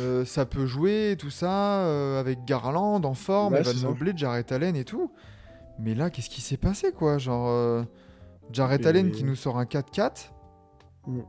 Euh, 0.00 0.24
ça 0.24 0.44
peut 0.44 0.66
jouer, 0.66 1.16
tout 1.18 1.30
ça, 1.30 1.80
euh, 1.84 2.18
avec 2.18 2.44
Garland 2.44 3.02
en 3.04 3.14
forme, 3.14 3.54
Ouais, 3.54 3.60
Evan. 3.60 3.76
Mobley, 3.90 4.12
Jarrett 4.16 4.50
Allen 4.50 4.74
et 4.74 4.84
tout. 4.84 5.12
Mais 5.78 5.94
là, 5.94 6.10
qu'est-ce 6.10 6.30
qui 6.30 6.40
s'est 6.40 6.56
passé, 6.56 6.90
quoi? 6.92 7.18
Genre, 7.18 7.48
euh, 7.48 7.82
Jarrett 8.52 8.84
Allen 8.86 9.10
qui 9.12 9.22
nous 9.24 9.36
sort 9.36 9.58
un 9.58 9.64
4-4. 9.66 10.32
Mm. 11.06 11.20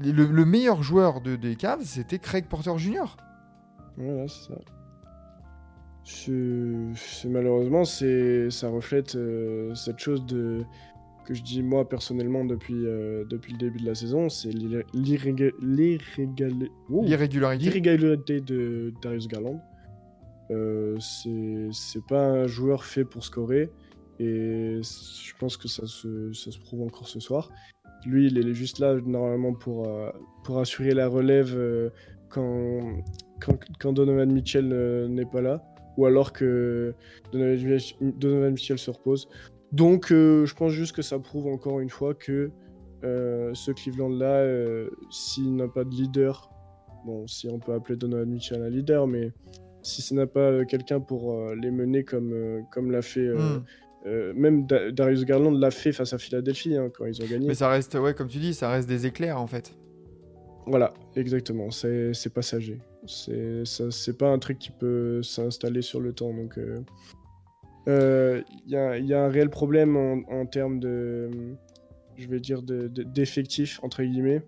Le, 0.00 0.26
le 0.26 0.44
meilleur 0.44 0.82
joueur 0.82 1.20
de, 1.20 1.34
des 1.36 1.56
Cavs, 1.56 1.82
c'était 1.84 2.18
Craig 2.18 2.44
Porter 2.46 2.76
Jr. 2.78 3.16
Voilà, 3.96 4.28
c'est 4.28 4.48
ça. 4.52 4.54
Malheureusement, 7.26 7.84
c'est 7.84 8.50
ça 8.50 8.68
reflète 8.68 9.14
euh, 9.16 9.74
cette 9.74 9.98
chose 9.98 10.24
de 10.26 10.64
que 11.28 11.34
je 11.34 11.42
dis 11.42 11.62
moi 11.62 11.86
personnellement 11.86 12.46
depuis 12.46 12.86
euh, 12.86 13.24
depuis 13.28 13.52
le 13.52 13.58
début 13.58 13.78
de 13.80 13.86
la 13.86 13.94
saison, 13.94 14.30
c'est. 14.30 14.50
L'irrégularité. 14.50 15.60
de 18.40 18.94
Darius 19.02 19.28
Garland. 19.28 19.60
Euh, 20.50 20.96
c'est 21.00 22.06
pas 22.08 22.24
un 22.24 22.46
joueur 22.46 22.84
fait 22.84 23.04
pour 23.04 23.22
scorer 23.22 23.70
et 24.18 24.80
je 24.82 25.32
pense 25.38 25.58
que 25.58 25.68
ça 25.68 25.86
se, 25.86 26.32
ça 26.32 26.50
se 26.50 26.58
prouve 26.58 26.80
encore 26.82 27.06
ce 27.06 27.20
soir. 27.20 27.50
Lui, 28.06 28.28
il 28.28 28.38
est 28.38 28.54
juste 28.54 28.78
là 28.78 28.94
normalement 28.94 29.52
pour, 29.52 29.86
euh, 29.86 30.10
pour 30.44 30.58
assurer 30.58 30.94
la 30.94 31.06
relève 31.06 31.54
quand, 32.30 33.02
quand, 33.40 33.58
quand 33.78 33.92
Donovan 33.92 34.32
Mitchell 34.32 35.06
n'est 35.10 35.26
pas 35.26 35.42
là 35.42 35.62
ou 35.98 36.06
alors 36.06 36.32
que 36.32 36.94
Donovan, 37.32 38.50
Mitchell 38.52 38.78
se 38.78 38.90
repose. 38.90 39.28
Donc, 39.72 40.12
euh, 40.12 40.46
je 40.46 40.54
pense 40.54 40.72
juste 40.72 40.94
que 40.94 41.02
ça 41.02 41.18
prouve 41.18 41.46
encore 41.48 41.80
une 41.80 41.90
fois 41.90 42.14
que 42.14 42.50
euh, 43.04 43.50
ce 43.52 43.70
Cleveland-là, 43.72 44.36
euh, 44.42 44.88
s'il 45.10 45.54
n'a 45.56 45.68
pas 45.68 45.84
de 45.84 45.90
leader, 45.90 46.50
bon, 47.04 47.26
si 47.26 47.48
on 47.48 47.58
peut 47.58 47.74
appeler 47.74 47.96
Donovan 47.96 48.28
Mitchell 48.30 48.62
un 48.62 48.70
leader, 48.70 49.06
mais 49.06 49.32
si 49.82 50.00
ce 50.00 50.14
n'a 50.14 50.26
pas 50.26 50.64
quelqu'un 50.64 51.00
pour 51.00 51.36
les 51.60 51.70
mener 51.70 52.04
comme, 52.04 52.64
comme 52.72 52.90
l'a 52.90 53.02
fait, 53.02 53.20
euh, 53.20 53.58
Mm. 53.58 53.64
euh, 54.06 54.32
même 54.34 54.66
Da- 54.66 54.90
Darius 54.92 55.24
Garland 55.24 55.50
l'a 55.52 55.70
fait 55.72 55.92
face 55.92 56.12
à 56.12 56.18
Philadelphie 56.18 56.76
hein, 56.76 56.90
quand 56.96 57.06
ils 57.06 57.20
ont 57.22 57.26
gagné. 57.26 57.48
Mais 57.48 57.54
ça 57.54 57.68
reste, 57.68 57.94
ouais, 57.96 58.14
comme 58.14 58.28
tu 58.28 58.38
dis, 58.38 58.54
ça 58.54 58.70
reste 58.70 58.88
des 58.88 59.04
éclairs 59.06 59.40
en 59.40 59.46
fait. 59.48 59.74
Voilà, 60.66 60.94
exactement, 61.16 61.70
c'est 61.70 62.32
passager. 62.32 62.78
C'est 63.06 63.64
ça- 63.64 63.90
c'est 63.90 64.16
pas 64.18 64.28
un 64.30 64.38
truc 64.38 64.58
qui 64.58 64.70
peut 64.70 65.22
s'installer 65.22 65.82
sur 65.82 66.00
le 66.00 66.12
temps. 66.12 66.32
Donc, 66.34 66.58
euh, 66.58 66.80
euh, 67.88 68.42
il 68.66 68.70
y, 68.72 68.76
a, 68.76 68.98
il 68.98 69.06
y 69.06 69.14
a 69.14 69.24
un 69.24 69.28
réel 69.28 69.50
problème 69.50 69.96
en, 69.96 70.20
en 70.30 70.46
termes 70.46 70.78
de, 70.80 71.30
je 72.16 72.28
vais 72.28 72.40
dire, 72.40 72.62
de- 72.62 72.88
de- 72.88 73.02
d'effectifs, 73.04 73.80
entre 73.82 74.02
guillemets, 74.02 74.44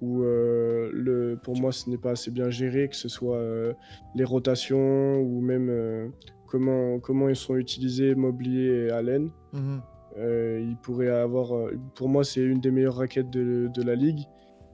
où 0.00 0.22
euh, 0.22 0.90
le, 0.94 1.38
pour 1.42 1.58
moi, 1.60 1.72
ce 1.72 1.90
n'est 1.90 1.98
pas 1.98 2.12
assez 2.12 2.30
bien 2.30 2.48
géré, 2.48 2.88
que 2.88 2.96
ce 2.96 3.08
soit 3.08 3.36
euh, 3.36 3.74
les 4.14 4.24
rotations 4.24 5.20
ou 5.20 5.40
même 5.42 5.68
euh, 5.68 6.08
comment, 6.46 6.98
comment 7.00 7.28
ils 7.28 7.36
sont 7.36 7.56
utilisés 7.56 8.14
Moblier 8.14 8.86
et 8.86 8.90
Allen. 8.90 9.30
Mhm. 9.52 9.82
Euh, 10.16 10.64
il 10.66 10.76
pourrait 10.78 11.08
avoir. 11.10 11.54
euh, 11.54 11.78
pour 11.94 12.08
moi, 12.08 12.24
c'est 12.24 12.40
une 12.40 12.60
des 12.60 12.70
meilleures 12.70 12.96
raquettes 12.96 13.30
de, 13.30 13.68
de 13.72 13.82
la 13.82 13.94
ligue. 13.94 14.20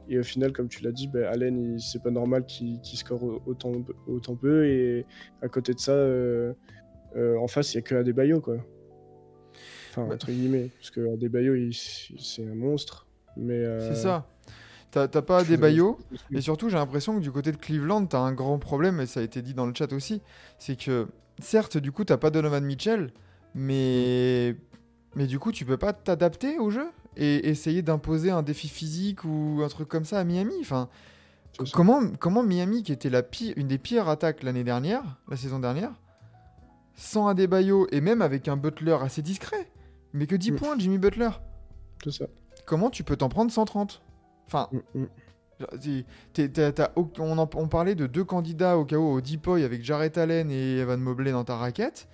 Et 0.08 0.18
au 0.18 0.22
final, 0.22 0.52
comme 0.52 0.68
tu 0.68 0.82
l'as 0.84 0.92
dit, 0.92 1.08
ben, 1.08 1.24
Allen, 1.24 1.78
c'est 1.78 2.02
pas 2.02 2.10
normal 2.10 2.46
qu'il 2.46 2.80
score 2.84 3.22
au- 3.22 3.42
autant, 3.46 3.72
autant 4.06 4.36
peu. 4.36 4.66
Et 4.66 5.04
à 5.42 5.48
côté 5.48 5.74
de 5.74 5.80
ça, 5.80 5.92
euh, 5.92 6.52
euh, 7.16 7.36
en 7.38 7.48
face, 7.48 7.74
il 7.74 7.76
y 7.76 7.78
a 7.78 7.82
que 7.82 7.94
Adebayo, 7.94 8.40
quoi. 8.40 8.56
Enfin, 9.90 10.06
Bah. 10.08 10.14
entre 10.14 10.30
guillemets. 10.30 10.70
Parce 10.78 10.90
que 10.90 11.12
Adebayo, 11.14 11.54
c'est 11.72 12.44
un 12.46 12.54
monstre. 12.54 13.06
Mais. 13.36 13.54
euh, 13.54 13.80
C'est 13.92 14.00
ça. 14.00 14.26
T'as 14.92 15.08
pas 15.08 15.44
baillots. 15.44 15.98
Et 16.32 16.40
surtout, 16.40 16.70
j'ai 16.70 16.76
l'impression 16.76 17.16
que 17.16 17.20
du 17.20 17.30
côté 17.30 17.52
de 17.52 17.58
Cleveland, 17.58 18.06
t'as 18.06 18.20
un 18.20 18.32
grand 18.32 18.58
problème, 18.58 19.00
et 19.00 19.06
ça 19.06 19.20
a 19.20 19.22
été 19.22 19.42
dit 19.42 19.52
dans 19.52 19.66
le 19.66 19.74
chat 19.74 19.92
aussi. 19.92 20.22
C'est 20.58 20.76
que, 20.76 21.06
certes, 21.38 21.76
du 21.76 21.92
coup, 21.92 22.04
t'as 22.04 22.16
pas 22.16 22.30
Donovan 22.30 22.64
Mitchell, 22.64 23.12
mais. 23.54 24.56
Mais 25.14 25.26
du 25.26 25.38
coup, 25.38 25.50
tu 25.52 25.64
peux 25.64 25.76
pas 25.78 25.92
t'adapter 25.92 26.58
au 26.58 26.70
jeu? 26.70 26.86
Et 27.16 27.48
essayer 27.48 27.82
d'imposer 27.82 28.30
un 28.30 28.42
défi 28.42 28.68
physique 28.68 29.24
ou 29.24 29.60
un 29.64 29.68
truc 29.68 29.88
comme 29.88 30.04
ça 30.04 30.18
à 30.20 30.24
Miami. 30.24 30.54
Enfin, 30.60 30.88
comment, 31.72 32.00
comment 32.18 32.42
Miami, 32.42 32.82
qui 32.82 32.92
était 32.92 33.10
la 33.10 33.22
pire, 33.22 33.54
une 33.56 33.68
des 33.68 33.78
pires 33.78 34.08
attaques 34.08 34.42
l'année 34.42 34.64
dernière, 34.64 35.02
la 35.28 35.36
saison 35.36 35.58
dernière, 35.58 35.92
sans 36.94 37.26
Adebayo 37.28 37.86
et 37.92 38.00
même 38.00 38.22
avec 38.22 38.48
un 38.48 38.56
Butler 38.56 38.96
assez 39.02 39.22
discret, 39.22 39.70
mais 40.12 40.26
que 40.26 40.34
10 40.36 40.52
Mm. 40.52 40.56
points, 40.56 40.78
Jimmy 40.78 40.98
Butler, 40.98 41.30
C'est 42.04 42.12
ça. 42.12 42.24
comment 42.66 42.90
tu 42.90 43.02
peux 43.04 43.16
t'en 43.16 43.28
prendre 43.28 43.50
130 43.50 44.02
Enfin, 44.46 44.68
Mm, 44.72 45.00
mm. 45.00 45.06
On, 47.18 47.38
en- 47.38 47.48
on 47.54 47.68
parlait 47.68 47.94
de 47.94 48.06
deux 48.06 48.24
candidats 48.24 48.76
au 48.76 48.84
où 48.84 48.96
au 49.14 49.20
Deepoy 49.22 49.64
avec 49.64 49.82
Jarrett 49.82 50.18
Allen 50.18 50.50
et 50.50 50.78
Evan 50.78 51.00
Mobley 51.00 51.32
dans 51.32 51.44
ta 51.44 51.56
raquette. 51.56 52.08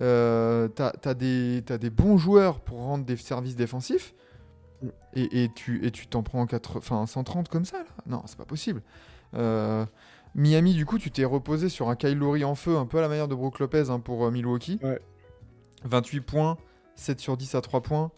Euh, 0.00 0.66
t'as 0.68 1.14
des, 1.14 1.62
t'as 1.66 1.76
des 1.76 1.90
bons 1.90 2.16
joueurs 2.16 2.60
pour 2.60 2.78
rendre 2.78 3.04
des 3.04 3.16
services 3.16 3.56
défensifs. 3.56 4.14
Et, 5.14 5.44
et 5.44 5.50
tu 5.52 5.84
et 5.84 5.90
tu 5.90 6.06
t'en 6.06 6.22
prends 6.22 6.46
4, 6.46 6.78
enfin, 6.78 7.06
130 7.06 7.48
comme 7.48 7.64
ça 7.64 7.78
là? 7.78 7.84
Non, 8.06 8.22
c'est 8.26 8.38
pas 8.38 8.44
possible. 8.44 8.82
Euh, 9.34 9.84
Miami, 10.34 10.74
du 10.74 10.86
coup, 10.86 10.98
tu 10.98 11.10
t'es 11.10 11.24
reposé 11.24 11.68
sur 11.68 11.88
un 11.88 11.96
Kyle 11.96 12.16
Lowry 12.16 12.44
en 12.44 12.54
feu, 12.54 12.76
un 12.76 12.86
peu 12.86 12.98
à 12.98 13.00
la 13.00 13.08
manière 13.08 13.28
de 13.28 13.34
Brook 13.34 13.58
Lopez 13.58 13.90
hein, 13.90 14.00
pour 14.00 14.24
euh, 14.24 14.30
Milwaukee. 14.30 14.78
Ouais. 14.82 15.00
28 15.84 16.20
points, 16.20 16.58
7 16.94 17.20
sur 17.20 17.36
10 17.36 17.54
à 17.54 17.60
3 17.60 17.82
points. 17.82 18.10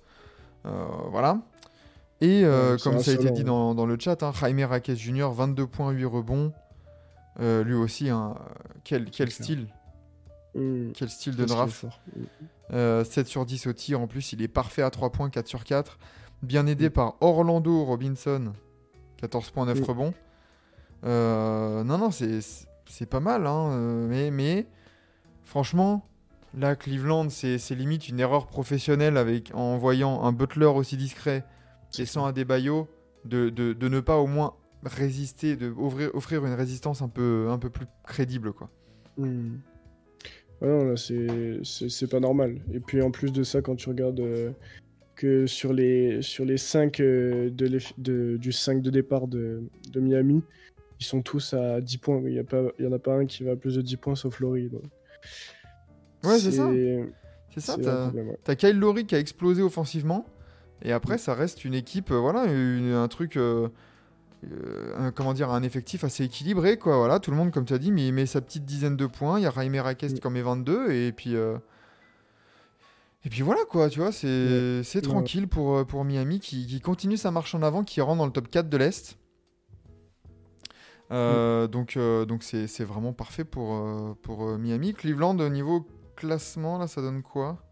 Euh, 0.66 0.86
voilà. 1.10 1.40
Et 2.20 2.44
Ouais, 2.44 2.76
comme 2.82 3.00
ça 3.00 3.10
a 3.10 3.14
été 3.14 3.30
dit 3.30 3.42
dans, 3.42 3.74
dans 3.74 3.86
le 3.86 3.96
chat, 3.98 4.22
hein, 4.22 4.32
Jaime 4.38 4.62
Raquez 4.62 4.94
Jr., 4.94 5.30
22 5.32 5.66
points, 5.66 5.90
8 5.90 6.04
rebonds. 6.04 6.52
Lui 7.40 7.74
aussi, 7.74 8.10
hein, 8.10 8.34
quel, 8.84 9.10
style 9.30 9.68
Mm. 10.54 10.92
Quel 10.92 11.08
style 11.08 11.36
de 11.36 11.44
draft 11.44 11.72
fort. 11.72 12.00
Mm. 12.70 13.04
7 13.04 13.26
sur 13.26 13.44
10 13.44 13.66
au 13.66 13.72
tir, 13.72 14.00
en 14.00 14.06
plus, 14.06 14.32
il 14.32 14.42
est 14.42 14.48
parfait 14.48 14.82
à 14.82 14.90
3 14.90 15.10
points, 15.10 15.30
4 15.30 15.46
sur 15.46 15.64
4. 15.64 15.98
Bien 16.42 16.66
aidé 16.66 16.88
Mm. 16.88 16.92
par 16.92 17.16
Orlando 17.20 17.84
Robinson, 17.84 18.52
14 19.18 19.50
points, 19.50 19.66
9 19.66 19.80
Mm. 19.80 19.84
rebonds. 19.84 20.14
Euh, 21.04 21.84
non, 21.84 21.98
non, 21.98 22.10
c'est 22.10 23.06
pas 23.08 23.20
mal, 23.20 23.46
hein, 23.46 23.70
euh, 23.72 24.06
mais, 24.08 24.30
mais 24.30 24.66
franchement, 25.44 26.06
là, 26.56 26.76
Cleveland, 26.76 27.28
c'est 27.30 27.58
limite 27.70 28.08
une 28.08 28.20
erreur 28.20 28.46
professionnelle 28.46 29.16
avec, 29.16 29.50
en 29.54 29.78
voyant 29.78 30.22
un 30.24 30.32
Butler 30.32 30.66
aussi 30.66 30.96
discret 30.96 31.44
et 31.98 32.06
sans 32.06 32.24
Adebayo, 32.26 32.88
de, 33.24 33.50
de, 33.50 33.72
de 33.72 33.88
ne 33.88 34.00
pas 34.00 34.18
au 34.18 34.26
moins 34.26 34.54
résister, 34.84 35.54
de 35.56 35.72
offrir, 35.78 36.10
offrir 36.14 36.44
une 36.44 36.54
résistance 36.54 37.02
un 37.02 37.08
peu, 37.08 37.48
un 37.50 37.58
peu 37.58 37.70
plus 37.70 37.86
crédible, 38.04 38.52
quoi. 38.52 38.68
Ouais, 39.18 39.28
non, 40.60 40.84
là, 40.84 40.94
c'est 40.96 42.06
pas 42.10 42.20
normal. 42.20 42.60
Et 42.72 42.80
puis 42.80 43.02
en 43.02 43.10
plus 43.10 43.32
de 43.32 43.42
ça, 43.42 43.60
quand 43.62 43.76
tu 43.76 43.88
regardes 43.88 44.20
euh, 44.20 44.50
que 45.22 45.46
sur 45.46 45.72
les, 45.72 46.20
sur 46.22 46.44
les 46.44 46.56
5 46.58 46.98
de 46.98 47.52
l'eff- 47.66 47.92
de- 47.98 48.36
du 48.38 48.50
5 48.50 48.82
de 48.82 48.90
départ 48.90 49.28
de, 49.28 49.62
de 49.92 50.00
Miami, 50.00 50.42
ils 51.00 51.04
sont 51.04 51.22
tous 51.22 51.54
à 51.54 51.80
10 51.80 51.98
points. 51.98 52.20
Il 52.26 52.32
n'y 52.80 52.86
en 52.86 52.92
a 52.92 52.98
pas 52.98 53.14
un 53.14 53.26
qui 53.26 53.44
va 53.44 53.52
à 53.52 53.56
plus 53.56 53.76
de 53.76 53.82
10 53.82 53.96
points 53.98 54.14
sauf 54.16 54.40
Laurie. 54.40 54.68
donc. 54.68 54.82
Ouais, 56.24 56.38
c'est 56.38 56.50
ça. 56.52 56.68
C'est 57.54 57.60
ça, 57.60 57.76
t'as 57.80 58.10
ouais. 58.10 58.56
Kyle 58.56 58.78
Lowry 58.78 59.04
qui 59.06 59.14
a 59.14 59.18
explosé 59.18 59.62
offensivement, 59.62 60.24
et 60.82 60.90
après, 60.92 61.18
ça 61.18 61.34
reste 61.34 61.64
une 61.64 61.74
équipe, 61.74 62.10
euh, 62.10 62.18
voilà, 62.18 62.46
une- 62.46 62.92
un 62.92 63.06
truc, 63.08 63.36
euh, 63.36 63.68
euh, 64.50 64.92
un- 64.96 65.12
comment 65.12 65.34
dire, 65.34 65.50
un 65.50 65.62
effectif 65.62 66.02
assez 66.02 66.24
équilibré, 66.24 66.78
quoi. 66.78 66.96
Voilà, 66.96 67.20
tout 67.20 67.30
le 67.30 67.36
monde, 67.36 67.50
comme 67.52 67.64
tu 67.66 67.74
as 67.74 67.78
dit, 67.78 67.92
mais 67.92 68.08
il 68.08 68.12
met 68.12 68.26
sa 68.26 68.40
petite 68.40 68.64
dizaine 68.64 68.96
de 68.96 69.06
points. 69.06 69.38
Il 69.38 69.42
y 69.42 69.46
a 69.46 69.52
Jaime 69.54 69.76
Raquez 69.76 70.08
Mm. 70.08 70.14
qui 70.14 70.26
en 70.26 70.30
met 70.30 70.42
22, 70.42 70.90
et 70.92 71.12
puis. 71.12 71.36
Et 73.24 73.28
puis 73.28 73.42
voilà 73.42 73.60
quoi, 73.70 73.88
tu 73.88 74.00
vois, 74.00 74.10
c'est 74.12 74.26
Ouais. 74.28 75.00
tranquille 75.00 75.46
pour, 75.48 75.76
euh, 75.76 75.84
pour 75.84 76.04
Miami 76.04 76.40
qui, 76.40 76.66
qui 76.66 76.80
continue 76.80 77.16
sa 77.16 77.30
marche 77.30 77.54
en 77.54 77.62
avant, 77.62 77.84
qui 77.84 78.00
rentre 78.00 78.18
dans 78.18 78.26
le 78.26 78.32
top 78.32 78.48
4 78.48 78.68
de 78.68 78.76
l'Est. 78.76 79.16
Mm. 81.10 81.14
Euh, 81.14 81.66
Donc 81.68 81.96
euh, 81.96 82.24
donc 82.24 82.42
c'est 82.42 82.84
vraiment 82.84 83.12
parfait 83.12 83.44
pour, 83.44 84.16
pour 84.22 84.58
Miami. 84.58 84.92
Cleveland, 84.94 85.38
au 85.38 85.48
niveau 85.48 85.86
classement, 86.16 86.78
là, 86.78 86.86
ça 86.86 87.00
donne 87.00 87.22
quoi? 87.22 87.62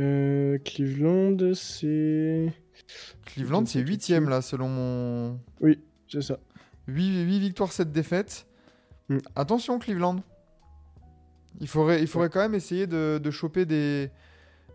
Euh, 0.00 0.58
Cleveland, 0.64 1.36
c'est. 1.54 2.52
Cleveland, 3.26 3.66
c'est 3.66 3.78
sais 3.80 3.84
tout 3.84 3.90
de 3.90 3.96
8ème 3.96 4.00
suite. 4.20 4.28
là, 4.30 4.40
selon 4.42 4.68
mon. 4.68 5.40
Oui, 5.60 5.78
c'est 6.08 6.22
ça. 6.22 6.38
8, 6.88 7.24
victoires, 7.38 7.70
7 7.72 7.92
défaites. 7.92 8.46
Mm. 9.08 9.18
Attention, 9.36 9.78
Cleveland. 9.78 10.16
Il 11.60 11.68
faudrait, 11.68 12.00
il 12.00 12.06
faudrait 12.06 12.30
quand 12.30 12.40
même 12.40 12.54
essayer 12.54 12.86
de, 12.86 13.20
de 13.22 13.30
choper 13.30 13.64
des. 13.66 14.10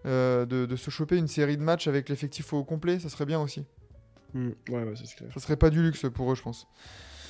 euh, 0.05 0.45
de, 0.45 0.65
de 0.65 0.75
se 0.75 0.89
choper 0.89 1.17
une 1.17 1.27
série 1.27 1.57
de 1.57 1.63
matchs 1.63 1.87
avec 1.87 2.07
l'effectif 2.09 2.53
au 2.53 2.63
complet, 2.63 2.99
ça 2.99 3.09
serait 3.09 3.25
bien 3.25 3.39
aussi. 3.41 3.65
Mm, 4.33 4.49
Ouais, 4.69 4.83
ouais, 4.83 4.93
c'est 4.95 5.15
clair. 5.15 5.29
Ça 5.33 5.39
serait 5.39 5.57
pas 5.57 5.69
du 5.69 5.81
luxe 5.81 6.05
pour 6.13 6.31
eux, 6.31 6.35
je 6.35 6.43
pense. 6.43 6.67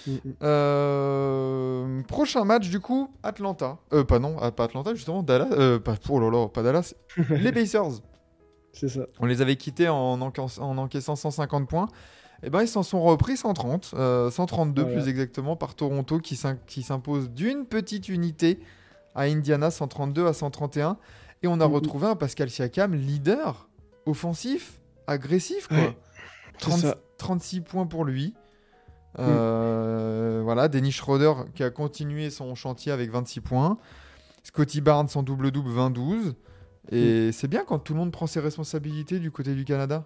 Mm, 0.06 0.12
mm. 0.12 0.34
Euh, 0.44 2.02
prochain 2.04 2.44
match, 2.44 2.70
du 2.70 2.80
coup, 2.80 3.10
Atlanta. 3.24 3.78
Euh, 3.94 4.04
pas 4.04 4.20
non, 4.20 4.36
ah, 4.42 4.52
pas 4.52 4.66
Atlanta, 4.66 4.94
justement, 4.94 5.24
Dallas. 5.24 5.48
Euh, 5.52 5.80
pas, 5.80 5.96
oh 6.10 6.20
là 6.20 6.30
là, 6.30 6.48
pas 6.48 6.64
Dallas. 6.64 6.94
les 7.30 7.52
Pacers. 7.52 8.02
C'est 8.74 8.90
ça. 8.90 9.08
On 9.20 9.26
les 9.26 9.42
avait 9.42 9.56
quittés 9.56 9.90
en, 9.90 10.18
enca- 10.20 10.60
en 10.60 10.78
encaissant 10.78 11.16
150 11.16 11.68
points. 11.68 11.88
Et 12.44 12.52
ben 12.52 12.62
ils 12.62 12.68
s'en 12.68 12.84
sont 12.84 13.02
repris 13.02 13.36
130, 13.36 13.96
euh, 13.96 14.30
132 14.30 14.84
Voilà. 14.84 14.98
plus 15.00 15.10
exactement 15.10 15.56
par 15.56 15.74
Toronto 15.74 16.20
qui 16.20 16.40
qui 16.68 16.84
s'impose 16.84 17.32
d'une 17.32 17.66
petite 17.66 18.10
unité 18.10 18.60
à 19.18 19.24
Indiana 19.24 19.70
132 19.72 20.28
à 20.28 20.34
131 20.34 20.98
et 21.44 21.48
on 21.48 21.60
a 21.60 21.66
retrouvé 21.66 22.08
un 22.08 22.16
Pascal 22.16 22.50
Siakam 22.50 22.96
leader 22.96 23.68
offensif, 24.06 24.80
agressif 25.08 25.68
quoi. 25.68 25.78
Ouais, 25.78 25.98
C'est 26.54 26.70
30 26.70 26.80
ça. 26.80 26.98
36 27.18 27.62
points 27.62 27.88
pour 27.88 28.06
lui. 28.06 28.34
Euh, 29.20 30.42
Voilà, 30.44 30.68
Dennis 30.68 30.92
Schroeder 30.94 31.34
qui 31.56 31.64
a 31.64 31.70
continué 31.70 32.30
son 32.30 32.56
chantier 32.56 32.92
avec 32.92 33.10
26 33.12 33.42
points. 33.42 33.78
Scotty 34.44 34.80
Barnes 34.80 35.10
en 35.16 35.24
double-double 35.24 35.72
22. 35.72 36.34
Et 36.92 37.32
c'est 37.34 37.50
bien 37.50 37.66
quand 37.66 37.80
tout 37.80 37.94
le 37.94 38.00
monde 38.00 38.12
prend 38.12 38.28
ses 38.28 38.40
responsabilités 38.40 39.20
du 39.20 39.30
côté 39.30 39.54
du 39.56 39.66
Canada. 39.66 40.06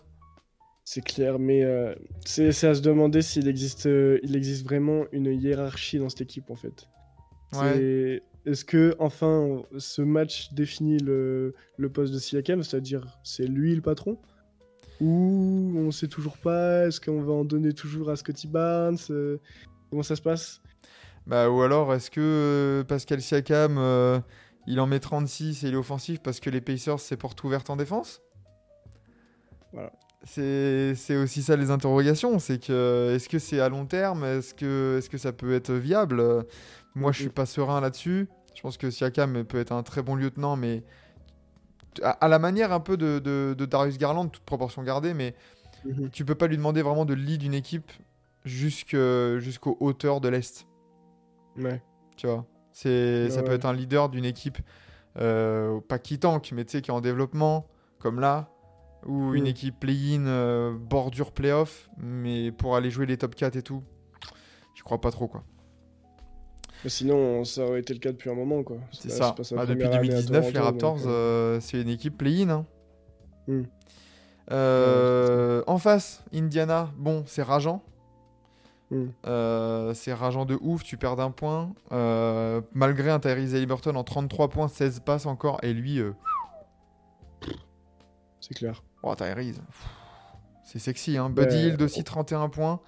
C'est 0.84 1.04
clair, 1.04 1.38
mais 1.38 1.63
euh, 1.63 1.93
c'est 2.26 2.47
à 2.63 2.74
se 2.74 2.82
demander 2.82 3.21
s'il 3.21 3.47
existe, 3.47 3.86
euh, 3.86 4.19
il 4.24 4.36
existe 4.36 4.65
vraiment 4.65 5.04
une 5.12 5.28
hiérarchie 5.28 6.00
dans 6.00 6.10
cette 6.10 6.21
équipe 6.21 6.50
en 6.50 6.56
fait. 6.56 6.89
Est-ce 8.45 8.65
que 8.65 8.95
enfin 8.99 9.63
ce 9.77 10.01
match 10.01 10.54
définit 10.54 10.97
le, 10.97 11.54
le 11.77 11.89
poste 11.89 12.13
de 12.13 12.19
Siakam, 12.19 12.63
c'est-à-dire 12.63 13.19
c'est 13.23 13.45
lui 13.45 13.75
le 13.75 13.82
patron? 13.82 14.17
Ou 14.99 15.73
on 15.77 15.91
sait 15.91 16.08
toujours 16.08 16.38
pas 16.38 16.88
Est-ce 16.88 17.01
qu'on 17.01 17.21
va 17.21 17.34
en 17.34 17.43
donner 17.43 17.73
toujours 17.73 18.10
à 18.10 18.15
Scotty 18.15 18.47
Barnes? 18.47 18.97
Euh, 19.10 19.38
Comment 19.91 20.04
ça 20.04 20.15
se 20.15 20.21
passe? 20.21 20.62
Bah, 21.27 21.49
ou 21.49 21.62
alors, 21.62 21.93
est-ce 21.93 22.10
que 22.10 22.21
euh, 22.21 22.84
Pascal 22.86 23.21
Siakam, 23.21 23.77
euh, 23.77 24.19
il 24.67 24.80
en 24.80 24.88
met 24.88 24.99
36 25.01 25.63
et 25.63 25.67
il 25.67 25.73
est 25.73 25.77
offensif 25.77 26.21
parce 26.23 26.39
que 26.39 26.49
les 26.49 26.62
Pacers, 26.62 26.99
c'est 26.99 27.17
porte 27.17 27.43
ouverte 27.43 27.69
en 27.69 27.75
défense? 27.75 28.21
Voilà. 29.73 29.91
C'est 30.23 31.15
aussi 31.17 31.41
ça 31.41 31.55
les 31.55 31.71
interrogations. 31.71 32.38
C'est 32.39 32.60
que, 32.63 33.13
est-ce 33.15 33.27
que 33.27 33.39
c'est 33.39 33.60
à 33.60 33.69
long 33.69 33.86
terme? 33.86 34.23
Est-ce 34.23 34.53
que, 34.53 34.99
est 34.99 35.10
que 35.10 35.17
ça 35.17 35.31
peut 35.34 35.53
être 35.53 35.73
viable? 35.73 36.23
Moi, 36.95 37.12
je 37.12 37.17
suis 37.17 37.25
Mhm. 37.27 37.31
pas 37.34 37.45
serein 37.45 37.81
là-dessus. 37.81 38.27
Je 38.53 38.62
pense 38.62 38.77
que 38.77 38.89
Siakam 38.91 39.43
peut 39.45 39.60
être 39.60 39.71
un 39.71 39.81
très 39.84 40.01
bon 40.03 40.15
lieutenant, 40.15 40.55
mais 40.55 40.84
à, 42.03 42.12
à 42.12 42.27
la 42.27 42.38
manière 42.39 42.71
un 42.71 42.79
peu 42.79 42.97
de, 42.97 43.19
de- 43.19 43.55
de 43.57 43.65
Darius 43.65 43.97
Garland, 43.97 44.27
toute 44.27 44.43
proportion 44.43 44.84
gardée, 44.84 45.13
mais 45.13 45.36
Mhm. 45.86 46.10
tu 46.12 46.25
peux 46.25 46.36
pas 46.36 46.47
lui 46.47 46.57
demander 46.57 46.81
vraiment 46.84 47.05
de 47.05 47.13
lead 47.13 47.41
une 47.43 47.53
équipe 47.55 47.91
jusqu'aux 48.45 49.77
hauteurs 49.79 50.21
de 50.21 50.29
l'Est. 50.29 50.67
Ouais. 51.57 51.81
Tu 52.17 52.27
vois, 52.27 52.45
c'est, 52.71 53.29
ça 53.29 53.38
Ouais, 53.38 53.43
peut 53.45 53.51
être 53.53 53.65
un 53.65 53.73
leader 53.73 54.10
d'une 54.10 54.25
équipe, 54.25 54.57
euh, 55.17 55.79
pas 55.81 55.97
qui 55.97 56.19
tank, 56.19 56.51
mais 56.53 56.65
tu 56.65 56.73
sais, 56.73 56.81
qui 56.81 56.91
est 56.91 56.93
en 56.93 57.01
développement, 57.01 57.65
comme 57.99 58.19
là, 58.19 58.49
ou 59.05 59.33
une 59.33 59.43
Mm. 59.43 59.47
équipe 59.47 59.79
play-in, 59.79 60.25
euh, 60.27 60.75
bordure 60.77 61.31
playoff, 61.31 61.89
mais 61.97 62.51
pour 62.51 62.75
aller 62.75 62.89
jouer 62.91 63.05
les 63.05 63.17
top 63.17 63.35
4 63.35 63.55
et 63.55 63.63
tout, 63.63 63.83
je 64.75 64.83
crois 64.83 65.01
pas 65.01 65.11
trop, 65.11 65.27
quoi. 65.27 65.43
Mais 66.83 66.89
sinon, 66.89 67.43
ça 67.45 67.63
aurait 67.65 67.79
été 67.81 67.93
le 67.93 67.99
cas 67.99 68.11
depuis 68.11 68.29
un 68.31 68.33
moment 68.35 68.63
quoi. 68.63 68.77
C'est 68.91 69.09
ça. 69.11 69.33
pas 69.33 69.43
Bah, 69.55 69.65
depuis 69.67 69.83
première 69.83 69.99
année 69.99 70.09
à 70.09 70.21
2019, 70.21 70.53
les 70.53 70.59
Raptors, 70.59 70.97
euh, 71.05 71.09
euh, 71.09 71.59
c'est 71.59 71.79
une 71.81 71.89
équipe 71.89 72.17
play-in. 72.17 72.49
hein. 72.49 72.65
Mm. 73.47 73.61
Euh, 74.51 75.63
en 75.67 75.77
face, 75.77 76.23
Indiana, 76.33 76.89
bon, 76.97 77.23
c'est 77.27 77.43
rageant. 77.43 77.83
Mm. 78.89 79.05
Euh, 79.27 79.93
c'est 79.93 80.11
rageant 80.13 80.45
de 80.45 80.57
ouf, 80.59 80.83
tu 80.83 80.97
perds 80.97 81.15
d'un 81.17 81.29
point. 81.31 81.71
Euh, 81.91 82.61
malgré 82.73 83.09
un 83.11 83.19
Tyrese 83.19 83.53
Haliburton 83.55 83.95
en 83.95 84.03
33 84.03 84.49
points, 84.49 84.67
16 84.67 85.01
passes 85.01 85.25
encore, 85.27 85.59
et 85.63 85.73
lui, 85.73 85.99
C'est 88.39 88.55
clair. 88.55 88.83
Oh, 89.03 89.15
Tyrese. 89.15 89.61
C'est 90.63 90.79
sexy, 90.79 91.17
hein. 91.17 91.29
Buddy 91.29 91.55
Ouais. 91.55 91.61
Hield 91.63 91.81
aussi, 91.81 92.03
31 92.03 92.49
points. 92.49 92.79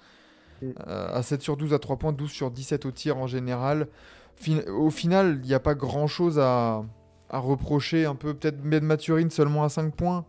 Mm. 0.62 0.70
Euh, 0.86 1.08
à 1.18 1.22
7 1.22 1.42
sur 1.42 1.56
12 1.56 1.74
à 1.74 1.78
3 1.78 1.96
points, 1.96 2.12
12 2.12 2.30
sur 2.30 2.50
17 2.50 2.86
au 2.86 2.90
tir 2.92 3.16
en 3.18 3.26
général. 3.26 3.88
Fin- 4.36 4.64
au 4.68 4.90
final, 4.90 5.40
il 5.42 5.48
n'y 5.48 5.54
a 5.54 5.60
pas 5.60 5.74
grand 5.74 6.06
chose 6.06 6.38
à, 6.38 6.82
à 7.30 7.38
reprocher. 7.38 8.06
Un 8.06 8.14
peu, 8.14 8.34
peut-être 8.34 8.60
Ben 8.62 8.82
Maturine 8.84 9.30
seulement 9.30 9.64
à 9.64 9.68
5 9.68 9.94
points. 9.94 10.24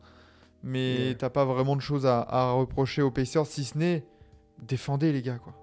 Mais 0.63 1.09
Ouais. 1.09 1.15
t'as 1.15 1.29
pas 1.29 1.45
vraiment 1.45 1.75
de 1.75 1.81
choses 1.81 2.05
à, 2.07 2.21
à 2.21 2.51
reprocher 2.51 3.01
aux 3.03 3.11
Pacers, 3.11 3.45
si 3.45 3.63
ce 3.63 3.77
n'est 3.77 4.03
défendez 4.67 5.11
les 5.11 5.21
gars, 5.21 5.37
quoi. 5.37 5.53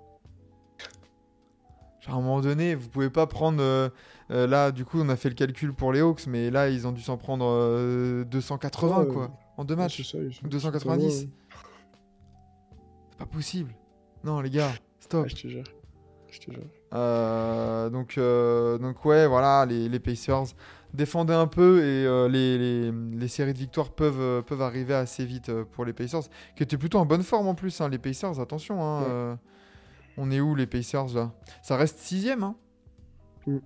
Genre, 2.00 2.14
à 2.14 2.18
un 2.18 2.20
moment 2.20 2.40
donné, 2.40 2.74
vous 2.74 2.88
pouvez 2.88 3.11
pas 3.11 3.26
prendre. 3.26 3.61
euh, 3.62 3.88
euh, 4.30 4.46
là, 4.46 4.70
du 4.72 4.85
coup, 4.85 4.98
on 5.00 5.08
a 5.08 5.16
fait 5.16 5.28
le 5.28 5.35
calcul 5.35 5.72
pour 5.74 5.92
les 5.92 6.00
Hawks, 6.00 6.26
mais 6.26 6.50
là, 6.50 6.68
ils 6.68 6.87
ont 6.87 6.92
dû 6.92 7.00
s'en 7.02 7.16
prendre 7.16 7.44
euh, 7.48 8.24
280, 8.24 8.98
Ouais, 9.00 9.06
quoi, 9.12 9.30
en 9.56 9.64
deux 9.64 9.76
matchs. 9.76 10.02
ça, 10.10 10.18
ils 10.18 10.32
sont- 10.34 10.46
290. 10.46 11.04
ils 11.04 11.10
sont 11.26 11.28
C'est 13.10 13.18
pas 13.18 13.26
possible. 13.26 13.74
Non, 14.24 14.40
les 14.40 14.50
gars, 14.50 14.72
stop. 15.00 15.28
Je 15.28 15.34
te 15.34 15.48
jure. 15.48 15.64
Je 16.30 16.40
te 16.40 16.50
jure. 16.50 16.62
Euh, 16.94 17.90
donc, 17.90 18.16
euh, 18.18 18.78
donc, 18.78 19.04
ouais, 19.04 19.26
voilà, 19.26 19.66
les, 19.66 19.88
les 19.88 19.98
Pacers 20.00 20.44
défendaient 20.94 21.34
un 21.34 21.46
peu 21.46 21.80
et 21.80 22.06
euh, 22.06 22.28
les, 22.28 22.58
les- 22.58 22.92
les 22.92 23.28
séries 23.28 23.52
de 23.54 23.58
victoires 23.58 23.90
peuvent, 23.90 24.42
peuvent 24.44 24.62
arriver 24.62 24.94
assez 24.94 25.24
vite 25.24 25.50
pour 25.72 25.84
les 25.84 25.92
Pacers, 25.92 26.22
qui 26.56 26.62
étaient 26.62 26.76
plutôt 26.78 26.98
en 26.98 27.06
bonne 27.06 27.22
forme 27.22 27.46
en 27.48 27.54
plus. 27.54 27.80
hein, 27.80 27.88
les 27.88 27.98
Pacers, 27.98 28.40
attention. 28.40 28.82
hein, 28.82 29.02
Ouais. 29.32 29.36
on 30.18 30.30
est 30.30 30.40
où 30.40 30.54
les 30.54 30.66
Pacers 30.66 31.14
là? 31.14 31.32
Ça 31.62 31.76
reste 31.76 31.98
sixième. 31.98 32.42
Hein? 32.42 32.56
Mm. 33.46 33.58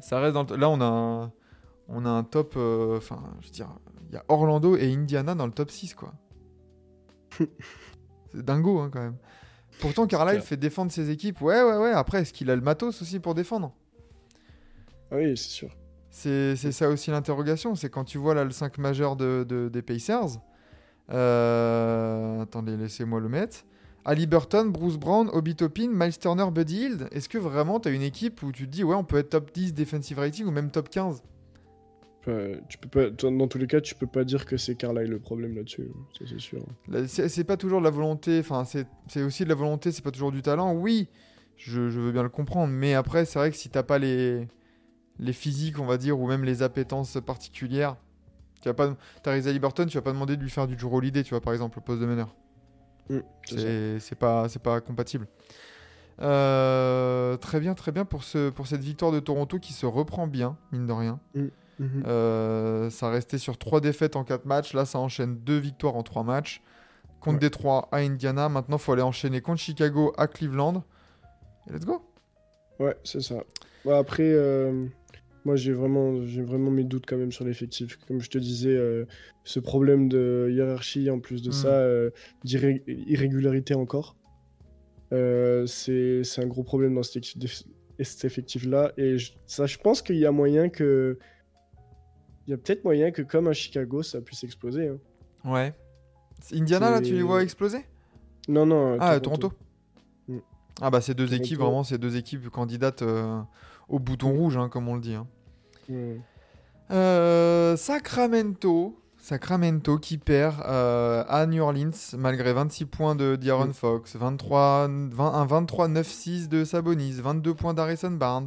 Ça 0.00 0.20
reste 0.20 0.34
dans 0.34 0.44
le- 0.44 0.56
Là, 0.56 0.68
on 0.70 0.80
a 0.80 0.84
un, 0.86 1.32
on 1.88 2.04
a 2.04 2.10
un 2.10 2.22
top. 2.24 2.56
Enfin, 2.56 3.22
je 3.40 3.46
veux 3.46 3.52
dire, 3.52 3.68
il 4.08 4.14
y 4.14 4.16
a 4.16 4.24
Orlando 4.28 4.76
et 4.76 4.92
Indiana 4.92 5.34
dans 5.34 5.46
le 5.46 5.52
top 5.52 5.70
6, 5.70 5.94
quoi. 5.94 6.12
C'est 8.32 8.44
dingo, 8.44 8.78
hein, 8.80 8.90
quand 8.92 9.00
même. 9.00 9.16
Pourtant, 9.80 10.06
Carlisle 10.06 10.40
fait 10.42 10.56
défendre 10.56 10.90
ses 10.90 11.10
équipes. 11.10 11.40
Ouais, 11.42 11.62
ouais, 11.62 11.76
ouais. 11.76 11.92
Après, 11.92 12.20
est-ce 12.22 12.32
qu'il 12.32 12.50
a 12.50 12.56
le 12.56 12.62
matos 12.62 13.02
aussi 13.02 13.20
pour 13.20 13.34
défendre? 13.34 13.74
Ah 15.10 15.16
oui, 15.16 15.36
c'est 15.36 15.50
sûr. 15.50 15.68
C'est 16.10 16.56
ça 16.56 16.88
aussi 16.88 17.10
l'interrogation. 17.10 17.74
C'est 17.74 17.90
quand 17.90 18.04
tu 18.04 18.16
vois 18.16 18.34
là 18.34 18.44
le 18.44 18.50
5 18.50 18.78
majeur 18.78 19.16
de, 19.16 19.44
de- 19.46 19.68
des 19.68 19.82
Pacers. 19.82 20.38
Euh, 21.10 22.42
attendez, 22.42 22.76
laissez-moi 22.76 23.20
le 23.20 23.28
mettre. 23.28 23.64
Ali 24.04 24.26
Burton, 24.26 24.70
Bruce 24.70 24.96
Brown, 24.96 25.28
Obi 25.32 25.56
Toppin, 25.56 25.88
Miles 25.92 26.18
Turner, 26.18 26.46
Buddy 26.50 26.76
Hield. 26.84 27.08
Est-ce 27.12 27.28
que 27.28 27.38
vraiment 27.38 27.80
tu 27.80 27.88
as 27.88 27.92
une 27.92 28.02
équipe 28.02 28.42
où 28.42 28.52
tu 28.52 28.66
te 28.66 28.70
dis, 28.70 28.82
ouais, 28.84 28.94
on 28.94 29.04
peut 29.04 29.18
être 29.18 29.30
top 29.30 29.52
10 29.52 29.74
defensive 29.74 30.18
rating 30.18 30.46
ou 30.46 30.50
même 30.50 30.70
top 30.70 30.88
15 30.88 31.22
Tu 32.68 32.78
peux 32.78 32.88
pas, 32.88 33.10
dans 33.10 33.46
tous 33.46 33.58
les 33.58 33.66
cas, 33.66 33.80
tu 33.80 33.94
peux 33.94 34.06
pas 34.06 34.24
dire 34.24 34.46
que 34.46 34.56
c'est 34.56 34.74
Carlisle 34.74 35.10
le 35.10 35.20
problème 35.20 35.54
là-dessus, 35.54 35.88
ça 36.18 36.24
c'est 36.28 36.40
sûr. 36.40 36.60
C'est 37.06 37.44
pas 37.44 37.56
toujours 37.56 37.78
de 37.78 37.84
la 37.84 37.90
volonté, 37.90 38.40
enfin, 38.40 38.64
c'est 38.64 39.22
aussi 39.22 39.44
de 39.44 39.48
la 39.48 39.54
volonté, 39.54 39.92
c'est 39.92 40.02
pas 40.02 40.10
toujours 40.10 40.32
du 40.32 40.42
talent. 40.42 40.74
Oui, 40.74 41.08
je, 41.56 41.88
je 41.88 42.00
veux 42.00 42.12
bien 42.12 42.24
le 42.24 42.28
comprendre, 42.28 42.72
mais 42.72 42.94
après, 42.94 43.24
c'est 43.24 43.38
vrai 43.38 43.50
que 43.50 43.56
si 43.56 43.70
t'as 43.70 43.84
pas 43.84 43.98
les, 43.98 44.48
les 45.18 45.32
physiques, 45.32 45.78
on 45.78 45.86
va 45.86 45.98
dire, 45.98 46.18
ou 46.18 46.26
même 46.26 46.44
les 46.44 46.62
appétences 46.62 47.18
particulières, 47.24 47.96
tu 48.60 48.68
vas 48.68 48.74
pas. 48.74 48.96
T'as 49.22 49.34
Reza 49.34 49.52
Liberton, 49.52 49.86
tu 49.86 49.96
vas 49.96 50.02
pas 50.02 50.12
demander 50.12 50.36
de 50.36 50.42
lui 50.42 50.50
faire 50.50 50.66
du 50.66 50.74
Drew 50.76 50.96
Holiday, 50.96 51.22
tu 51.22 51.30
vois, 51.30 51.40
par 51.40 51.52
exemple, 51.52 51.78
au 51.78 51.82
poste 51.82 52.00
de 52.00 52.06
meneur. 52.06 52.34
Mm, 53.08 53.20
c'est 53.44 54.18
pas, 54.18 54.48
c'est 54.48 54.62
pas 54.62 54.80
compatible. 54.80 55.28
Euh, 56.20 57.36
très 57.36 57.60
bien, 57.60 57.74
très 57.74 57.92
bien 57.92 58.04
pour, 58.04 58.24
ce, 58.24 58.48
pour 58.50 58.66
cette 58.66 58.82
victoire 58.82 59.12
de 59.12 59.20
Toronto 59.20 59.58
qui 59.58 59.72
se 59.72 59.86
reprend 59.86 60.26
bien, 60.26 60.56
mine 60.72 60.86
de 60.86 60.92
rien. 60.92 61.20
Mhm. 61.78 62.04
Euh, 62.06 62.90
ça 62.90 63.10
restait 63.10 63.38
sur 63.38 63.58
3 63.58 63.80
défaites 63.80 64.16
en 64.16 64.24
4 64.24 64.44
matchs. 64.46 64.72
Là, 64.72 64.84
ça 64.84 64.98
enchaîne 64.98 65.36
2 65.38 65.58
victoires 65.58 65.96
en 65.96 66.02
3 66.02 66.22
matchs. 66.24 66.62
Contre 67.20 67.34
Ouais. 67.36 67.40
Détroit 67.40 67.88
à 67.92 67.98
Indiana. 67.98 68.48
Maintenant, 68.48 68.76
il 68.76 68.80
faut 68.82 68.92
aller 68.92 69.02
enchaîner 69.02 69.40
contre 69.40 69.60
Chicago 69.60 70.12
à 70.16 70.26
Cleveland. 70.26 70.84
Et 71.68 71.72
let's 71.72 71.84
go. 71.84 72.02
Ouais, 72.78 72.96
c'est 73.04 73.22
ça. 73.22 73.42
Bah, 73.84 73.98
après, 73.98 74.24
euh, 74.24 74.86
moi 75.44 75.56
j'ai 75.56 75.72
vraiment, 75.72 76.24
j'ai 76.24 76.42
vraiment 76.42 76.70
mes 76.70 76.84
doutes 76.84 77.04
quand 77.06 77.16
même 77.16 77.32
sur 77.32 77.44
l'effectif. 77.44 77.98
Comme 78.08 78.20
je 78.20 78.28
te 78.30 78.38
disais, 78.38 78.74
euh, 78.76 79.04
ce 79.44 79.60
problème 79.60 80.08
de 80.08 80.48
hiérarchie, 80.52 81.08
en 81.10 81.18
plus 81.20 81.42
de 81.42 81.48
Mm. 81.50 81.52
ça, 81.52 81.68
euh, 81.68 82.10
d'irré- 82.44 82.82
irrégularité 82.86 83.74
encore, 83.74 84.16
c'est 85.10 86.22
un 86.38 86.46
gros 86.46 86.62
problème 86.64 86.94
dans 86.94 87.02
cet, 87.02 87.24
effectif-là. 87.98 88.92
Et 88.98 89.18
je, 89.18 89.32
ça, 89.46 89.66
je 89.66 89.78
pense 89.78 90.02
qu'il 90.02 90.16
y 90.16 90.26
a 90.26 90.30
moyen 90.32 90.68
que 90.68 91.18
il 92.46 92.50
y 92.50 92.54
a 92.54 92.56
peut-être 92.56 92.84
moyen 92.84 93.10
que 93.10 93.22
comme 93.22 93.48
un 93.48 93.52
Chicago, 93.52 94.02
ça 94.02 94.20
puisse 94.20 94.44
exploser. 94.44 94.88
hein. 94.88 94.98
Ouais. 95.44 95.74
Indiana, 96.52 96.90
là, 96.90 97.00
tu 97.00 97.12
les 97.14 97.22
vois 97.22 97.42
exploser? 97.42 97.84
Non, 98.48 98.66
non. 98.66 98.96
Ah, 99.00 99.18
Toronto. 99.20 99.52
Mm. 100.28 100.38
Ah 100.80 100.90
bah 100.90 101.00
ces 101.00 101.14
deux 101.14 101.24
Toronto. 101.26 101.42
équipes, 101.44 101.58
vraiment, 101.58 101.84
ces 101.84 101.98
deux 101.98 102.16
équipes 102.16 102.48
candidates 102.50 103.02
euh, 103.02 103.40
au 103.88 103.98
bouton 103.98 104.30
rouge, 104.32 104.56
hein, 104.56 104.68
comme 104.68 104.88
on 104.88 104.94
le 104.94 105.00
dit. 105.00 105.14
hein. 105.14 105.26
Mm. 105.88 106.16
Euh, 106.92 107.76
Sacramento. 107.76 109.00
Sacramento 109.18 109.98
qui 109.98 110.18
perd 110.18 110.54
euh, 110.66 111.24
à 111.28 111.46
New 111.46 111.60
Orleans 111.62 111.90
malgré 112.16 112.52
26 112.52 112.84
points 112.86 113.16
de 113.16 113.34
D'Aaron 113.34 113.66
Mm. 113.68 113.72
Fox, 113.72 114.14
23, 114.16 114.86
20 114.88 115.34
un 115.34 115.46
23-9-6 115.46 116.46
de 116.48 116.64
Sabonis, 116.64 117.14
22 117.20 117.54
points 117.54 117.74
d'Harrison 117.74 118.12
Barnes. 118.12 118.46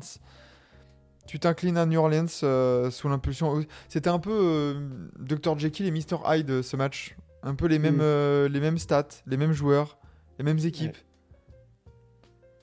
Tu 1.29 1.37
t'inclines 1.37 1.77
à 1.77 1.85
New 1.85 1.99
Orleans 1.99 2.25
euh, 2.41 2.89
sous 2.89 3.07
l'impulsion. 3.07 3.63
C'était 3.87 4.09
un 4.09 4.17
peu 4.17 4.31
euh, 4.33 4.89
Dr. 5.19 5.59
Jekyll 5.59 5.85
et 5.85 5.91
Mr. 5.91 6.17
Hyde 6.25 6.63
ce 6.63 6.75
match. 6.75 7.15
Un 7.43 7.53
peu 7.53 7.67
les 7.67 7.77
mêmes, 7.77 7.97
Mm. 7.97 8.01
euh, 8.01 8.49
les 8.49 8.59
mêmes 8.59 8.79
stats, 8.79 9.07
les 9.27 9.37
mêmes 9.37 9.51
joueurs, 9.53 9.99
les 10.39 10.43
mêmes 10.43 10.57
équipes. 10.57 10.97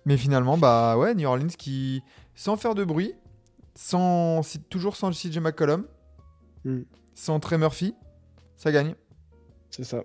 Mais 0.05 0.16
finalement, 0.16 0.59
bah 0.59 0.98
ouais, 0.98 1.14
New 1.14 1.29
Orleans 1.29 1.46
qui, 1.57 2.02
sans 2.35 2.57
faire 2.57 2.74
de 2.74 2.83
bruit, 2.83 3.14
sans, 3.76 4.40
toujours 4.68 4.96
sans 4.96 5.07
le 5.11 5.14
CJ 5.14 5.38
McCollum, 5.38 5.87
Mm. 6.64 6.81
sans 7.14 7.38
Trey 7.38 7.59
Murphy, 7.59 7.94
ça 8.57 8.72
gagne. 8.72 8.96
C'est 9.70 9.85
ça. 9.85 10.02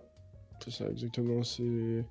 C'est 0.63 0.71
ça, 0.71 0.85
exactement. 0.91 1.41
C'est... 1.41 2.05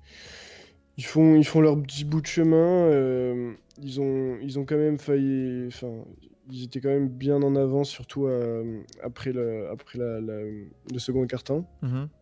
Ils 0.97 1.05
font, 1.05 1.35
ils 1.37 1.45
font 1.47 1.61
leur 1.61 1.81
petit 1.81 2.03
bout 2.03 2.19
de 2.19 2.27
chemin. 2.27 2.57
euh, 2.57 3.53
ils, 3.81 4.01
ont, 4.01 4.37
ils 4.41 4.59
ont 4.59 4.65
quand 4.65 4.75
même 4.75 4.97
failli. 4.99 5.67
Enfin, 5.67 6.03
ils 6.51 6.65
étaient 6.65 6.81
quand 6.81 6.89
même 6.89 7.07
bien 7.09 7.41
en 7.41 7.55
avance, 7.55 7.89
surtout 7.89 8.27
euh, 8.27 8.81
après, 9.01 9.31
le, 9.31 9.69
après 9.69 9.97
la, 9.97 10.19
la- 10.19 10.41
le 10.43 10.99
second 10.99 11.25
quart-temps. 11.25 11.65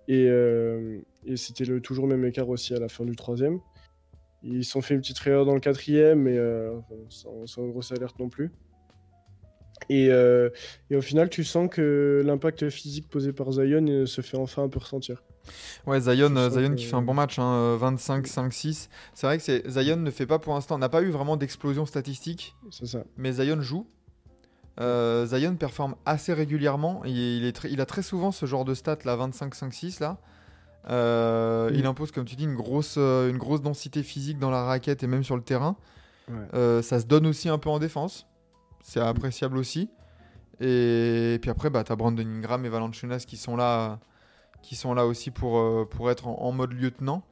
Et, 0.07 0.27
euh, 0.29 0.99
et 1.25 1.35
c'était 1.35 1.65
le, 1.65 1.81
toujours 1.81 2.07
le 2.07 2.15
même 2.15 2.25
écart 2.25 2.47
aussi 2.49 2.73
à 2.73 2.79
la 2.79 2.87
fin 2.89 3.03
du 3.05 3.15
troisième. 3.15 3.59
Ils 4.43 4.63
se 4.63 4.71
sont 4.71 4.81
fait 4.81 4.93
une 4.93 5.01
petite 5.01 5.25
erreur 5.27 5.45
dans 5.45 5.53
le 5.55 5.59
quatrième, 5.59 6.21
mais 6.21 6.37
euh, 6.37 6.79
sans, 7.09 7.45
sans 7.47 7.67
grosse 7.67 7.91
alerte 7.91 8.17
non 8.19 8.29
plus. 8.29 8.51
Et, 9.89 10.05
et 10.91 10.95
au 10.95 11.01
final, 11.01 11.29
tu 11.29 11.43
sens 11.43 11.69
que 11.69 12.21
l'impact 12.25 12.69
physique 12.69 13.09
posé 13.09 13.33
par 13.33 13.51
Zion 13.51 14.05
se 14.05 14.21
fait 14.21 14.37
enfin 14.37 14.63
un 14.63 14.69
peu 14.69 14.77
ressentir. 14.79 15.23
Ouais, 15.87 15.99
Zion, 16.01 16.29
Zion 16.51 16.69
que- 16.69 16.73
qui 16.75 16.85
fait 16.85 16.95
un 16.95 17.01
bon 17.01 17.13
match, 17.15 17.39
hein, 17.39 17.53
euh, 17.55 17.77
25, 17.79 18.27
5, 18.27 18.53
6. 18.53 18.89
C'est 19.15 19.25
vrai 19.25 19.37
que 19.39 19.69
Zion 19.69 19.95
ne 19.95 20.11
fait 20.11 20.27
pas 20.27 20.37
pour 20.37 20.53
l'instant, 20.53 20.77
n'a 20.77 20.89
pas 20.89 21.01
eu 21.01 21.09
vraiment 21.09 21.37
d'explosion 21.37 21.85
statistique, 21.87 22.55
C'est 22.69 22.85
ça. 22.85 23.03
mais 23.17 23.31
Zion 23.31 23.61
joue. 23.61 23.87
Euh, 24.79 25.25
Zion 25.25 25.55
performe 25.55 25.95
assez 26.05 26.33
régulièrement. 26.33 27.01
Il, 27.05 27.17
il 27.17 27.45
est 27.45 27.51
très- 27.51 27.69
il 27.71 27.81
a 27.81 27.85
très 27.85 28.01
souvent 28.01 28.31
ce 28.31 28.45
genre 28.45 28.63
de 28.65 28.73
stats 28.73 28.99
là, 29.05 29.15
25, 29.15 29.53
5, 29.55 29.73
6 29.73 29.99
là. 29.99 30.17
Euh, 30.89 31.69
Mm. 31.69 31.75
Il 31.75 31.85
impose, 31.85 32.11
comme 32.11 32.25
tu 32.25 32.35
dis, 32.35 32.45
une 32.45 32.55
grosse, 32.55 32.95
euh, 32.97 33.29
une 33.29 33.37
grosse 33.37 33.61
densité 33.61 34.01
physique 34.03 34.39
dans 34.39 34.49
la 34.49 34.63
raquette 34.63 35.03
et 35.03 35.07
même 35.07 35.23
sur 35.23 35.35
le 35.35 35.41
terrain. 35.41 35.75
Ouais. 36.29 36.35
Euh, 36.53 36.81
ça 36.81 36.99
se 36.99 37.05
donne 37.05 37.27
aussi 37.27 37.49
un 37.49 37.57
peu 37.57 37.69
en 37.69 37.79
défense. 37.79 38.25
C'est 38.81 39.01
appréciable 39.01 39.57
aussi. 39.57 39.89
Et, 40.61 41.37
puis 41.41 41.51
après, 41.51 41.69
bah, 41.69 41.83
tu 41.83 41.91
as 41.91 41.95
Brandon 41.95 42.23
Ingram 42.25 42.65
et 42.65 42.69
Valanciunas 42.69 43.25
qui 43.27 43.37
sont 43.37 43.55
là, 43.55 43.99
qui 44.61 44.75
sont 44.75 44.93
là 44.93 45.05
aussi 45.05 45.31
pour, 45.31 45.87
pour 45.89 46.09
être 46.11 46.27
en, 46.27 46.39
en 46.41 46.51
mode 46.51 46.73
lieutenant 46.73 47.23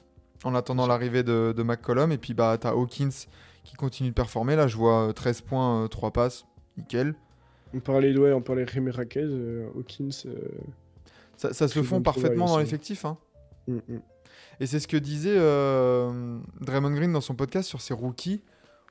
en 0.43 0.53
attendant 0.53 0.85
l'arrivée 0.87 1.23
de, 1.23 1.53
de 1.55 1.63
McCollum. 1.63 2.11
Et 2.11 2.17
puis 2.17 2.33
bah, 2.33 2.57
tu 2.59 2.67
as 2.67 2.71
Hawkins 2.71 3.09
qui 3.63 3.75
continue 3.75 4.09
de 4.09 4.13
performer. 4.13 4.55
Là, 4.55 4.67
je 4.67 4.77
vois 4.77 5.07
euh, 5.09 5.13
13 5.13 5.41
points, 5.41 5.83
euh, 5.83 5.87
3 5.87 6.11
passes. 6.11 6.45
Nickel. 6.77 7.15
On 7.73 7.79
parlait 7.79 8.13
de 8.13 8.19
ouais, 8.19 8.31
on 8.33 8.41
parlait 8.41 8.63
Rémi 8.63 8.91
Raquez, 8.91 9.21
euh, 9.23 9.69
Hawkins. 9.75 10.09
euh, 10.25 10.35
Ça, 11.35 11.53
ça 11.53 11.67
se 11.67 11.81
fond 11.83 12.01
parfaitement 12.01 12.45
dans 12.47 12.57
l'effectif. 12.59 13.05
hein. 13.05 13.17
mm, 13.67 13.75
mm. 13.87 13.99
Et 14.59 14.65
c'est 14.65 14.79
ce 14.79 14.87
que 14.87 14.97
disait 14.97 15.35
euh, 15.37 16.39
Draymond 16.61 16.91
Green 16.91 17.11
dans 17.13 17.21
son 17.21 17.35
podcast 17.35 17.67
sur 17.69 17.81
ses 17.81 17.93
rookies, 17.93 18.41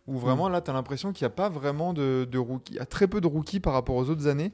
Mm. 0.09 0.15
où 0.15 0.19
vraiment 0.19 0.49
là, 0.49 0.61
tu 0.61 0.71
as 0.71 0.75
l'impression 0.75 1.13
qu'il 1.13 1.25
n'y 1.25 1.33
a 1.33 1.35
pas 1.35 1.49
vraiment 1.49 1.93
de, 1.93 2.29
de 2.31 2.39
rookies. 2.39 2.75
Il 2.75 2.77
y 2.77 2.81
a 2.81 2.87
très 2.87 3.09
peu 3.09 3.21
de 3.21 3.27
rookies 3.27 3.59
par 3.59 3.73
rapport 3.73 3.97
aux 3.97 4.09
autres 4.09 4.29
années 4.29 4.53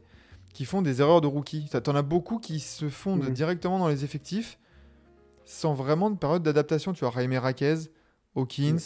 qui 0.54 0.64
font 0.64 0.80
des 0.82 1.00
erreurs 1.02 1.20
de 1.20 1.26
rookies. 1.26 1.68
Tu 1.70 1.90
en 1.90 1.94
as 1.94 2.02
beaucoup 2.02 2.38
qui 2.38 2.58
se 2.60 2.86
Mhm. 2.86 3.30
directement 3.30 3.78
dans 3.78 3.88
les 3.88 4.02
effectifs 4.04 4.58
sans 5.44 5.74
vraiment 5.74 6.08
de 6.10 6.16
période 6.16 6.42
d'adaptation. 6.42 6.92
Tu 6.94 7.04
vois, 7.04 7.12
Jaime 7.14 7.34
Raquez, 7.36 7.74
Hawkins, 8.36 8.78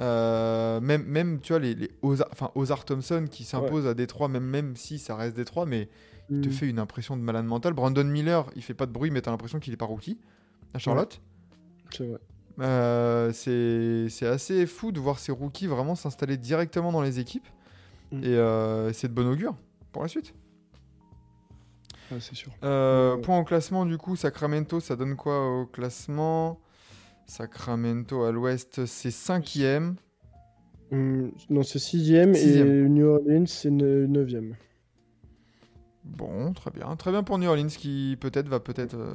euh, 0.00 0.80
même, 0.80 1.04
même, 1.04 1.40
tu 1.40 1.52
vois, 1.52 1.60
les, 1.60 1.74
les 1.74 1.90
Ozar, 2.02 2.28
enfin, 2.32 2.50
Ozar 2.54 2.84
Thompson 2.84 3.26
qui 3.30 3.44
s'impose 3.44 3.86
à 3.86 3.94
Détroit, 3.94 4.28
même, 4.28 4.44
même 4.44 4.76
si 4.76 4.98
ça 4.98 5.16
reste 5.16 5.36
Détroit, 5.36 5.66
mais 5.66 5.88
il 6.30 6.40
te 6.40 6.48
Mm. 6.48 6.52
fait 6.52 6.68
une 6.68 6.78
impression 6.78 7.16
de 7.16 7.22
malade 7.22 7.44
mental. 7.44 7.72
Brandon 7.74 8.04
Miller, 8.04 8.46
il 8.56 8.62
fait 8.62 8.74
pas 8.74 8.86
de 8.86 8.92
bruit, 8.92 9.10
mais 9.10 9.20
tu 9.20 9.28
as 9.28 9.32
l'impression 9.32 9.60
qu'il 9.60 9.72
est 9.72 9.76
pas 9.76 9.84
rookie 9.84 10.18
à 10.72 10.78
Charlotte. 10.78 11.20
C'est 11.90 12.06
vrai. 12.06 12.18
Euh, 12.60 13.32
c'est 13.32 14.08
c'est 14.10 14.26
assez 14.26 14.66
fou 14.66 14.92
de 14.92 15.00
voir 15.00 15.18
ces 15.18 15.32
rookies 15.32 15.66
vraiment 15.66 15.94
s'installer 15.94 16.36
directement 16.36 16.92
dans 16.92 17.02
les 17.02 17.18
équipes. 17.18 17.48
Mm. 18.12 18.24
Et 18.24 18.28
euh, 18.28 18.92
c'est 18.92 19.08
de 19.08 19.14
bon 19.14 19.26
augure 19.26 19.56
pour 19.92 20.02
la 20.02 20.08
suite. 20.08 20.34
Ah, 22.10 22.16
c'est 22.20 22.34
sûr. 22.34 22.52
Ouais. 22.62 23.20
Point 23.22 23.38
au 23.38 23.44
classement, 23.44 23.86
du 23.86 23.96
coup, 23.96 24.16
Sacramento, 24.16 24.80
ça 24.80 24.96
donne 24.96 25.16
quoi 25.16 25.60
au 25.60 25.66
classement? 25.66 26.60
Sacramento 27.26 28.24
à 28.24 28.32
l'ouest, 28.32 28.84
c'est 28.86 29.10
cinquième. 29.10 29.96
Mm, 30.90 31.28
non, 31.50 31.62
c'est 31.62 31.78
sixième 31.78 32.30
et 32.30 32.34
Sixième. 32.38 32.88
New 32.88 33.06
Orleans, 33.06 33.46
c'est 33.46 33.70
ne- 33.70 34.06
neuvième. 34.06 34.56
Bon, 36.04 36.52
très 36.52 36.70
bien. 36.70 36.94
Très 36.96 37.10
bien 37.10 37.22
pour 37.22 37.38
New 37.38 37.48
Orleans 37.48 37.68
qui 37.68 38.16
peut-être 38.20 38.48
va 38.48 38.60
peut-être 38.60 38.94
euh, 38.96 39.14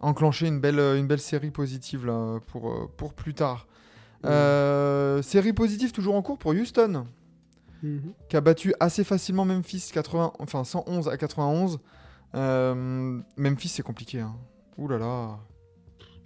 enclencher 0.00 0.46
une 0.48 0.60
belle, 0.60 0.78
une 0.78 1.06
belle 1.06 1.20
série 1.20 1.50
positive 1.50 2.06
là, 2.06 2.40
pour, 2.46 2.70
euh, 2.72 2.90
pour 2.96 3.14
plus 3.14 3.34
tard. 3.34 3.66
Euh, 4.24 5.22
série 5.22 5.52
positive 5.52 5.92
toujours 5.92 6.16
en 6.16 6.22
cours 6.22 6.38
pour 6.38 6.52
Houston. 6.52 7.06
Mhm. 7.82 8.14
qui 8.30 8.36
a 8.38 8.40
battu 8.40 8.72
assez 8.80 9.04
facilement 9.04 9.44
Memphis 9.44 9.90
80, 9.92 10.32
enfin 10.38 10.64
111 10.64 11.08
à 11.08 11.16
91. 11.18 11.78
Euh, 12.34 13.20
Memphis 13.36 13.68
c'est 13.68 13.82
compliqué. 13.82 14.20
Hein. 14.20 14.34
Ouh 14.78 14.88
là 14.88 14.96
là. 14.98 15.38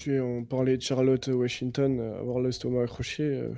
On 0.09 0.45
parlait 0.45 0.77
de 0.77 0.83
Charlotte 0.83 1.27
Washington, 1.29 1.99
euh, 2.01 2.21
avoir 2.21 2.41
l'estomac 2.41 2.83
accroché. 2.85 3.23
euh, 3.25 3.51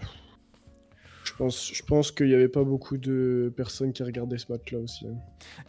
Je 1.25 1.33
pense, 1.35 1.73
je 1.73 1.83
pense 1.85 2.11
qu'il 2.11 2.27
n'y 2.27 2.35
avait 2.35 2.49
pas 2.49 2.65
beaucoup 2.65 2.97
de 2.97 3.53
personnes 3.57 3.93
qui 3.93 4.03
regardaient 4.03 4.39
ce 4.39 4.51
match-là 4.51 4.79
aussi. 4.81 5.07
hein. 5.07 5.15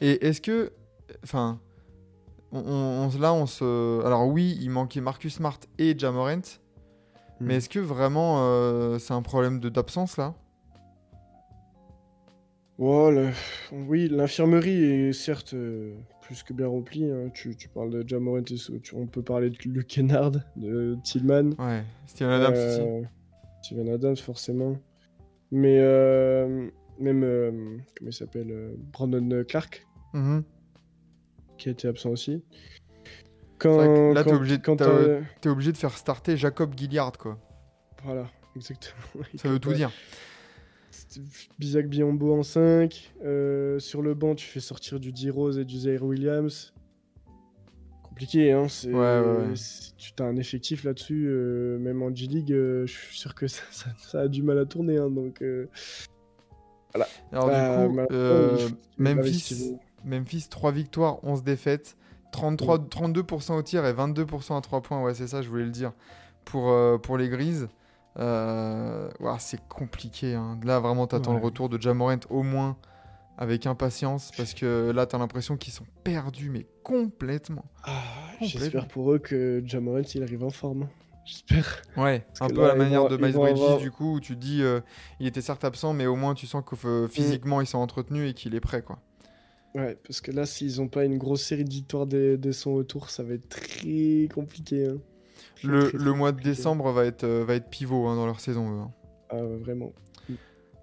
Et 0.01 0.25
est-ce 0.25 0.41
que, 0.41 0.71
enfin, 1.23 1.59
on, 2.51 3.09
là 3.19 3.33
on 3.33 3.45
se, 3.45 4.03
alors 4.05 4.27
oui 4.27 4.57
il 4.61 4.69
manquait 4.69 5.01
Marcus 5.01 5.35
Smart 5.35 5.59
et 5.77 5.97
Jamorant, 5.97 6.41
mais 7.39 7.55
Mm. 7.55 7.57
est-ce 7.57 7.69
que 7.69 7.79
vraiment 7.79 8.37
euh, 8.39 8.99
c'est 8.99 9.13
un 9.13 9.21
problème 9.21 9.59
d'absence 9.59 10.17
là? 10.17 10.33
Oh, 12.79 13.11
le- 13.11 13.29
Oui, 13.71 14.07
l'infirmerie 14.09 14.83
est 15.09 15.13
certes 15.13 15.53
euh, 15.53 15.93
plus 16.23 16.43
que 16.43 16.53
bien 16.53 16.67
remplie. 16.67 17.05
hein. 17.05 17.29
Tu, 17.33 17.55
tu 17.55 17.69
parles 17.69 17.89
de 17.91 18.07
Jamorant 18.07 18.41
on 18.93 19.05
peut 19.07 19.21
parler 19.21 19.49
de 19.49 19.57
Luke 19.65 19.87
Kennard, 19.87 20.31
de 20.55 20.97
Tillman? 21.03 21.51
Ouais. 21.59 21.83
Steven 22.07 22.31
Adams 22.31 22.53
aussi. 22.53 22.81
Euh, 22.81 23.01
Steven 23.61 23.89
Adams, 23.89 24.17
forcément. 24.17 24.77
Mais 25.51 25.77
euh, 25.79 26.69
même, 26.99 27.23
euh, 27.23 27.51
comment 27.97 28.09
il 28.09 28.13
s'appelle 28.13 28.73
Brandon 28.91 29.43
Clark, 29.47 29.85
Mhm. 30.13 30.43
qui 31.57 31.69
a 31.69 31.71
été 31.71 31.87
absent 31.87 32.09
aussi. 32.09 32.43
Quand, 33.59 34.13
là, 34.13 34.23
t'es 34.23 34.33
obligé 34.33 34.57
obligé 35.49 35.71
de 35.71 35.77
faire 35.77 35.97
starter 35.97 36.35
Jacob 36.37 36.73
Gilliard 36.77 37.17
quoi. 37.17 37.39
Voilà, 38.03 38.27
exactement. 38.55 39.23
Ça 39.35 39.47
veut 39.47 39.59
tout 39.59 39.73
dire. 39.73 39.91
Bizak 41.59 41.87
Biombo 41.87 42.33
en 42.37 42.43
5. 42.43 43.13
euh, 43.23 43.79
sur 43.79 44.01
le 44.01 44.13
banc, 44.13 44.35
tu 44.35 44.45
fais 44.47 44.59
sortir 44.59 44.99
du 44.99 45.11
D-Rose 45.11 45.57
et 45.59 45.65
du 45.65 45.77
Zaire 45.77 46.03
Williams. 46.03 46.73
Compliqué, 48.03 48.51
hein. 48.51 48.67
c'est- 48.67 48.91
Ouais, 48.91 48.99
ouais, 49.19 49.47
ouais. 49.49 49.55
c'est- 49.55 49.95
Tu 49.97 50.11
as 50.21 50.25
un 50.25 50.35
effectif 50.35 50.83
là-dessus, 50.83 51.25
euh, 51.27 51.79
même 51.79 52.03
en 52.03 52.13
G-League, 52.13 52.51
euh, 52.53 52.85
je 52.85 52.91
suis 52.93 53.17
sûr 53.17 53.33
que 53.33 53.47
ça, 53.47 53.63
ça- 53.71 53.89
ça 53.97 54.21
a 54.21 54.27
du 54.27 54.43
mal 54.43 54.59
à 54.59 54.65
tourner. 54.65 54.97
hein, 54.97 55.09
donc, 55.09 55.41
euh, 55.41 55.67
Alors 57.31 57.47
bah, 57.47 58.03
du 58.03 58.07
coup, 58.07 58.13
il 58.55 58.69
faut- 58.69 58.75
Memphis, 58.97 59.75
Memphis 60.05 60.47
3 60.49 60.71
victoires, 60.71 61.23
11 61.23 61.43
défaites, 61.43 61.95
33, 62.31 62.77
32% 62.87 63.57
au 63.57 63.63
tir 63.63 63.85
et 63.85 63.93
22% 63.93 64.55
à 64.57 64.61
3 64.61 64.81
points. 64.81 65.01
Ouais, 65.03 65.13
c'est 65.15 65.27
ça, 65.27 65.41
je 65.41 65.49
voulais 65.49 65.63
le 65.65 65.71
dire. 65.71 65.93
Pour, 66.45 66.71
pour 67.01 67.17
les 67.17 67.29
Grises, 67.29 67.67
Euh, 68.19 69.09
ouah, 69.19 69.37
c'est 69.39 69.61
compliqué. 69.67 70.35
hein. 70.35 70.59
Là, 70.63 70.79
vraiment, 70.79 71.07
t'attends 71.07 71.33
Ouais. 71.33 71.39
le 71.39 71.45
retour 71.45 71.69
de 71.69 71.81
Jamorant 71.81 72.19
au 72.29 72.43
moins 72.43 72.77
avec 73.37 73.65
impatience 73.65 74.31
parce 74.37 74.53
que 74.53 74.91
là, 74.91 75.05
t'as 75.07 75.17
l'impression 75.17 75.57
qu'ils 75.57 75.73
sont 75.73 75.85
perdus, 76.03 76.49
mais 76.49 76.67
complètement. 76.83 77.65
Ah, 77.83 78.01
Complètement. 78.39 78.47
J'espère 78.59 78.87
pour 78.87 79.11
eux 79.13 79.19
que 79.19 79.63
Jamorant 79.65 80.01
il 80.13 80.21
arrive 80.23 80.43
en 80.43 80.49
forme. 80.51 80.87
J'espère. 81.25 81.81
Ouais, 81.97 82.25
un 82.41 82.49
peu 82.49 82.61
là, 82.61 82.65
à 82.65 82.67
la 82.69 82.75
manière 82.75 83.03
vont- 83.03 83.07
de 83.07 83.17
Miles 83.17 83.31
Bridges, 83.33 83.61
avoir- 83.61 83.77
du 83.79 83.89
coup, 83.91 84.15
où 84.15 84.19
tu 84.19 84.35
te 84.35 84.39
dis, 84.41 84.61
euh, 84.61 84.81
il 85.21 85.25
était 85.27 85.41
certes 85.41 85.63
absent, 85.63 85.93
mais 85.93 86.05
au 86.05 86.15
moins 86.17 86.33
tu 86.35 86.45
sens 86.47 86.63
que 86.65 86.75
euh, 86.85 87.07
physiquement 87.07 87.61
ils 87.61 87.67
sont 87.67 87.77
entretenus 87.79 88.29
et 88.29 88.33
qu'il 88.33 88.53
est 88.55 88.59
prêt, 88.59 88.81
quoi. 88.81 88.99
Ouais, 89.73 89.97
parce 90.05 90.21
que 90.21 90.31
là, 90.31 90.45
s'ils 90.45 90.81
ont 90.81 90.87
pas 90.89 91.03
une 91.05 91.17
grosse 91.17 91.41
série 91.41 91.63
de 91.63 91.69
victoires 91.71 92.05
dès, 92.05 92.37
dès 92.37 92.51
son 92.51 92.75
retour, 92.75 93.09
ça 93.09 93.23
va 93.23 93.33
être 93.35 93.47
très 93.49 94.27
compliqué. 94.35 94.87
hein. 94.87 94.97
Le, 95.63 95.87
très, 95.89 95.97
le 95.97 96.03
très 96.03 96.13
mois 96.17 96.31
de 96.31 96.41
décembre 96.41 96.91
va 96.91 97.05
être, 97.05 97.23
euh, 97.23 97.43
va 97.45 97.55
être 97.55 97.69
pivot 97.69 98.07
hein, 98.07 98.15
dans 98.15 98.25
leur 98.25 98.39
saison. 98.39 98.69
eux, 98.71 98.79
hein. 98.81 98.91
Ah, 99.29 99.37
ouais, 99.43 99.57
vraiment. 99.57 99.91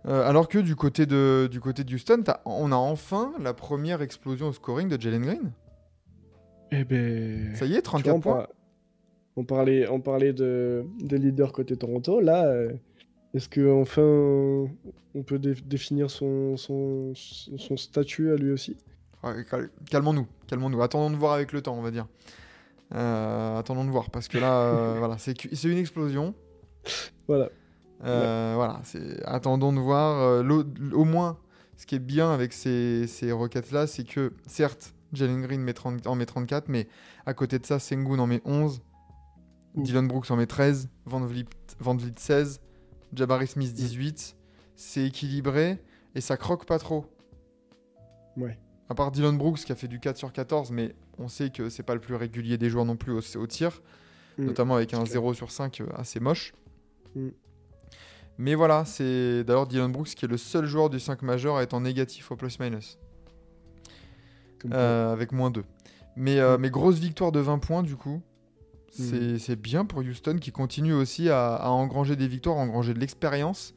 Euh, 0.07 0.27
alors 0.27 0.49
que 0.49 0.59
du 0.59 0.77
côté 0.77 1.05
de, 1.05 1.47
du 1.51 1.61
côté 1.61 1.85
de 1.85 1.95
Houston, 1.95 2.25
on 2.47 2.73
a 2.73 2.77
enfin 2.77 3.33
la 3.39 3.53
première 3.53 4.01
explosion 4.01 4.49
au 4.49 4.53
scoring 4.53 4.89
de 4.89 4.99
Jalen 5.01 5.23
Green. 5.23 5.53
Eh 6.73 6.85
ben. 6.85 7.55
Ça 7.55 7.67
y 7.67 7.75
est, 7.75 7.83
tu 7.83 7.91
vois, 7.91 8.01
34 8.01 8.15
on, 8.17 8.21
points. 8.21 8.35
par- 8.37 8.49
on 9.37 9.45
parlait, 9.45 9.89
on 9.89 10.01
parlait 10.01 10.33
de, 10.33 10.85
des 11.01 11.19
leaders 11.19 11.53
côté 11.53 11.77
Toronto. 11.77 12.21
Là, 12.21 12.47
euh, 12.47 12.73
est-ce 13.35 13.49
que 13.49 13.71
enfin 13.81 14.03
on 14.03 15.23
peut 15.25 15.39
dé- 15.39 15.55
définir 15.67 16.11
son, 16.11 16.57
son, 16.57 17.13
son 17.15 17.77
statut 17.77 18.31
à 18.33 18.37
lui 18.37 18.53
aussi? 18.53 18.77
Ouais, 19.23 19.45
cal- 19.51 19.71
Calmons-nous, 19.91 20.27
calmons-nous. 20.47 20.81
Attendons 20.83 21.11
de 21.11 21.17
voir 21.17 21.35
avec 21.35 21.53
le 21.53 21.61
temps, 21.61 21.77
on 21.77 21.83
va 21.83 21.91
dire. 21.91 22.07
Euh, 22.95 23.59
attendons 23.59 23.85
de 23.85 23.91
voir, 23.91 24.11
parce 24.11 24.29
que 24.29 24.39
là, 24.39 24.63
euh, 24.63 24.95
voilà, 24.99 25.17
c'est 25.19 25.65
une 25.65 25.79
explosion. 25.79 26.35
Voilà. 27.29 27.49
Euh, 28.05 28.55
Voilà, 28.57 28.81
attendons 29.25 29.73
de 29.73 29.79
voir. 29.81 30.43
au 30.93 31.05
moins, 31.05 31.39
ce 31.77 31.87
qui 31.87 31.95
est 31.95 32.01
bien 32.01 32.33
avec 32.33 32.53
ces, 32.53 33.07
ces 33.07 33.33
requêtes-là, 33.33 33.87
c'est 33.87 34.05
que, 34.05 34.33
certes, 34.47 34.95
Jalen 35.13 35.43
Green 35.43 35.61
met 35.61 35.75
30 35.75 36.07
en 36.07 36.15
met 36.15 36.27
34, 36.27 36.69
mais 36.69 36.89
à 37.27 37.35
côté 37.35 37.59
de 37.59 37.67
ça, 37.67 37.79
Sengun 37.79 38.19
en 38.19 38.27
met 38.27 38.41
11, 38.45 38.81
Ouh. 39.75 39.83
Dylan 39.83 40.09
Brooks 40.09 40.31
en 40.31 40.37
met 40.37 40.47
13, 40.47 40.89
Van 41.07 41.21
Vliet, 41.27 41.47
Van 41.79 41.97
Vliet 41.97 42.19
16, 42.19 42.61
Jabari 43.13 43.47
Smith 43.47 43.73
18. 43.73 44.37
C'est 44.75 45.05
équilibré 45.05 45.79
et 46.15 46.21
ça 46.21 46.37
croque 46.37 46.65
pas 46.65 46.79
trop. 46.79 47.07
Ouais. 48.37 48.59
À 48.89 48.95
part 48.95 49.11
Dylan 49.13 49.37
Brooks 49.37 49.59
qui 49.61 49.73
a 49.73 49.75
fait 49.75 49.89
du 49.89 50.01
4 50.01 50.17
sur 50.17 50.33
14, 50.33 50.71
mais 50.73 50.95
on 51.21 51.29
sait 51.29 51.51
que 51.51 51.69
c'est 51.69 51.83
pas 51.85 51.95
le 51.95 52.01
plus 52.01 52.15
régulier 52.17 52.59
des 52.59 52.69
joueurs 52.71 52.85
non 52.85 52.97
plus 52.97 53.13
au, 53.13 53.21
au 53.39 53.47
tir, 53.47 53.81
Mm. 54.39 54.45
notamment 54.47 54.77
avec 54.77 54.95
un 54.95 54.99
clair. 55.03 55.13
0 55.13 55.35
sur 55.35 55.51
5 55.51 55.81
euh, 55.81 55.87
assez 55.97 56.19
moche. 56.21 56.53
Mm. 57.15 57.29
Mais 58.39 58.55
voilà, 58.55 58.85
c'est 58.85 59.45
d'ailleurs 59.45 59.67
Dylan 59.67 59.91
Brooks 59.93 60.09
qui 60.15 60.25
est 60.25 60.29
le 60.29 60.37
seul 60.39 60.65
joueur 60.67 60.89
du 60.89 60.99
5 61.01 61.23
majeur 61.23 61.57
à 61.57 61.63
être 61.63 61.75
en 61.75 61.81
négatif 61.81 62.31
au 62.31 62.37
plus-minus, 62.37 62.99
euh, 64.73 65.13
avec 65.13 65.33
moins 65.33 65.51
2. 65.51 65.65
Mais, 66.17 66.39
euh, 66.39 66.57
Mm. 66.57 66.61
mais 66.61 66.71
grosse 66.71 66.99
victoire 66.99 67.33
de 67.33 67.41
20 67.41 67.59
points 67.59 67.83
du 67.83 67.97
coup. 67.97 68.23
C'est 68.93 69.55
bien 69.61 69.85
pour 69.85 70.01
Houston 70.01 70.39
qui 70.41 70.51
continue 70.53 70.93
aussi 70.95 71.29
à, 71.29 71.55
à 71.55 71.69
engranger 71.69 72.17
des 72.17 72.27
victoires, 72.27 72.57
à 72.59 72.61
engranger 72.61 72.93
de 72.93 72.99
l'expérience 72.99 73.73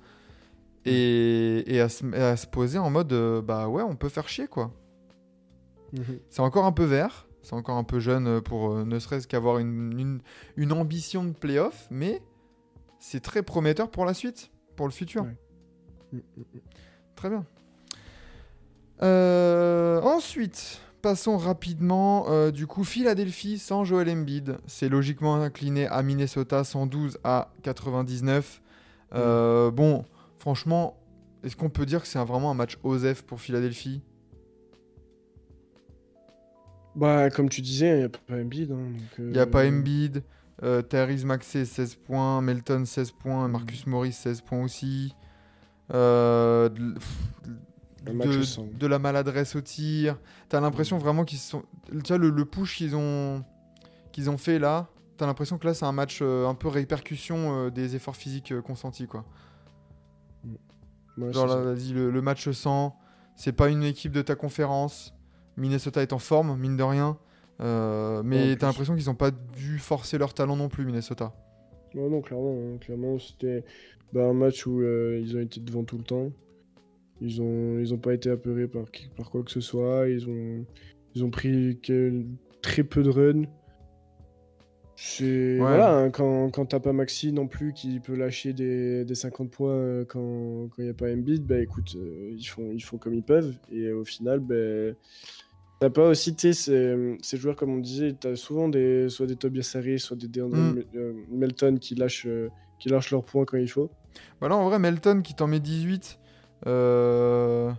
et, 0.85 1.63
et 1.67 1.79
à, 1.81 1.87
se, 1.89 2.03
et 2.15 2.21
à 2.21 2.35
se 2.35 2.47
poser 2.47 2.79
en 2.79 2.89
mode 2.89 3.13
euh, 3.13 3.41
bah 3.41 3.67
ouais, 3.67 3.83
on 3.83 3.95
peut 3.95 4.09
faire 4.09 4.27
chier 4.27 4.47
quoi. 4.47 4.71
Mhm. 5.93 6.19
C'est 6.29 6.41
encore 6.41 6.65
un 6.65 6.71
peu 6.71 6.83
vert, 6.85 7.27
c'est 7.43 7.53
encore 7.53 7.77
un 7.77 7.83
peu 7.83 7.99
jeune 7.99 8.27
euh, 8.27 8.41
pour 8.41 8.71
euh, 8.73 8.83
ne 8.85 8.97
serait-ce 8.99 9.27
qu'avoir 9.27 9.59
une, 9.59 9.99
une, 9.99 10.19
une 10.57 10.71
ambition 10.71 11.23
de 11.23 11.31
playoff, 11.31 11.87
mais 11.91 12.21
c'est 12.99 13.19
très 13.21 13.43
prometteur 13.43 13.91
pour 13.91 14.05
la 14.05 14.13
suite, 14.13 14.49
pour 14.75 14.87
le 14.87 14.91
futur. 14.93 15.23
Ouais. 15.23 15.37
Mm, 16.13 16.17
mm, 16.17 16.21
mm. 16.39 16.59
Très 17.15 17.29
bien. 17.29 17.45
Euh, 19.01 20.01
ensuite, 20.01 20.79
passons 21.01 21.37
rapidement. 21.37 22.25
euh, 22.29 22.51
du 22.51 22.67
coup, 22.67 22.83
Philadelphie 22.83 23.57
sans 23.59 23.83
Joel 23.83 24.09
Embiid, 24.09 24.57
c'est 24.67 24.89
logiquement 24.89 25.35
incliné 25.35 25.87
à 25.87 26.01
Minnesota 26.03 26.63
112 26.63 27.19
à 27.23 27.51
99. 27.63 28.61
Euh, 29.13 29.71
Bon, 29.71 30.05
franchement, 30.39 30.97
est-ce 31.43 31.55
qu'on 31.55 31.69
peut 31.69 31.85
dire 31.85 32.01
que 32.01 32.07
c'est 32.07 32.19
vraiment 32.23 32.51
un 32.51 32.55
match 32.55 32.77
OSEF 32.83 33.23
pour 33.23 33.41
Philadelphie? 33.41 34.01
Bah, 36.95 37.29
comme 37.29 37.49
tu 37.49 37.61
disais, 37.61 37.95
il 37.95 37.97
n'y 37.99 38.03
a 38.03 38.09
pas 38.09 38.35
Embiid. 38.35 38.71
hein, 38.71 38.91
Il 39.17 39.25
n'y 39.25 39.39
a 39.39 39.41
euh, 39.41 39.45
pas 39.45 39.65
Embiid. 39.67 40.23
Euh, 40.61 40.81
Tyrese 40.81 41.25
Maxey 41.25 41.65
16 41.65 41.95
points, 41.95 42.41
Melton 42.41 42.85
16 42.85 43.11
points, 43.11 43.47
Marcus 43.47 43.87
Morris 43.87 44.13
16 44.13 44.41
points 44.41 44.63
aussi. 44.63 45.13
Euh, 45.93 46.69
de, 48.05 48.87
la 48.87 48.99
maladresse 48.99 49.55
au 49.55 49.61
tir. 49.61 50.19
T'as 50.49 50.59
l'impression 50.59 50.97
vraiment 50.97 51.23
qu'ils 51.25 51.39
sont. 51.39 51.63
Tu 51.89 51.99
vois, 52.07 52.17
le, 52.17 52.29
le 52.29 52.45
push 52.45 52.77
qu'ils 52.77 52.95
ont, 52.95 53.43
qu'ils 54.11 54.29
ont 54.29 54.37
fait 54.37 54.59
là, 54.59 54.89
t'as 55.17 55.25
l'impression 55.25 55.57
que 55.57 55.65
là 55.67 55.73
c'est 55.73 55.85
un 55.85 55.91
match 55.91 56.19
euh, 56.21 56.47
un 56.47 56.55
peu 56.55 56.67
répercussion 56.67 57.65
euh, 57.65 57.69
des 57.69 57.95
efforts 57.95 58.15
physiques 58.15 58.51
euh, 58.51 58.61
consentis 58.61 59.07
quoi. 59.07 59.25
Ouais, 61.17 61.31
Genre 61.31 61.47
là, 61.47 61.73
le, 61.73 62.11
le 62.11 62.21
match 62.21 62.49
sans, 62.51 62.97
c'est 63.35 63.53
pas 63.53 63.69
une 63.69 63.83
équipe 63.83 64.11
de 64.11 64.21
ta 64.21 64.35
conférence. 64.35 65.13
Minnesota 65.57 66.01
est 66.01 66.13
en 66.13 66.19
forme, 66.19 66.57
mine 66.59 66.77
de 66.77 66.83
rien. 66.83 67.17
Euh, 67.61 68.23
mais 68.23 68.55
t'as 68.55 68.67
l'impression 68.67 68.95
qu'ils 68.95 69.09
ont 69.09 69.15
pas 69.15 69.31
dû 69.31 69.77
forcer 69.79 70.17
leur 70.17 70.33
talent 70.33 70.55
non 70.55 70.69
plus, 70.69 70.85
Minnesota. 70.85 71.33
Non, 71.93 72.09
non, 72.09 72.21
clairement, 72.21 72.57
hein, 72.57 72.77
clairement 72.79 73.19
c'était 73.19 73.63
bah, 74.11 74.25
un 74.25 74.33
match 74.33 74.65
où 74.65 74.81
euh, 74.81 75.19
ils 75.21 75.37
ont 75.37 75.39
été 75.39 75.59
devant 75.59 75.83
tout 75.83 75.97
le 75.97 76.03
temps. 76.03 76.31
Ils 77.21 77.41
ont, 77.41 77.79
ils 77.79 77.93
ont 77.93 77.99
pas 77.99 78.13
été 78.13 78.29
apeurés 78.29 78.67
par, 78.67 79.29
quoi 79.29 79.43
que 79.43 79.51
ce 79.51 79.61
soit. 79.61 80.09
Ils 80.09 80.27
ont, 80.27 80.65
ils 81.15 81.23
ont 81.23 81.29
pris 81.29 81.79
que- 81.81 82.25
très 82.61 82.83
peu 82.83 83.03
de 83.03 83.09
runs. 83.09 83.43
C'est 84.95 85.23
Ouais. 85.53 85.57
voilà, 85.57 85.97
hein, 85.97 86.09
quand, 86.11 86.49
quand 86.51 86.65
t'as 86.67 86.79
pas 86.79 86.93
Maxi 86.93 87.33
non 87.33 87.47
plus 87.47 87.73
qui 87.73 87.99
peut 87.99 88.15
lâcher 88.15 88.53
des, 88.53 89.03
des 89.05 89.15
50 89.15 89.49
points 89.49 89.71
euh, 89.73 90.05
quand 90.05 90.69
il 90.77 90.83
n'y 90.83 90.89
a 90.89 90.93
pas 90.93 91.11
Embiid, 91.11 91.45
bah 91.45 91.59
écoute, 91.59 91.95
euh, 91.97 92.33
ils, 92.37 92.45
font, 92.45 92.69
ils 92.71 92.79
font 92.83 92.97
comme 92.97 93.15
ils 93.15 93.23
peuvent. 93.23 93.55
Et 93.71 93.91
au 93.91 94.05
final, 94.05 94.39
bah, 94.39 94.95
t'as 95.79 95.89
pas 95.89 96.09
aussi, 96.09 96.35
ces, 96.39 97.17
ces 97.21 97.37
joueurs 97.37 97.55
comme 97.55 97.71
on 97.71 97.79
disait, 97.79 98.13
t'as 98.19 98.35
souvent 98.35 98.69
des, 98.69 99.09
soit 99.09 99.25
des 99.25 99.35
Tobias 99.35 99.71
Harris, 99.75 99.99
soit 99.99 100.15
des 100.17 100.27
DeAndre 100.27 100.55
Mm. 100.57 100.83
Euh, 100.95 101.13
Melton 101.31 101.77
qui 101.81 101.95
lâchent, 101.95 102.27
qui 102.79 102.89
lâchent 102.89 103.09
leurs 103.11 103.25
points 103.25 103.45
quand 103.45 103.57
il 103.57 103.67
faut. 103.69 103.89
Bah 104.39 104.47
là, 104.47 104.55
en 104.55 104.69
vrai, 104.69 104.77
Melton 104.77 105.21
qui 105.23 105.33
t'en 105.33 105.47
met 105.47 105.59
18 105.59 106.19
euh, 106.67 107.71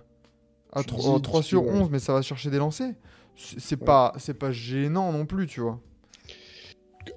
à 0.73 0.83
Je 0.83 0.87
3, 0.87 1.21
dis- 1.41 1.47
sur 1.47 1.65
ouais. 1.65 1.73
11, 1.73 1.91
mais 1.91 2.01
ça 2.01 2.13
va 2.13 2.23
chercher 2.23 2.51
des 2.51 2.59
lancers. 2.59 2.93
C'est 3.37 3.61
c'est 3.61 3.79
Ouais. 3.81 3.85
pas, 3.87 4.13
c'est 4.19 4.35
pas 4.39 4.51
gênant 4.51 5.13
non 5.13 5.27
plus, 5.27 5.47
tu 5.47 5.61
vois. 5.61 5.81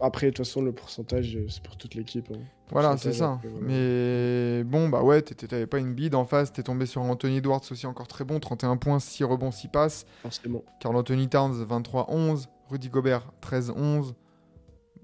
Après, 0.01 0.27
de 0.27 0.31
toute 0.31 0.45
façon, 0.45 0.61
le 0.61 0.71
pourcentage, 0.71 1.35
euh, 1.35 1.45
c'est 1.49 1.61
pour 1.63 1.77
toute 1.77 1.95
l'équipe. 1.95 2.29
hein. 2.33 2.39
Voilà, 2.71 2.97
c'est 2.97 3.13
ça. 3.13 3.33
après, 3.33 3.47
voilà. 3.47 3.65
Mais 3.67 4.63
bon, 4.65 4.89
bah 4.89 5.01
ouais, 5.03 5.21
t'avais 5.21 5.67
pas 5.67 5.79
une 5.79 5.93
bide 5.93 6.15
en 6.15 6.25
face, 6.25 6.51
t'es 6.51 6.63
tombé 6.63 6.85
sur 6.85 7.01
Anthony 7.01 7.37
Edwards 7.37 7.61
aussi 7.71 7.87
encore 7.87 8.07
très 8.07 8.25
bon, 8.25 8.39
31 8.39 8.75
points, 8.77 8.99
6 8.99 9.23
rebonds, 9.23 9.51
6 9.51 9.69
passes. 9.69 10.05
Forcément. 10.21 10.63
Carl 10.81 10.95
Anthony 10.95 11.29
Towns, 11.29 11.63
23-11. 11.63 12.47
Rudy 12.69 12.89
Gobert, 12.89 13.31
13-11. 13.41 14.13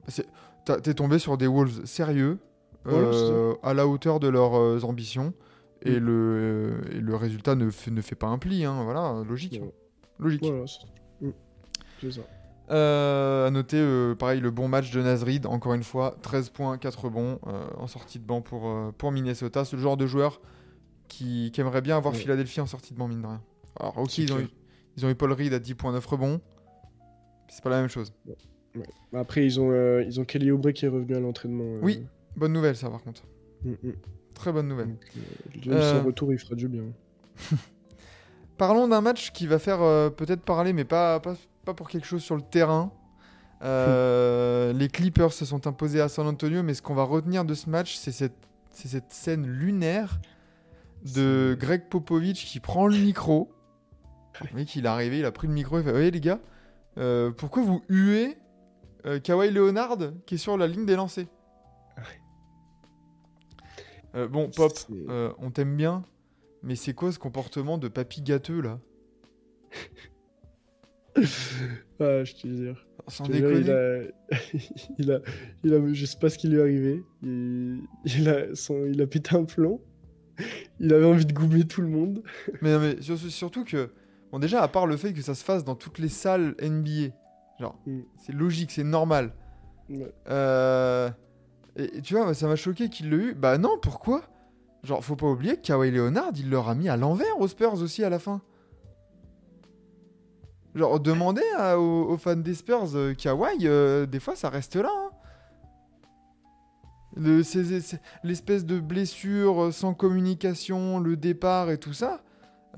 C'est- 0.09 0.27
t'as- 0.65 0.81
T'es 0.81 0.93
tombé 0.93 1.17
sur 1.19 1.37
des 1.37 1.47
Wolves 1.47 1.85
sérieux, 1.85 2.39
Ouais, 2.85 2.91
euh, 2.93 3.53
à 3.63 3.73
la 3.73 3.87
hauteur 3.87 4.19
de 4.19 4.27
leurs 4.27 4.55
euh, 4.57 4.81
ambitions. 4.83 5.33
Et, 5.85 5.91
Mm. 5.99 6.03
le, 6.05 6.81
et 6.91 6.99
le 6.99 7.15
résultat 7.15 7.55
ne 7.55 7.69
fait, 7.69 7.91
ne 7.91 8.01
fait 8.01 8.15
pas 8.15 8.27
un 8.27 8.37
pli, 8.37 8.65
hein, 8.65 8.83
voilà, 8.83 9.23
logique. 9.27 9.61
Ouais. 9.61 9.73
Logique. 10.19 10.43
Voilà, 10.45 10.65
c'est 10.67 11.25
Mm. 11.25 12.11
Ça. 12.11 12.21
Euh, 12.71 13.47
à 13.47 13.51
noter, 13.51 13.77
euh, 13.77 14.15
pareil, 14.15 14.39
le 14.39 14.51
bon 14.51 14.67
match 14.67 14.91
de 14.91 15.01
Nasrid, 15.01 15.45
encore 15.45 15.73
une 15.73 15.83
fois, 15.83 16.15
13 16.21 16.49
points, 16.49 16.77
4 16.77 17.05
rebonds 17.05 17.39
euh, 17.47 17.65
en 17.77 17.87
sortie 17.87 18.19
de 18.19 18.25
banc 18.25 18.41
pour, 18.41 18.67
euh, 18.67 18.91
pour 18.97 19.11
Minnesota. 19.11 19.65
C'est 19.65 19.75
le 19.75 19.81
genre 19.81 19.97
de 19.97 20.05
joueur 20.07 20.41
qui, 21.09 21.51
qui 21.53 21.61
aimerait 21.61 21.81
bien 21.81 21.97
avoir 21.97 22.13
Ouais. 22.13 22.19
Philadelphie 22.19 22.61
en 22.61 22.65
sortie 22.65 22.93
de 22.93 22.99
banc, 22.99 23.07
mine 23.07 23.21
de 23.21 23.27
rien. 23.27 23.41
Alors, 23.79 23.97
ok, 23.97 24.17
ils 24.17 24.31
ont, 24.31 24.39
eu, 24.39 24.47
ils 24.97 25.05
ont 25.05 25.09
eu 25.09 25.15
Paul 25.15 25.33
Reed 25.33 25.53
à 25.53 25.59
10.9 25.59 26.07
rebonds. 26.07 26.39
C'est 27.49 27.63
pas 27.63 27.69
la 27.69 27.81
même 27.81 27.89
chose. 27.89 28.13
Ouais. 28.75 28.85
Après, 29.13 29.45
ils 29.45 29.59
ont, 29.59 29.99
ils 29.99 30.19
ont 30.19 30.25
Kelly 30.25 30.49
Oubre 30.51 30.71
qui 30.71 30.85
est 30.85 30.89
revenu 30.89 31.15
à 31.15 31.19
l'entraînement. 31.19 31.79
Oui. 31.81 32.05
Bonne 32.35 32.53
nouvelle, 32.53 32.75
ça, 32.75 32.89
par 32.89 33.03
contre. 33.03 33.23
mm, 33.63 33.71
mm. 33.71 33.91
Très 34.33 34.51
bonne 34.51 34.67
nouvelle. 34.67 34.95
Donc, 35.63 35.81
Son 35.81 36.03
retour, 36.03 36.33
il 36.33 36.39
fera 36.39 36.55
du 36.55 36.67
bien. 36.67 36.85
Parlons 38.57 38.87
d'un 38.87 39.01
match 39.01 39.31
qui 39.31 39.45
va 39.45 39.59
faire 39.59 39.79
peut-être 40.13 40.41
parler, 40.41 40.73
mais 40.73 40.85
pas, 40.85 41.19
pas, 41.19 41.35
pas 41.63 41.73
pour 41.73 41.89
quelque 41.89 42.05
chose 42.05 42.23
sur 42.23 42.35
le 42.35 42.41
terrain. 42.41 42.91
Euh, 43.63 44.73
les 44.73 44.89
Clippers 44.89 45.31
se 45.31 45.45
sont 45.45 45.67
imposés 45.67 46.01
à 46.01 46.09
San 46.09 46.27
Antonio, 46.27 46.63
mais 46.63 46.73
ce 46.73 46.81
qu'on 46.81 46.95
va 46.95 47.03
retenir 47.03 47.45
de 47.45 47.53
ce 47.53 47.69
match, 47.69 47.95
c'est 47.95 48.11
cette, 48.11 48.33
scène 49.09 49.47
lunaire 49.47 50.19
de 51.13 51.55
Greg 51.59 51.87
Popovich 51.89 52.45
qui 52.45 52.59
prend 52.59 52.87
le 52.87 52.97
micro. 52.97 53.51
Le 54.41 54.55
mec, 54.55 54.75
il 54.75 54.85
est 54.85 54.89
arrivé, 54.89 55.19
il 55.19 55.25
a 55.25 55.31
pris 55.31 55.47
le 55.47 55.53
micro, 55.53 55.79
il 55.79 55.83
fait 55.83 55.91
Voyez 55.91 56.11
les 56.11 56.19
gars, 56.19 56.39
euh, 56.97 57.31
pourquoi 57.31 57.63
vous 57.63 57.83
huez 57.87 58.37
euh, 59.05 59.19
Kawhi 59.19 59.51
Leonard 59.51 59.97
qui 60.25 60.35
est 60.35 60.39
sur 60.39 60.57
la 60.57 60.67
ligne 60.67 60.85
des 60.85 60.95
lancers? 60.95 61.27
Bon, 64.29 64.47
Pop, 64.55 64.71
on 65.39 65.49
t'aime 65.49 65.75
bien, 65.75 66.03
mais 66.61 66.75
c'est 66.75 66.93
quoi 66.93 67.11
ce 67.11 67.17
comportement 67.17 67.79
de 67.79 67.87
papy 67.87 68.21
gâteux 68.21 68.61
là? 68.61 68.79
Ah, 71.99 72.23
je 72.23 72.33
te 72.33 72.47
jure. 72.47 72.85
Sans 73.07 73.25
jure, 73.25 73.33
déconner. 73.33 73.59
il 73.59 73.71
a... 73.71 73.99
il 74.99 75.11
a, 75.11 75.19
il 75.63 75.73
a, 75.73 75.93
je 75.93 76.05
sais 76.05 76.17
pas 76.17 76.29
ce 76.29 76.37
qui 76.37 76.47
lui 76.47 76.57
est 76.57 76.61
arrivé. 76.61 77.03
Il, 77.21 77.81
il 78.05 78.29
a, 78.29 78.55
son, 78.55 78.85
il 78.85 79.01
a 79.01 79.07
pété 79.07 79.35
un 79.35 79.43
plomb. 79.43 79.81
Il 80.79 80.93
avait 80.93 81.05
envie 81.05 81.25
de 81.25 81.33
goumer 81.33 81.65
tout 81.65 81.81
le 81.81 81.87
monde. 81.89 82.23
Mais, 82.61 82.71
non, 82.73 82.79
mais 82.79 83.01
sur- 83.01 83.17
surtout 83.17 83.63
que 83.63 83.89
Bon, 84.31 84.39
déjà, 84.39 84.63
à 84.63 84.67
part 84.67 84.87
le 84.87 84.97
fait 84.97 85.13
que 85.13 85.21
ça 85.21 85.35
se 85.35 85.43
fasse 85.43 85.63
dans 85.63 85.75
toutes 85.75 85.99
les 85.99 86.09
salles 86.09 86.55
NBA, 86.59 87.13
genre, 87.59 87.79
Mm. 87.85 87.99
c'est 88.17 88.33
logique, 88.33 88.71
c'est 88.71 88.83
normal. 88.83 89.31
Ouais. 89.89 90.11
Euh, 90.29 91.09
Et, 91.75 91.97
et 91.97 92.01
tu 92.01 92.15
vois, 92.15 92.33
ça 92.33 92.47
m'a 92.47 92.55
choqué 92.55 92.89
qu'il 92.89 93.11
l'ait 93.11 93.17
eu. 93.17 93.33
Bah 93.35 93.59
non, 93.59 93.77
pourquoi? 93.79 94.23
Genre, 94.83 95.03
faut 95.05 95.15
pas 95.15 95.27
oublier 95.27 95.55
que 95.57 95.61
Kawhi 95.61 95.91
Leonard, 95.91 96.31
il 96.35 96.49
leur 96.49 96.67
a 96.67 96.73
mis 96.75 96.89
à 96.89 96.97
l'envers 96.97 97.39
aux 97.39 97.47
Spurs 97.47 97.73
aussi 97.81 98.03
à 98.03 98.09
la 98.09 98.17
fin. 98.19 98.41
Genre, 100.75 100.99
demandez 100.99 101.43
à- 101.57 101.79
aux, 101.79 102.09
aux 102.09 102.17
fans 102.17 102.35
des 102.35 102.55
Spurs, 102.55 102.95
euh, 102.95 103.13
Kawhi, 103.13 103.67
euh, 103.67 104.05
des 104.07 104.19
fois, 104.19 104.35
ça 104.35 104.49
reste 104.49 104.75
là. 104.75 104.89
hein. 104.91 105.09
Le- 107.15 107.43
L'espèce 108.23 108.65
de 108.65 108.79
blessure 108.79 109.65
euh, 109.65 109.71
sans 109.71 109.93
communication, 109.93 110.99
le 110.99 111.15
départ 111.15 111.69
et 111.69 111.77
tout 111.77 111.93
ça. 111.93 112.23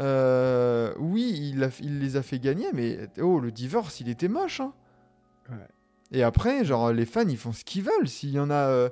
euh, 0.02 0.93
oui, 1.00 1.52
il, 1.54 1.64
a- 1.64 1.70
il 1.82 2.00
les 2.00 2.18
a 2.18 2.22
fait 2.22 2.39
gagner, 2.39 2.68
mais 2.74 3.00
oh, 3.22 3.39
le 3.39 3.50
divorce, 3.52 4.02
il 4.02 4.10
était 4.10 4.28
moche. 4.28 4.60
Hein. 4.60 4.74
Ouais. 5.50 5.56
Et 6.12 6.22
après, 6.22 6.66
genre, 6.66 6.91
les 6.91 7.06
fans, 7.06 7.28
ils 7.30 7.38
font 7.38 7.54
ce 7.54 7.64
qu'ils 7.64 7.84
veulent. 7.84 8.10
S'il 8.10 8.32
y 8.32 8.39
en 8.39 8.50
a 8.52 8.89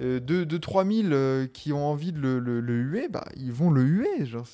2-3 0.00 0.84
000 1.02 1.12
euh, 1.12 1.46
qui 1.46 1.74
ont 1.74 1.84
envie 1.86 2.12
de 2.12 2.18
le, 2.20 2.38
le- 2.38 2.60
le 2.60 2.74
huer, 2.78 3.08
bah, 3.08 3.26
ils 3.36 3.52
vont 3.52 3.70
le 3.70 3.82
huer. 3.82 4.24
Genre. 4.24 4.46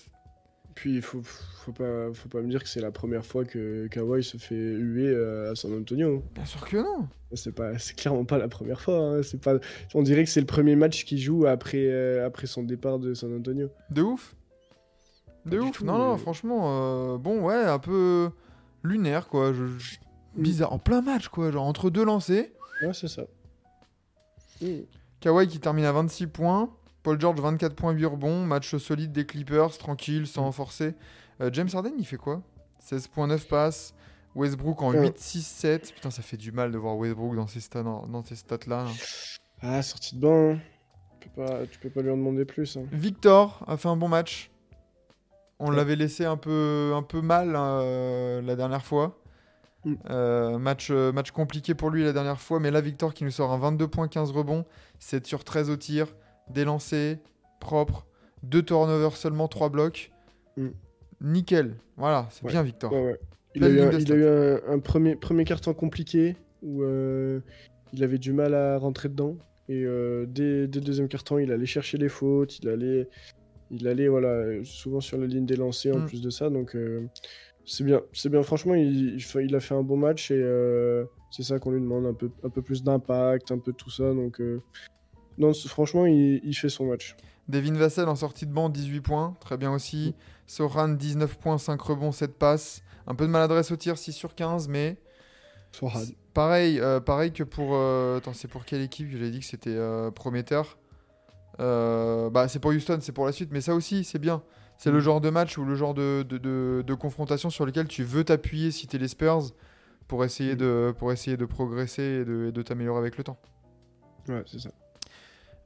Puis 0.82 0.96
il 0.96 1.02
faut, 1.02 1.20
faut, 1.22 1.70
pas, 1.70 2.12
faut 2.12 2.28
pas 2.28 2.40
me 2.40 2.48
dire 2.48 2.60
que 2.60 2.68
c'est 2.68 2.80
la 2.80 2.90
première 2.90 3.24
fois 3.24 3.44
que 3.44 3.86
Kawhi 3.86 4.24
se 4.24 4.36
fait 4.36 4.56
huer 4.56 5.06
euh, 5.14 5.52
à 5.52 5.54
San 5.54 5.72
Antonio. 5.72 6.24
Bien 6.34 6.44
sûr 6.44 6.66
que 6.68 6.78
non. 6.78 7.06
C'est 7.34 7.54
pas, 7.54 7.78
c'est 7.78 7.94
clairement 7.94 8.24
pas 8.24 8.36
la 8.36 8.48
première 8.48 8.80
fois. 8.80 8.98
hein. 8.98 9.22
C'est 9.22 9.40
pas, 9.40 9.60
on 9.94 10.02
dirait 10.02 10.24
que 10.24 10.30
c'est 10.30 10.40
le 10.40 10.46
premier 10.46 10.74
match 10.74 11.04
qu'il 11.04 11.18
joue 11.20 11.46
après, 11.46 11.86
euh, 11.86 12.26
après 12.26 12.48
son 12.48 12.64
départ 12.64 12.98
de 12.98 13.14
San 13.14 13.32
Antonio. 13.32 13.68
De 13.90 14.02
ouf. 14.02 14.34
De 15.46 15.56
Pas 15.56 15.64
ouf. 15.66 15.70
tout, 15.78 15.84
non, 15.84 15.98
non, 15.98 16.16
franchement, 16.16 17.14
euh, 17.14 17.16
bon, 17.16 17.42
ouais, 17.42 17.54
un 17.54 17.78
peu 17.78 18.30
lunaire, 18.82 19.28
quoi. 19.28 19.52
Je- 19.52 19.78
je- 19.78 19.96
Mm. 20.34 20.42
Bizarre. 20.42 20.72
En 20.72 20.78
plein 20.80 21.00
match, 21.00 21.28
quoi. 21.28 21.52
Genre, 21.52 21.64
entre 21.64 21.90
deux 21.90 22.04
lancers. 22.04 22.46
Ouais, 22.82 22.92
c'est 22.92 23.06
ça. 23.06 23.22
Mm. 24.60 24.66
Kawhi 25.20 25.46
qui 25.46 25.60
termine 25.60 25.84
à 25.84 25.92
26 25.92 26.26
points. 26.26 26.70
Paul 27.02 27.20
George, 27.20 27.40
24 27.40 27.74
points, 27.74 27.92
8 27.92 28.06
rebonds. 28.06 28.44
Match 28.44 28.76
solide 28.76 29.12
des 29.12 29.26
Clippers, 29.26 29.76
tranquille, 29.78 30.26
sans 30.26 30.48
Mm. 30.48 30.52
forcer. 30.52 30.94
Euh, 31.40 31.50
James 31.52 31.68
Harden, 31.72 31.92
il 31.98 32.06
fait 32.06 32.16
quoi? 32.16 32.42
16.9 32.78 33.46
passes. 33.48 33.94
Westbrook 34.34 34.80
en 34.82 34.92
Ouais. 34.92 35.02
8, 35.02 35.18
6, 35.18 35.42
7. 35.46 35.92
Putain, 35.94 36.10
ça 36.10 36.22
fait 36.22 36.36
du 36.38 36.52
mal 36.52 36.72
de 36.72 36.78
voir 36.78 36.96
Westbrook 36.96 37.36
dans 37.36 37.46
ces 37.46 37.60
stats, 37.60 37.82
dans 37.82 38.24
ces 38.24 38.36
stats-là. 38.36 38.86
hein. 38.86 38.92
Ah, 39.60 39.82
sortie 39.82 40.16
de 40.16 40.20
banc. 40.20 40.52
hein. 40.54 40.58
Tu 41.20 41.28
peux 41.28 41.44
pas, 41.44 41.66
tu 41.66 41.78
peux 41.78 41.90
pas 41.90 42.00
lui 42.02 42.10
en 42.10 42.16
demander 42.16 42.44
plus. 42.44 42.76
hein. 42.76 42.84
Victor 42.92 43.62
a 43.68 43.76
fait 43.76 43.88
un 43.88 43.96
bon 43.96 44.08
match. 44.08 44.50
On 45.58 45.70
Ouais. 45.70 45.76
l'avait 45.76 45.96
laissé 45.96 46.24
un 46.24 46.36
peu, 46.36 46.92
un 46.96 47.02
peu 47.02 47.20
mal 47.20 47.52
euh, 47.54 48.40
la 48.42 48.56
dernière 48.56 48.84
fois. 48.84 49.18
Mm. 49.84 49.94
Euh, 50.10 50.58
match, 50.58 50.88
euh, 50.90 51.12
match 51.12 51.30
compliqué 51.30 51.74
pour 51.74 51.90
lui 51.90 52.02
la 52.02 52.12
dernière 52.12 52.40
fois, 52.40 52.58
mais 52.58 52.70
là, 52.70 52.80
Victor 52.80 53.12
qui 53.14 53.24
nous 53.24 53.30
sort 53.30 53.52
un 53.52 53.58
22 53.58 53.86
points, 53.86 54.08
15 54.08 54.30
rebonds, 54.32 54.64
7 54.98 55.26
sur 55.26 55.44
13 55.44 55.70
au 55.70 55.76
tir, 55.76 56.06
des 56.50 56.64
lancers, 56.64 57.16
propre, 57.60 58.06
2 58.42 58.62
turnovers 58.62 59.16
seulement, 59.16 59.48
3 59.48 59.68
blocs. 59.68 60.10
Mm. 60.56 60.68
Nickel. 61.20 61.76
Voilà, 61.96 62.26
c'est 62.30 62.44
Ouais. 62.44 62.50
bien 62.52 62.62
Victor. 62.62 62.92
Ouais, 62.92 63.02
ouais. 63.02 63.18
Il 63.54 63.64
a 63.64 63.68
eu, 63.68 63.80
un, 63.80 63.90
il 63.92 64.12
a 64.12 64.16
eu 64.16 64.26
un, 64.26 64.60
un 64.74 64.78
premier, 64.78 65.14
premier 65.14 65.44
carton 65.44 65.74
compliqué 65.74 66.36
où 66.62 66.82
euh, 66.82 67.40
il 67.92 68.02
avait 68.02 68.18
du 68.18 68.32
mal 68.32 68.54
à 68.54 68.78
rentrer 68.78 69.08
dedans. 69.10 69.36
Et 69.68 69.84
euh, 69.84 70.24
dès, 70.26 70.66
dès 70.66 70.80
le 70.80 70.86
deuxième 70.86 71.08
carton, 71.08 71.38
il 71.38 71.52
allait 71.52 71.66
chercher 71.66 71.98
les 71.98 72.08
fautes, 72.08 72.58
il 72.60 72.68
allait, 72.68 73.08
il 73.70 73.86
allait 73.88 74.08
voilà, 74.08 74.64
souvent 74.64 75.00
sur 75.00 75.18
la 75.18 75.26
ligne 75.26 75.44
des 75.46 75.56
lancers 75.56 75.94
en 75.94 76.00
Mm. 76.00 76.06
plus 76.06 76.22
de 76.22 76.30
ça. 76.30 76.48
Donc 76.50 76.74
euh, 76.74 77.06
c'est 77.66 77.84
bien, 77.84 78.00
c'est 78.12 78.30
bien. 78.30 78.42
Franchement, 78.42 78.74
il, 78.74 79.54
a 79.54 79.60
fait 79.60 79.74
un 79.74 79.82
bon 79.82 79.96
match 79.98 80.30
et 80.30 80.42
c'est 81.30 81.42
ça 81.44 81.58
qu'on 81.58 81.70
lui 81.72 81.80
demande, 81.80 82.06
un 82.06 82.14
peu, 82.14 82.30
un 82.42 82.48
peu 82.50 82.62
plus 82.62 82.82
d'impact, 82.82 83.52
un 83.52 83.58
peu 83.58 83.72
tout 83.72 83.90
ça. 83.90 84.12
Donc 84.14 84.40
non, 85.38 85.52
franchement, 85.54 86.06
il, 86.06 86.40
il 86.44 86.54
fait 86.54 86.68
son 86.68 86.86
match. 86.86 87.16
Devin 87.48 87.72
Vassell 87.74 88.08
en 88.08 88.14
sortie 88.16 88.46
de 88.46 88.52
banc, 88.52 88.68
18 88.68 89.00
points, 89.00 89.36
très 89.40 89.56
bien 89.56 89.72
aussi. 89.72 90.14
Soran, 90.46 90.88
19 90.88 91.38
points, 91.38 91.58
5 91.58 91.80
rebonds, 91.80 92.12
7 92.12 92.38
passes. 92.38 92.82
Un 93.06 93.14
peu 93.14 93.24
de 93.26 93.30
maladresse 93.30 93.72
au 93.72 93.76
tir, 93.76 93.98
6 93.98 94.12
sur 94.12 94.34
15, 94.34 94.68
mais. 94.68 94.96
C'est 95.72 96.16
Pareil, 96.34 96.78
euh, 96.80 97.00
pareil 97.00 97.32
que 97.32 97.42
pour. 97.42 97.70
euh, 97.74 98.18
Attends, 98.18 98.32
c'est 98.32 98.48
pour 98.48 98.64
quelle 98.64 98.80
équipe? 98.82 99.10
Que 99.10 99.16
J'avais 99.18 99.30
dit 99.30 99.40
que 99.40 99.44
c'était 99.46 99.74
euh, 99.74 100.10
prometteur. 100.10 100.78
Bah, 101.58 102.46
c'est 102.48 102.58
pour 102.58 102.70
Houston, 102.70 102.98
c'est 103.00 103.12
pour 103.12 103.26
la 103.26 103.32
suite, 103.32 103.50
mais 103.52 103.60
ça 103.60 103.74
aussi, 103.74 104.04
c'est 104.04 104.18
bien. 104.18 104.42
C'est 104.78 104.90
le 104.90 104.98
Mm. 104.98 105.02
genre 105.02 105.20
de 105.20 105.30
match 105.30 105.58
ou 105.58 105.64
le 105.64 105.74
genre 105.74 105.94
de, 105.94 106.24
de, 106.28 106.38
de- 106.38 106.82
de 106.86 106.94
confrontation 106.94 107.50
sur 107.50 107.66
lequel 107.66 107.86
tu 107.86 108.02
veux 108.02 108.24
t'appuyer 108.24 108.70
si 108.70 108.86
t'es 108.86 108.98
les 108.98 109.08
Spurs 109.08 109.50
pour 110.08 110.24
essayer, 110.24 110.54
Mm. 110.54 110.58
de, 110.58 110.94
pour 110.98 111.12
essayer 111.12 111.36
de 111.36 111.44
progresser 111.44 112.02
et 112.02 112.24
de, 112.24 112.46
et 112.48 112.52
de 112.52 112.62
t'améliorer 112.62 112.98
avec 112.98 113.16
le 113.18 113.24
temps. 113.24 113.38
Ouais, 114.28 114.42
c'est 114.46 114.58
ça. 114.60 114.70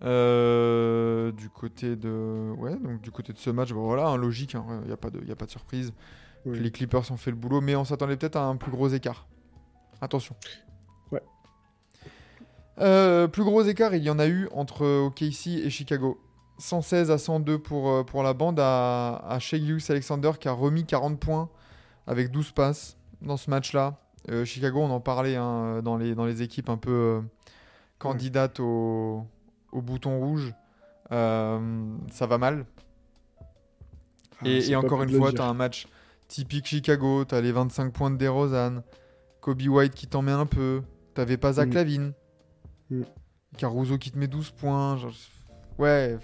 Euh, 0.02 1.32
du 1.32 1.48
côté 1.48 1.96
de 1.96 2.52
ouais 2.58 2.76
donc 2.76 3.00
du 3.00 3.10
côté 3.10 3.32
de 3.32 3.38
ce 3.38 3.48
match 3.48 3.72
voilà 3.72 4.08
hein, 4.08 4.18
logique 4.18 4.52
il 4.52 4.86
n'y 4.86 4.92
a 4.92 4.96
pas 4.98 5.08
de 5.08 5.24
y 5.24 5.32
a 5.32 5.36
pas 5.36 5.46
de 5.46 5.50
surprise. 5.50 5.92
Oui. 6.44 6.60
les 6.60 6.70
Clippers 6.70 7.10
ont 7.10 7.16
fait 7.16 7.30
le 7.30 7.36
boulot 7.36 7.62
mais 7.62 7.74
on 7.76 7.84
s'attendait 7.84 8.16
peut-être 8.16 8.36
à 8.36 8.44
un 8.44 8.56
plus 8.56 8.70
gros 8.70 8.88
écart. 8.88 9.26
Attention. 10.02 10.36
Ouais. 11.10 11.22
Euh, 12.78 13.26
plus 13.26 13.42
gros 13.42 13.62
écart 13.62 13.94
il 13.94 14.02
y 14.02 14.10
en 14.10 14.18
a 14.18 14.26
eu 14.26 14.48
entre 14.52 14.86
OKC 15.06 15.46
et 15.64 15.70
Chicago. 15.70 16.20
116 16.58 17.10
à 17.10 17.18
102 17.18 17.58
pour, 17.58 17.90
euh, 17.90 18.02
pour 18.02 18.22
la 18.22 18.32
bande 18.32 18.60
à, 18.60 19.16
à 19.28 19.38
Shea 19.38 19.58
Alexander 19.88 20.32
qui 20.38 20.48
a 20.48 20.52
remis 20.52 20.84
40 20.84 21.18
points 21.18 21.50
avec 22.06 22.30
12 22.30 22.52
passes 22.52 22.96
dans 23.22 23.36
ce 23.36 23.50
match 23.50 23.72
là 23.72 23.98
Chicago 24.44 24.80
on 24.80 24.90
en 24.90 25.00
parlait 25.00 25.36
hein, 25.36 25.80
dans, 25.82 25.96
les, 25.96 26.16
dans 26.16 26.24
les 26.26 26.42
équipes 26.42 26.68
un 26.68 26.76
peu 26.76 27.22
candidates 27.98 28.58
au, 28.58 29.24
au 29.76 29.82
bouton 29.82 30.18
rouge 30.18 30.52
Euh, 31.12 31.96
ça 32.10 32.26
va 32.26 32.38
mal 32.38 32.64
Ah, 34.40 34.48
et, 34.48 34.74
encore 34.74 35.02
une 35.04 35.16
fois, 35.16 35.32
tu 35.32 35.40
as 35.40 35.44
un 35.46 35.54
match 35.54 35.86
typique 36.28 36.66
Chicago, 36.66 37.24
tu 37.24 37.34
as 37.34 37.40
les 37.40 37.52
25 37.52 37.92
points 37.92 38.10
de 38.10 38.16
DeRozan, 38.16 38.82
Kobe 39.40 39.62
White 39.62 39.94
qui 39.94 40.06
t'en 40.08 40.22
met 40.22 40.32
un 40.32 40.46
peu, 40.46 40.82
t'avais 41.14 41.36
pas 41.36 41.52
Zach 41.54 41.68
Mm. 41.68 41.74
Lavine, 41.74 42.12
Mm. 42.90 43.02
Caruso 43.56 43.98
qui 43.98 44.10
te 44.10 44.18
met 44.18 44.26
12 44.28 44.50
points. 44.50 44.96
genre, 44.96 45.12
ouais, 45.78 46.18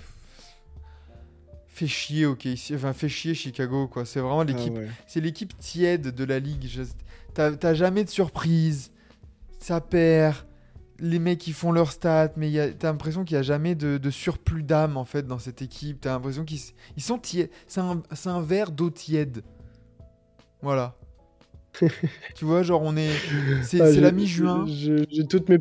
fait 1.68 1.86
chier, 1.86 2.26
ok, 2.26 2.46
enfin 2.74 2.92
fait 2.92 3.08
chier 3.08 3.34
Chicago 3.34 3.86
quoi. 3.88 4.04
C'est 4.04 4.20
vraiment 4.20 4.40
Ah 4.40 4.44
l'équipe, 4.44 4.74
ouais. 4.74 4.88
c'est 5.06 5.20
l'équipe 5.20 5.56
tiède 5.58 6.14
de 6.14 6.24
la 6.24 6.38
ligue. 6.38 6.68
T'as 7.34 7.74
jamais 7.74 8.04
de 8.04 8.10
surprise, 8.10 8.90
ça 9.58 9.80
perd. 9.80 10.36
Les 10.98 11.18
mecs 11.18 11.46
ils 11.46 11.52
font 11.52 11.72
leur 11.72 11.90
stats, 11.90 12.32
mais 12.36 12.74
t'as 12.78 12.88
l'impression 12.90 13.24
qu'il 13.24 13.34
n'y 13.36 13.40
a 13.40 13.42
jamais 13.42 13.74
de, 13.74 13.98
de 13.98 14.10
surplus 14.10 14.62
d'âme 14.62 14.96
en 14.96 15.04
fait 15.04 15.26
dans 15.26 15.38
cette 15.38 15.62
équipe. 15.62 16.00
T'as 16.00 16.10
l'impression 16.12 16.44
qu'ils 16.44 16.60
ils 16.96 17.02
sont 17.02 17.18
tièdes. 17.18 17.50
C'est 17.66 17.80
un, 17.80 18.40
verre 18.40 18.70
d'eau 18.70 18.90
tiède. 18.90 19.42
Voilà. 20.60 20.94
tu 22.34 22.44
vois, 22.44 22.62
genre 22.62 22.82
on 22.82 22.96
est. 22.96 23.10
C'est 23.62 23.80
Ah, 23.80 23.90
la 23.90 24.12
mi-juin. 24.12 24.64
j'ai- 24.66 25.26
toutes 25.26 25.48
mes 25.48 25.58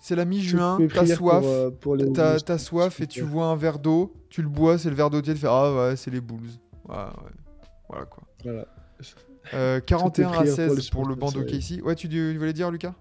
C'est 0.00 0.16
la 0.16 0.24
mi-juin. 0.24 0.78
T'as 0.92 1.06
soif. 1.06 1.40
pour, 1.40 1.48
euh, 1.48 1.70
pour 1.70 1.96
les- 1.96 2.12
T'as 2.12 2.58
soif 2.58 3.00
et 3.00 3.06
tu 3.06 3.22
vois 3.22 3.46
un 3.46 3.56
verre 3.56 3.78
d'eau. 3.78 4.12
Tu 4.30 4.42
le 4.42 4.48
bois, 4.48 4.78
c'est 4.78 4.88
le 4.88 4.96
verre 4.96 5.10
d'eau 5.10 5.20
tiède. 5.20 5.36
Tu 5.36 5.42
fais 5.42 5.48
Ah 5.50 5.72
ouais, 5.72 5.96
c'est 5.96 6.10
les 6.10 6.20
Bulls. 6.20 6.40
Ouais, 6.88 6.96
ouais. 6.96 7.30
Voilà 7.88 8.06
quoi. 8.06 8.24
Voilà. 8.42 8.66
Euh, 9.54 9.80
41 9.80 10.28
à 10.28 10.32
prières 10.32 10.44
pour 10.56 10.76
16 10.76 10.90
pour, 10.90 11.06
le 11.06 11.14
banc 11.14 11.30
d'OKC. 11.30 11.82
Ouais, 11.84 11.94
tu, 11.94 12.08
tu 12.08 12.36
voulais 12.38 12.52
dire, 12.52 12.70
Lucas? 12.70 12.94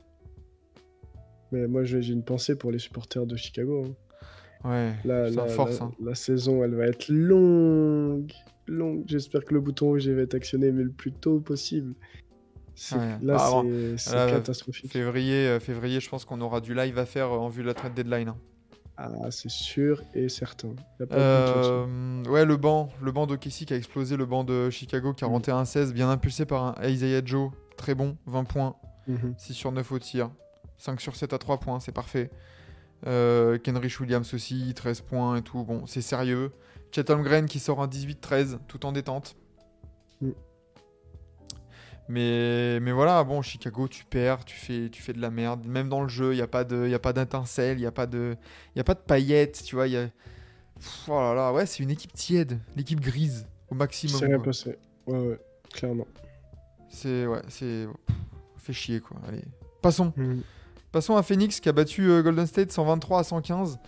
Mais 1.52 1.68
moi, 1.68 1.84
j'ai 1.84 2.06
une 2.08 2.24
pensée 2.24 2.56
pour 2.58 2.72
les 2.72 2.80
supporters 2.80 3.26
de 3.26 3.36
Chicago. 3.36 3.84
hein. 3.86 3.94
Ouais, 4.64 4.94
La, 5.06 5.48
force. 5.48 5.80
la- 5.80 5.86
hein. 5.86 5.92
la 6.04 6.14
saison, 6.16 6.64
elle 6.64 6.76
va 6.76 6.86
être 6.86 7.10
longue. 7.10 8.32
Longue. 8.68 9.04
J'espère 9.08 9.44
que 9.44 9.54
le 9.56 9.60
bouton 9.60 9.88
rouge 9.88 10.08
va 10.08 10.22
être 10.22 10.36
actionné, 10.36 10.72
mais 10.72 10.84
le 10.84 10.92
plus 10.92 11.12
tôt 11.12 11.40
possible. 11.40 11.94
Ouais. 12.94 13.18
Là, 13.24 13.38
Ah, 13.40 13.50
bon. 13.52 13.96
c'est- 13.98 14.12
catastrophique. 14.12 14.92
Février, 14.92 15.48
euh, 15.48 15.60
février, 15.60 16.00
je 16.00 16.10
pense 16.10 16.26
qu'on 16.26 16.40
aura 16.42 16.62
du 16.62 16.74
live 16.74 16.98
à 17.00 17.06
faire 17.06 17.28
euh, 17.34 17.38
en 17.38 17.50
vue 17.50 17.64
de 17.64 17.68
la 17.68 17.74
trade 17.74 17.94
deadline. 17.96 18.30
hein. 18.30 18.38
Ah, 18.98 19.32
c'est 19.32 19.50
sûr 19.50 20.04
et 20.14 20.30
certain. 20.30 20.70
Y 21.00 21.04
a 21.04 21.08
pas. 21.08 21.16
Euh, 21.16 22.24
ouais, 22.26 22.46
le 22.46 22.56
banc, 22.56 22.90
le 23.02 23.12
banc 23.12 23.26
d'OKC 23.26 23.66
qui 23.66 23.74
a 23.74 23.78
explosé, 23.78 24.16
le 24.16 24.28
banc 24.28 24.44
de 24.44 24.70
Chicago 24.70 25.12
41-16, 25.14 25.92
bien 25.92 26.10
impulsé 26.10 26.46
par 26.46 26.78
un 26.80 26.88
Isaiah 26.88 27.22
Joe, 27.26 27.50
très 27.78 27.96
bon, 27.96 28.16
20 28.28 28.44
points, 28.44 28.76
Mhm. 29.08 29.34
6 29.38 29.54
sur 29.56 29.72
9 29.72 29.92
au 29.92 29.98
tir, 29.98 30.30
5 30.82 31.00
sur 31.00 31.16
7 31.16 31.32
à 31.34 31.38
3 31.38 31.60
points, 31.60 31.80
c'est 31.80 31.92
parfait. 31.92 32.32
Euh, 33.06 33.58
Kenrich 33.60 34.00
Williams 34.00 34.34
aussi, 34.34 34.74
13 34.74 35.02
points 35.02 35.38
et 35.38 35.42
tout, 35.44 35.64
bon, 35.64 35.86
c'est 35.86 36.02
sérieux. 36.02 36.52
Chet 36.92 37.10
Holmgren 37.12 37.46
qui 37.46 37.60
sort 37.60 37.82
un 37.82 37.88
18-13, 37.88 38.58
tout 38.68 38.86
en 38.86 38.92
détente. 38.92 39.36
Mm. 40.22 40.32
Mais, 42.10 42.80
mais 42.82 42.92
voilà, 42.92 43.24
bon, 43.24 43.42
Chicago, 43.42 43.88
tu 43.88 44.04
perds, 44.06 44.44
tu 44.44 44.56
fais, 44.56 44.90
tu 44.90 45.02
fais 45.02 45.14
de 45.14 45.22
la 45.22 45.30
merde. 45.30 45.66
Même 45.66 45.88
dans 45.88 46.02
le 46.02 46.10
jeu, 46.10 46.34
il 46.34 46.38
n'y 46.38 46.42
a 46.42 46.48
pas 46.48 46.64
de- 46.64 46.88
y 46.88 46.94
a 46.96 47.00
pas 47.00 47.14
d'étincelle, 47.14 47.78
il 47.78 47.82
n'y 47.82 47.86
a, 47.86 47.92
pas 47.92 48.08
de- 48.08 48.36
y 48.76 48.80
a 48.80 48.84
pas 48.84 48.96
de 48.96 49.00
paillettes, 49.00 49.62
tu 49.64 49.76
vois. 49.76 49.88
Y 49.88 49.98
a... 49.98 50.08
Pff, 50.78 51.06
oh 51.10 51.12
là 51.22 51.34
là, 51.36 51.54
ouais, 51.54 51.66
c'est 51.68 51.84
une 51.84 51.92
équipe 51.92 52.12
tiède, 52.14 52.60
l'équipe 52.76 53.00
grise, 53.00 53.46
au 53.70 53.76
maximum. 53.76 54.20
s'est 54.20 54.26
rien 54.26 54.38
quoi. 54.38 54.46
passé. 54.46 54.78
Ouais, 55.06 55.20
ouais. 55.20 55.40
Clairement. 55.74 56.08
C'est 56.90 57.26
ouais, 57.28 57.42
c'est 57.48 57.88
fait 58.58 58.74
chier 58.74 59.00
quoi. 59.00 59.18
Allez, 59.28 59.44
passons. 59.82 60.12
Mhm. 60.18 60.42
Passons 60.92 61.16
à 61.16 61.24
Phoenix 61.24 61.62
qui 61.62 61.70
a 61.70 61.72
battu 61.72 62.10
euh, 62.10 62.22
Golden 62.22 62.46
State 62.46 62.72
123 62.72 63.20
à 63.20 63.24
115. 63.24 63.80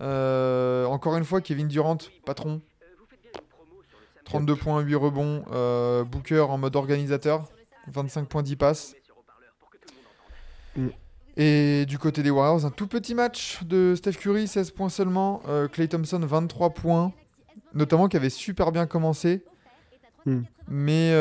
Euh, 0.00 0.86
encore 0.86 1.16
une 1.16 1.24
fois, 1.24 1.42
Kevin 1.42 1.68
Durant, 1.68 1.98
patron. 2.24 2.62
32 4.24 4.56
points, 4.56 4.80
8 4.80 4.94
rebonds. 4.94 5.44
Euh, 5.52 6.02
Booker 6.04 6.40
en 6.40 6.56
mode 6.56 6.74
organisateur. 6.74 7.46
25 7.88 8.26
points, 8.26 8.42
10 8.42 8.56
passes. 8.56 8.94
Mm. 10.76 10.88
Et 11.36 11.84
du 11.86 11.98
côté 11.98 12.22
des 12.22 12.30
Warriors, 12.30 12.64
un 12.64 12.70
tout 12.70 12.86
petit 12.86 13.14
match 13.14 13.62
de 13.62 13.94
Steph 13.94 14.12
Curry, 14.12 14.48
16 14.48 14.70
points 14.70 14.88
seulement. 14.88 15.42
Clay 15.72 15.88
Thompson, 15.88 16.18
23 16.18 16.70
points. 16.70 17.12
Notamment 17.74 18.08
qui 18.08 18.16
avait 18.16 18.30
super 18.30 18.72
bien 18.72 18.86
commencé. 18.86 19.44
Mm. 20.24 20.40
Mais, 20.68 21.12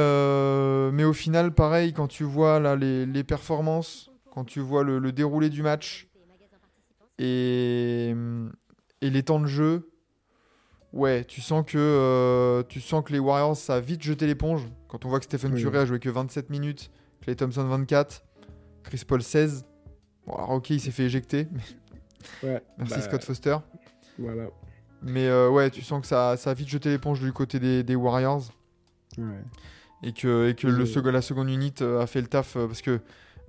mais 0.93 1.03
au 1.03 1.13
final, 1.13 1.53
pareil, 1.53 1.91
quand 1.91 2.07
tu 2.07 2.23
vois 2.23 2.61
là, 2.61 2.77
les, 2.77 3.05
les 3.05 3.23
performances, 3.25 4.09
quand 4.35 4.43
tu 4.43 4.59
vois 4.59 4.83
le, 4.83 4.99
le 4.99 5.11
déroulé 5.11 5.49
du 5.49 5.63
match 5.63 6.07
et, 7.17 8.13
et 9.01 9.09
les 9.09 9.23
temps 9.23 9.39
de 9.39 9.47
jeu, 9.47 9.89
ouais, 10.93 11.23
tu 11.23 11.41
sens 11.41 11.63
que, 11.65 11.77
euh, 11.77 12.63
tu 12.67 12.81
sens 12.81 13.03
que 13.03 13.13
les 13.13 13.19
Warriors, 13.19 13.55
ça 13.55 13.75
a 13.75 13.79
vite 13.79 14.01
jeté 14.03 14.27
l'éponge. 14.27 14.61
Quand 14.89 15.05
on 15.05 15.09
voit 15.09 15.19
que 15.19 15.25
Stephen 15.25 15.53
Oui. 15.53 15.61
Curry 15.63 15.77
a 15.77 15.85
joué 15.85 15.99
que 15.99 16.09
27 16.09 16.49
minutes, 16.49 16.91
Clay 17.21 17.35
Thompson 17.35 17.63
24, 17.65 18.23
Chris 18.83 19.03
Paul 19.07 19.23
16. 19.23 19.65
Bon, 20.27 20.33
alors 20.33 20.49
ok, 20.51 20.69
il 20.71 20.79
s'est 20.81 20.91
fait 20.91 21.03
éjecter. 21.03 21.47
Ouais. 22.41 22.59
Merci 22.79 22.95
bah, 22.95 23.01
Scott 23.01 23.23
Foster. 23.23 23.55
Voilà. 24.17 24.47
Mais 25.03 25.27
euh, 25.27 25.47
ouais, 25.47 25.69
tu 25.69 25.83
sens 25.83 26.01
que 26.01 26.07
ça, 26.07 26.35
ça 26.37 26.49
a 26.49 26.53
vite 26.55 26.67
jeté 26.67 26.89
l'éponge 26.89 27.21
du 27.21 27.31
côté 27.31 27.59
des, 27.59 27.83
des 27.83 27.93
Warriors. 27.95 28.41
Ouais. 29.19 29.43
Et 30.01 30.11
que, 30.11 30.49
et 30.49 30.55
que 30.55 30.65
le 30.65 30.87
second- 30.87 31.11
la 31.11 31.21
seconde 31.21 31.51
unit 31.51 31.75
euh, 31.81 32.01
a 32.01 32.07
fait 32.07 32.21
le 32.21 32.27
taf. 32.27 32.53
parce 32.57 32.81
que 32.81 32.99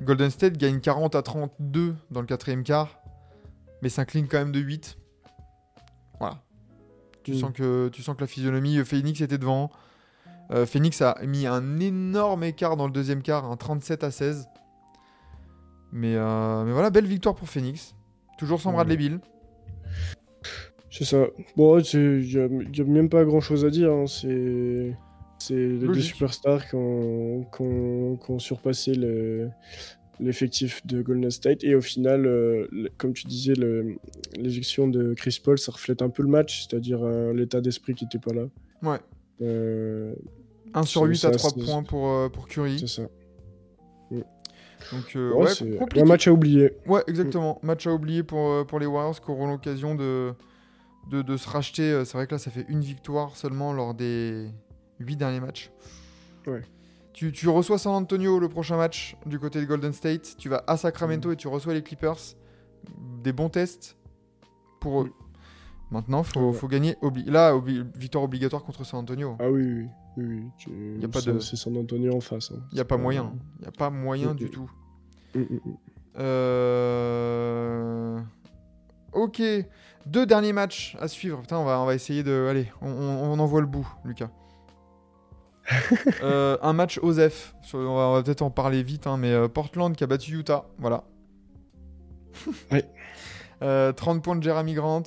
Golden 0.02 0.30
State 0.30 0.56
gagne 0.58 0.80
40 0.80 1.14
à 1.14 1.22
32 1.22 1.94
dans 2.10 2.20
le 2.20 2.26
quatrième 2.26 2.62
quart. 2.64 2.98
Mais 3.82 3.88
s'incline 3.88 4.26
quand 4.28 4.38
même 4.38 4.52
de 4.52 4.60
8. 4.60 4.98
Voilà. 6.18 6.42
Tu, 7.22 7.32
Mm. 7.32 7.34
sens 7.38 7.52
que, 7.52 7.88
tu 7.88 8.02
sens 8.02 8.14
que 8.16 8.20
la 8.20 8.26
physionomie, 8.26 8.78
euh, 8.78 8.84
Phoenix 8.84 9.20
était 9.20 9.38
devant. 9.38 9.70
Euh, 10.52 10.64
Phoenix 10.64 11.02
a 11.02 11.16
mis 11.26 11.46
un 11.46 11.80
énorme 11.80 12.44
écart 12.44 12.76
dans 12.76 12.86
le 12.86 12.92
deuxième 12.92 13.20
quart, 13.22 13.44
un 13.50 13.56
37 13.56 14.04
à 14.04 14.10
16. 14.10 14.48
Mais, 15.92 16.14
euh, 16.16 16.64
mais 16.64 16.72
voilà, 16.72 16.90
belle 16.90 17.06
victoire 17.06 17.34
pour 17.34 17.48
Phoenix. 17.48 17.94
Toujours 18.38 18.60
sans. 18.60 18.72
Bradley 18.72 18.96
Bill. 18.96 19.20
C'est 20.90 21.04
ça. 21.04 21.26
Bon, 21.56 21.78
il 21.78 22.20
n'y 22.70 22.80
a 22.80 22.84
même 22.84 23.08
pas 23.08 23.24
grand 23.24 23.40
chose 23.40 23.64
à 23.64 23.70
dire. 23.70 23.90
hein. 23.92 24.06
C'est 24.06 24.96
c'est 25.48 25.54
les 25.54 25.86
deux 25.86 26.00
superstars 26.00 26.68
qui 26.68 26.74
ont, 26.74 27.44
qui 27.54 27.62
ont- 27.62 28.16
qui 28.16 28.30
ont 28.30 28.38
surpassé 28.38 28.94
le- 28.94 29.48
l'effectif 30.20 30.86
de 30.86 31.02
Golden 31.02 31.30
State. 31.30 31.62
Et 31.64 31.74
au 31.74 31.80
final, 31.80 32.26
euh, 32.26 32.66
comme 32.98 33.12
tu 33.12 33.26
disais, 33.26 33.52
l'éjection 34.36 34.88
de 34.88 35.14
Chris 35.14 35.38
Paul, 35.42 35.58
ça 35.58 35.72
reflète 35.72 36.00
un 36.02 36.08
peu 36.08 36.22
le 36.22 36.28
match, 36.28 36.66
c'est-à-dire 36.66 37.00
euh, 37.02 37.32
l'état 37.34 37.60
d'esprit 37.60 37.94
qui 37.94 38.04
n'était 38.04 38.18
pas 38.18 38.32
là. 38.32 38.46
Ouais. 38.82 38.98
Euh, 39.42 40.14
1 40.74 40.82
sur 40.84 41.02
C'est 41.02 41.08
8 41.08 41.14
à 41.16 41.32
ça, 41.32 41.38
3 41.38 41.50
c'est- 41.50 41.64
points 41.64 41.82
pour, 41.82 42.08
euh, 42.10 42.28
pour 42.30 42.48
Curry. 42.48 42.78
c'est 42.78 42.86
ça. 42.86 43.02
Donc, 44.92 45.16
euh, 45.16 45.32
Ouais, 45.32 46.00
un 46.00 46.04
match 46.04 46.28
à 46.28 46.32
oublier. 46.32 46.70
Ouais, 46.86 47.02
exactement. 47.08 47.58
Match 47.62 47.86
à 47.86 47.92
oublier 47.92 48.22
pour, 48.22 48.38
euh, 48.50 48.64
pour 48.64 48.78
les 48.78 48.86
Warriors 48.86 49.20
qui 49.20 49.30
auront 49.30 49.48
l'occasion 49.48 49.94
de, 49.96 50.32
de, 51.10 51.22
de 51.22 51.36
se 51.36 51.48
racheter. 51.48 51.82
Euh, 51.90 52.04
C'est 52.04 52.16
vrai 52.16 52.26
que 52.26 52.34
là, 52.34 52.38
ça 52.38 52.50
fait 52.52 52.64
une 52.68 52.80
victoire 52.82 53.36
seulement 53.36 53.72
lors 53.72 53.94
des 53.94 54.46
8 55.00 55.16
derniers 55.16 55.40
matchs. 55.40 55.70
Ouais. 56.46 56.62
Tu, 57.12 57.32
tu 57.32 57.48
reçois 57.48 57.78
San 57.78 57.94
Antonio 57.94 58.38
le 58.38 58.48
prochain 58.48 58.76
match 58.76 59.16
du 59.26 59.38
côté 59.38 59.60
de 59.60 59.64
Golden 59.66 59.92
State. 59.92 60.34
Tu 60.38 60.48
vas 60.48 60.62
à 60.66 60.76
Sacramento 60.76 61.32
et 61.32 61.36
tu 61.36 61.48
reçois 61.48 61.72
les 61.74 61.82
Clippers. 61.82 62.18
Des 63.22 63.32
bons 63.32 63.48
tests 63.48 63.96
pour 64.80 65.02
eux. 65.02 65.12
Maintenant, 65.90 66.22
faut, 66.22 66.50
Ouais. 66.50 66.52
faut 66.52 66.68
gagner. 66.68 66.94
obli- 67.02 67.28
là, 67.30 67.54
obli- 67.54 67.84
victoire 67.96 68.24
obligatoire 68.24 68.62
contre 68.64 68.84
San 68.84 69.00
Antonio. 69.00 69.36
Ah 69.38 69.48
oui, 69.50 69.62
oui, 69.62 69.88
oui. 70.16 70.24
oui, 70.24 70.42
tu- 70.58 70.98
Y 71.00 71.04
a 71.04 71.08
pas 71.08 71.20
c'est- 71.20 71.32
de- 71.32 71.38
C'est 71.38 71.56
San 71.56 71.76
Antonio 71.76 72.14
en 72.14 72.20
face. 72.20 72.50
hein. 72.52 72.60
Il 72.72 72.74
n'y 72.74 72.80
a 72.80 72.84
pas 72.84 72.96
moyen. 72.96 73.32
Il 73.58 73.62
n'y 73.62 73.68
a 73.68 73.72
pas 73.72 73.88
moyen 73.90 74.32
Mm, 74.32 74.36
du 74.36 74.44
mm. 74.46 74.50
tout. 74.50 74.70
Mm, 75.34 75.40
mm, 75.40 75.60
mm. 75.64 75.76
Euh, 76.96 78.20
Ok. 79.12 79.40
Deux 80.04 80.26
derniers 80.26 80.52
matchs 80.52 80.96
à 81.00 81.08
suivre. 81.08 81.40
Putain, 81.40 81.56
on 81.58 81.64
va, 81.64 81.80
on 81.80 81.86
va 81.86 81.94
essayer 81.94 82.22
de. 82.22 82.46
Allez, 82.50 82.70
on, 82.82 82.88
on, 82.90 83.32
on 83.32 83.38
en 83.38 83.46
voit 83.46 83.60
le 83.60 83.66
bout, 83.66 83.88
Lucas. 84.04 84.28
Euh, 86.22 86.56
un 86.62 86.72
match 86.72 86.98
OSEF. 87.02 87.54
On 87.74 88.12
va, 88.12 88.22
peut-être 88.22 88.42
en 88.42 88.50
parler 88.50 88.82
vite, 88.82 89.06
hein, 89.06 89.16
mais 89.16 89.32
euh, 89.32 89.48
Portland 89.48 89.94
qui 89.96 90.04
a 90.04 90.06
battu 90.06 90.32
Utah. 90.38 90.66
Voilà. 90.78 91.04
Euh, 93.62 93.90
30 93.92 94.22
points 94.22 94.36
de 94.36 94.42
Jeremy 94.42 94.74
Grant. 94.74 95.02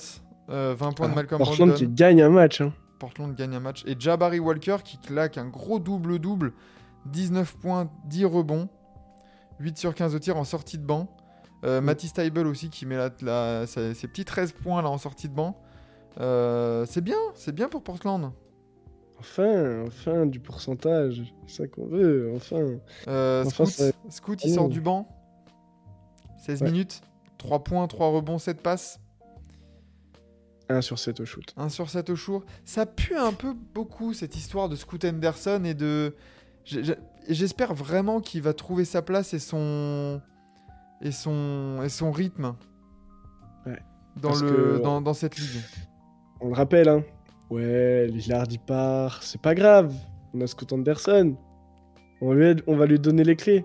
euh, 0.48 0.74
20 0.76 0.92
points 0.92 1.06
de 1.06 1.12
Ah, 1.12 1.14
Malcolm 1.14 1.38
Portland 1.38 1.72
qui 1.74 1.86
gagne 1.86 2.20
un 2.20 2.30
match. 2.30 2.60
hein. 2.60 2.72
Portland 2.98 3.32
gagne 3.36 3.54
un 3.54 3.60
match. 3.60 3.84
Et 3.86 3.94
Jabari 3.98 4.40
Walker 4.40 4.78
qui 4.84 4.98
claque 4.98 5.38
un 5.38 5.46
gros 5.46 5.78
double-double. 5.78 6.52
19 7.06 7.56
points, 7.58 7.88
10 8.06 8.24
rebonds. 8.24 8.68
8 9.60 9.78
sur 9.78 9.94
15 9.94 10.14
au 10.16 10.18
tir 10.18 10.36
en 10.36 10.42
sortie 10.44 10.78
de 10.78 10.84
banc. 10.84 11.06
Euh, 11.64 11.80
Matty 11.80 12.08
Steibel 12.08 12.46
aussi 12.48 12.70
qui 12.70 12.86
met 12.86 12.96
la, 12.96 13.10
la- 13.22 13.66
ses, 13.68 13.94
ses 13.94 14.08
petits 14.08 14.24
13 14.24 14.52
points 14.52 14.82
là 14.82 14.88
en 14.90 14.98
sortie 14.98 15.28
de 15.28 15.34
banc. 15.34 15.56
Euh, 16.18 16.84
c'est 16.88 17.02
bien, 17.02 17.18
c'est 17.36 17.54
bien 17.54 17.68
pour 17.68 17.84
Portland. 17.84 18.32
Enfin, 19.20 19.84
enfin, 19.86 20.26
du 20.26 20.40
pourcentage. 20.40 21.22
C'est 21.46 21.62
ça 21.62 21.68
qu'on 21.68 21.86
veut, 21.86 22.32
enfin. 22.34 22.78
Euh, 23.06 23.44
Enfin, 23.44 23.66
Scoot, 23.66 23.68
ça- 23.68 23.92
Scoot, 24.08 24.44
il 24.44 24.54
sort 24.54 24.68
du 24.68 24.80
banc. 24.80 25.06
16 26.38 26.62
Ouais. 26.62 26.70
minutes. 26.70 27.02
3 27.38 27.62
points, 27.64 27.86
3 27.86 28.08
rebonds, 28.10 28.38
7 28.38 28.62
passes. 28.62 28.98
1 30.68 30.80
sur 30.82 30.98
7 30.98 31.20
au 31.20 31.24
shoot. 31.24 31.52
1 31.56 31.68
sur 31.68 31.90
7 31.90 32.10
au 32.10 32.16
shoot. 32.16 32.44
Ça 32.64 32.86
pue 32.86 33.16
un 33.16 33.32
peu 33.32 33.54
beaucoup 33.74 34.14
cette 34.14 34.36
histoire 34.36 34.68
de 34.68 34.76
Scoot 34.76 35.04
Henderson 35.04 35.62
et 35.64 35.74
de. 35.74 36.14
J'espère 37.28 37.74
vraiment 37.74 38.20
qu'il 38.20 38.42
va 38.42 38.52
trouver 38.54 38.84
sa 38.84 39.02
place 39.02 39.34
et 39.34 39.38
son. 39.38 40.20
et 41.02 41.12
son, 41.12 41.80
et 41.84 41.88
son 41.88 42.10
rythme. 42.12 42.54
Ouais. 43.66 43.78
Dans, 44.16 44.28
Parce 44.28 44.42
le, 44.42 44.50
que- 44.78 44.82
dans, 44.82 45.00
dans 45.00 45.14
cette 45.14 45.36
ligue. 45.38 45.60
On 46.40 46.48
le 46.48 46.54
rappelle, 46.54 46.88
hein. 46.88 47.02
Ouais, 47.50 48.06
Lillard 48.06 48.46
il 48.50 48.58
part, 48.60 49.22
c'est 49.22 49.40
pas 49.40 49.54
grave. 49.54 49.92
On 50.34 50.40
a 50.40 50.46
Scott 50.46 50.72
Anderson. 50.72 51.36
On, 52.20 52.32
lui 52.32 52.46
aide- 52.46 52.62
on 52.66 52.76
va 52.76 52.86
lui 52.86 52.98
donner 52.98 53.24
les 53.24 53.34
clés. 53.36 53.64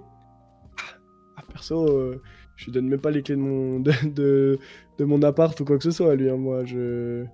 Ah, 1.38 1.42
perso, 1.52 1.88
euh, 1.88 2.22
je 2.56 2.66
lui 2.66 2.72
donne 2.72 2.88
même 2.88 3.02
pas 3.02 3.12
les 3.12 3.22
clés 3.22 3.36
de 3.36 3.42
mon, 3.42 3.80
de, 3.82 3.92
de, 4.06 4.58
de 4.98 5.04
mon 5.06 5.22
appart 5.22 5.60
ou 5.60 5.66
quoi 5.66 5.78
que 5.78 5.84
ce 5.84 5.92
soit, 5.92 6.16
lui. 6.16 6.30
hein, 6.30 6.38
moi, 6.38 6.66
je. 6.66 7.26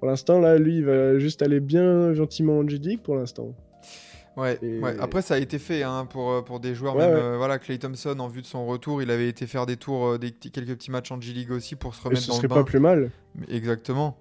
Pour 0.00 0.08
l'instant, 0.08 0.40
là, 0.40 0.58
lui, 0.58 0.78
il 0.78 0.84
va 0.84 1.18
juste 1.20 1.42
aller 1.42 1.60
bien 1.60 2.12
gentiment 2.14 2.58
en 2.58 2.66
G-League 2.66 3.02
pour 3.02 3.14
l'instant. 3.14 3.54
Ouais, 4.36 4.58
Et- 4.62 4.80
ouais. 4.80 4.96
Après, 4.98 5.22
ça 5.22 5.34
a 5.34 5.38
été 5.38 5.60
fait 5.60 5.84
hein, 5.84 6.06
pour, 6.10 6.32
euh, 6.32 6.42
pour 6.42 6.58
des 6.58 6.74
joueurs. 6.74 6.96
Ouais, 6.96 7.06
même, 7.06 7.14
ouais. 7.14 7.22
euh, 7.22 7.36
voilà, 7.36 7.58
Clay 7.60 7.78
Thompson, 7.78 8.18
en 8.18 8.26
vue 8.26 8.40
de 8.42 8.46
son 8.46 8.66
retour, 8.66 9.00
il 9.02 9.10
avait 9.12 9.28
été 9.28 9.46
faire 9.46 9.66
des 9.66 9.76
tours, 9.76 10.06
euh, 10.08 10.18
des 10.18 10.32
quelques 10.32 10.74
petits 10.74 10.90
matchs 10.90 11.12
en 11.12 11.20
G-League 11.20 11.52
aussi 11.52 11.76
pour 11.76 11.94
se 11.94 12.00
Et 12.00 12.04
remettre 12.08 12.22
ce 12.22 12.28
dans 12.28 12.34
serait 12.34 12.42
le 12.44 12.48
bain. 12.48 12.54
pas 12.56 12.64
plus 12.64 12.80
mal. 12.80 13.10
Exactement. 13.48 14.16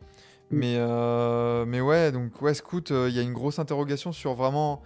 Mm. 0.52 0.58
Mais, 0.58 0.76
euh, 0.78 1.66
mais 1.66 1.82
ouais, 1.82 2.12
donc 2.12 2.41
ouais, 2.41 2.54
Scoot, 2.54 2.91
euh, 2.91 3.08
il 3.10 3.16
y 3.16 3.20
a 3.20 3.22
une 3.22 3.34
grosse 3.34 3.58
interrogation 3.60 4.12
sur 4.12 4.34
vraiment 4.34 4.82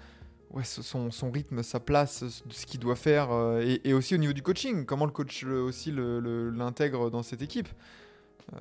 ouais, 0.51 0.63
son, 0.63 1.11
son 1.11 1.31
rythme, 1.31 1.63
sa 1.63 1.79
place, 1.79 2.23
ce 2.49 2.65
qu'il 2.65 2.79
doit 2.79 2.95
faire, 2.95 3.31
euh, 3.31 3.61
et, 3.61 3.81
et 3.89 3.93
aussi 3.93 4.13
au 4.15 4.17
niveau 4.17 4.33
du 4.33 4.41
coaching, 4.43 4.85
comment 4.85 5.05
le 5.05 5.11
coach 5.11 5.43
le- 5.43 5.61
aussi 5.61 5.91
le- 5.91 6.19
le- 6.19 6.49
l'intègre 6.51 7.09
dans 7.09 7.23
cette 7.23 7.41
équipe. 7.41 7.67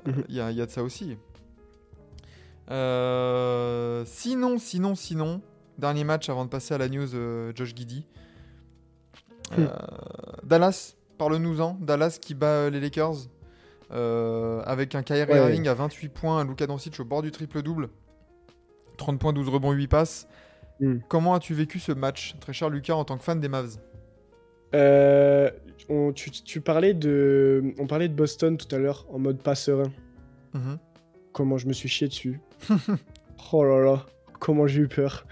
Euh, 0.08 0.12
Il 0.28 0.34
y, 0.34 0.40
a, 0.40 0.50
y 0.50 0.60
a 0.62 0.66
de 0.66 0.70
ça 0.70 0.82
aussi. 0.82 1.16
Sinon, 4.06 4.58
sinon, 4.58 4.94
sinon, 4.94 5.40
dernier 5.78 6.04
match 6.04 6.28
avant 6.30 6.44
de 6.44 6.50
passer 6.50 6.74
à 6.74 6.78
la 6.78 6.88
news, 6.88 7.08
Josh 7.54 7.74
Giddy. 7.74 8.06
Euh, 9.58 9.68
Dallas, 10.42 10.94
parle-nous-en. 11.18 11.76
Dallas 11.80 12.18
qui 12.20 12.34
bat 12.34 12.70
les 12.70 12.80
Lakers 12.80 13.14
euh, 13.92 14.62
avec 14.64 14.94
un 14.94 15.02
Kyrie 15.02 15.30
Ouais. 15.30 15.38
Irving 15.38 15.68
à 15.68 15.74
28 15.74 16.08
points, 16.08 16.38
un 16.40 16.44
Luka 16.44 16.66
Doncic 16.66 16.98
au 17.00 17.04
bord 17.04 17.22
du 17.22 17.30
triple-double. 17.30 17.88
30 18.96 19.18
points, 19.18 19.32
12 19.32 19.48
rebonds, 19.48 19.72
8 19.72 19.88
passes. 19.88 20.28
Mm. 20.80 20.98
Comment 21.08 21.34
as-tu 21.34 21.54
vécu 21.54 21.78
ce 21.78 21.92
match, 21.92 22.36
très 22.40 22.52
cher 22.52 22.70
Lucas, 22.70 22.94
en 22.94 23.04
tant 23.04 23.16
que 23.18 23.24
fan 23.24 23.40
des 23.40 23.48
Mavs? 23.48 23.76
Euh, 24.74 25.50
on, 25.88 26.12
tu, 26.12 26.30
tu 26.30 26.60
parlais 26.60 26.94
de, 26.94 27.74
on 27.78 27.86
parlait 27.86 28.08
de 28.08 28.14
Boston 28.14 28.56
tout 28.56 28.72
à 28.74 28.78
l'heure 28.78 29.06
en 29.10 29.18
mode 29.18 29.38
pas 29.38 29.54
serein. 29.54 29.92
Mhm. 30.52 30.78
Comment 31.32 31.58
je 31.58 31.66
me 31.66 31.72
suis 31.72 31.88
chié 31.88 32.08
dessus. 32.08 32.40
oh 33.52 33.64
là 33.64 33.80
là, 33.80 34.06
comment 34.40 34.66
j'ai 34.66 34.82
eu 34.82 34.88
peur. 34.88 35.26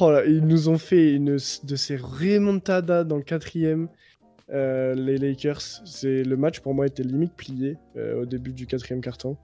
Oh 0.00 0.10
là, 0.10 0.24
ils 0.24 0.44
nous 0.46 0.68
ont 0.68 0.78
fait 0.78 1.12
une 1.12 1.36
de 1.36 1.76
ces 1.76 1.96
remontadas 1.96 3.04
dans 3.04 3.16
le 3.16 3.22
quatrième. 3.22 3.88
Euh, 4.52 4.94
les 4.94 5.16
Lakers, 5.16 5.60
c'est 5.60 6.22
le 6.22 6.36
match 6.36 6.60
pour 6.60 6.74
moi 6.74 6.86
était 6.86 7.02
limite 7.02 7.34
plié 7.34 7.78
euh, 7.96 8.22
au 8.22 8.26
début 8.26 8.52
du 8.52 8.66
quatrième 8.66 9.00
carton. 9.00 9.36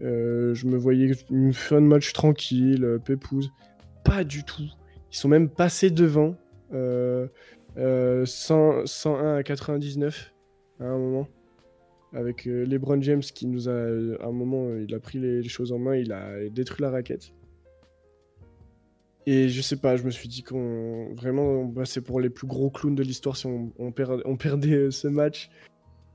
Euh, 0.00 0.54
je 0.54 0.66
me 0.66 0.76
voyais 0.76 1.12
une 1.30 1.52
fin 1.52 1.80
de 1.80 1.86
match 1.86 2.12
tranquille, 2.12 2.98
pépouze. 3.04 3.50
Pas 4.04 4.24
du 4.24 4.44
tout. 4.44 4.68
Ils 5.12 5.16
sont 5.16 5.28
même 5.28 5.48
passés 5.48 5.90
devant 5.90 6.34
Euh, 6.74 7.28
euh, 7.78 8.26
100 8.26 8.84
101 8.84 9.36
à 9.36 9.42
99 9.42 10.34
à 10.80 10.84
un 10.84 10.98
moment. 10.98 11.28
Avec 12.12 12.46
LeBron 12.46 13.00
James 13.02 13.20
qui 13.20 13.46
nous 13.46 13.68
a, 13.68 13.72
à 13.72 14.26
un 14.26 14.32
moment, 14.32 14.74
il 14.74 14.94
a 14.94 14.98
pris 14.98 15.18
les 15.18 15.46
choses 15.48 15.72
en 15.72 15.78
main, 15.78 15.94
il 15.94 16.12
a 16.12 16.48
détruit 16.48 16.82
la 16.82 16.90
raquette. 16.90 17.32
Et 19.30 19.48
je 19.50 19.60
sais 19.60 19.76
pas, 19.76 19.96
je 19.96 20.04
me 20.04 20.10
suis 20.10 20.26
dit 20.28 20.42
qu'on 20.42 21.12
vraiment, 21.14 21.64
bah, 21.64 21.84
c'est 21.84 22.00
pour 22.00 22.18
les 22.18 22.30
plus 22.30 22.46
gros 22.46 22.70
clowns 22.70 22.94
de 22.94 23.02
l'histoire 23.02 23.36
si 23.36 23.46
on, 23.46 23.72
on 23.78 23.90
perd- 23.92 24.22
on 24.24 24.36
perdait 24.36 24.72
euh, 24.74 24.90
ce 24.90 25.06
match. 25.08 25.50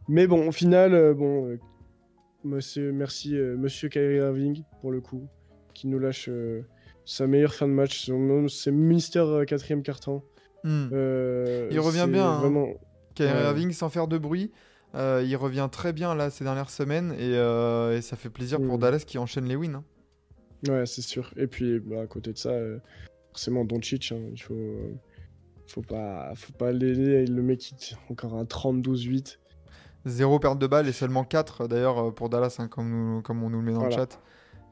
Mais 0.08 0.26
bon, 0.26 0.48
au 0.48 0.52
final, 0.52 0.94
euh, 0.96 1.14
bon, 1.14 1.48
euh, 1.48 1.60
monsieur, 2.44 2.92
merci, 2.92 3.36
monsieur 3.36 3.88
Kyrie 3.90 4.16
Irving 4.18 4.64
pour 4.82 4.92
le 4.92 5.00
coup, 5.00 5.28
qui 5.76 5.88
nous 5.88 6.00
lâche 6.00 6.28
sa 7.06 7.28
meilleure 7.28 7.54
fin 7.54 7.68
de 7.68 7.74
match. 7.74 8.10
C'est 8.50 8.72
Mister 8.72 9.24
quatrième 9.48 9.84
carton. 9.84 10.24
Hmm. 10.64 10.88
Il 11.72 11.80
revient 11.80 12.08
bien, 12.10 12.26
hein. 12.28 12.40
Vraiment, 12.40 12.68
Kyrie. 13.16 13.44
Irving 13.44 13.72
sans 13.74 13.90
faire 13.90 14.08
de 14.08 14.18
bruit. 14.18 14.52
il 14.96 15.36
revient 15.36 15.70
très 15.72 15.94
bien 15.94 16.16
là 16.16 16.30
ces 16.32 16.44
dernières 16.46 16.70
semaines 16.72 17.14
et, 17.20 17.34
et 17.98 18.02
ça 18.02 18.16
fait 18.16 18.30
plaisir 18.30 18.60
pour 18.60 18.78
Mm. 18.78 18.82
Dallas 18.82 19.04
qui 19.06 19.18
enchaîne 19.20 19.46
les 19.46 19.56
wins. 19.56 19.76
hein. 19.76 19.84
Ouais, 20.68 20.86
c'est 20.86 21.02
sûr. 21.02 21.32
Et 21.38 21.48
puis, 21.48 21.80
bah, 21.80 22.02
à 22.02 22.08
côté 22.08 22.34
de 22.34 22.38
ça, 22.38 22.50
euh, 22.50 22.80
forcément, 23.32 23.66
Doncic, 23.66 24.12
hein, 24.12 24.20
il 24.34 24.42
faut, 24.42 24.54
euh, 24.54 24.94
faut 25.68 25.82
pas, 25.82 26.34
faut 26.36 26.54
pas 26.54 26.72
l'aider. 26.72 27.26
Le 27.26 27.42
mec, 27.42 27.72
il 27.72 27.98
encore 28.10 28.36
un 28.36 28.46
30-12-8. 28.46 29.40
Zéro 30.06 30.38
perte 30.40 30.60
de 30.60 30.68
balle 30.68 30.88
et 30.88 30.92
seulement 30.92 31.24
4 31.24 31.68
d'ailleurs 31.68 31.98
euh, 32.08 32.12
pour 32.12 32.30
Dallas, 32.30 32.58
hein, 32.60 32.68
comme, 32.68 32.90
nous- 32.90 33.22
comme 33.22 33.42
on 33.44 33.50
nous 33.50 33.60
le 33.60 33.66
met 33.66 33.72
dans 33.72 33.80
Voilà. 33.80 33.96
le 33.96 34.02
chat. 34.02 34.20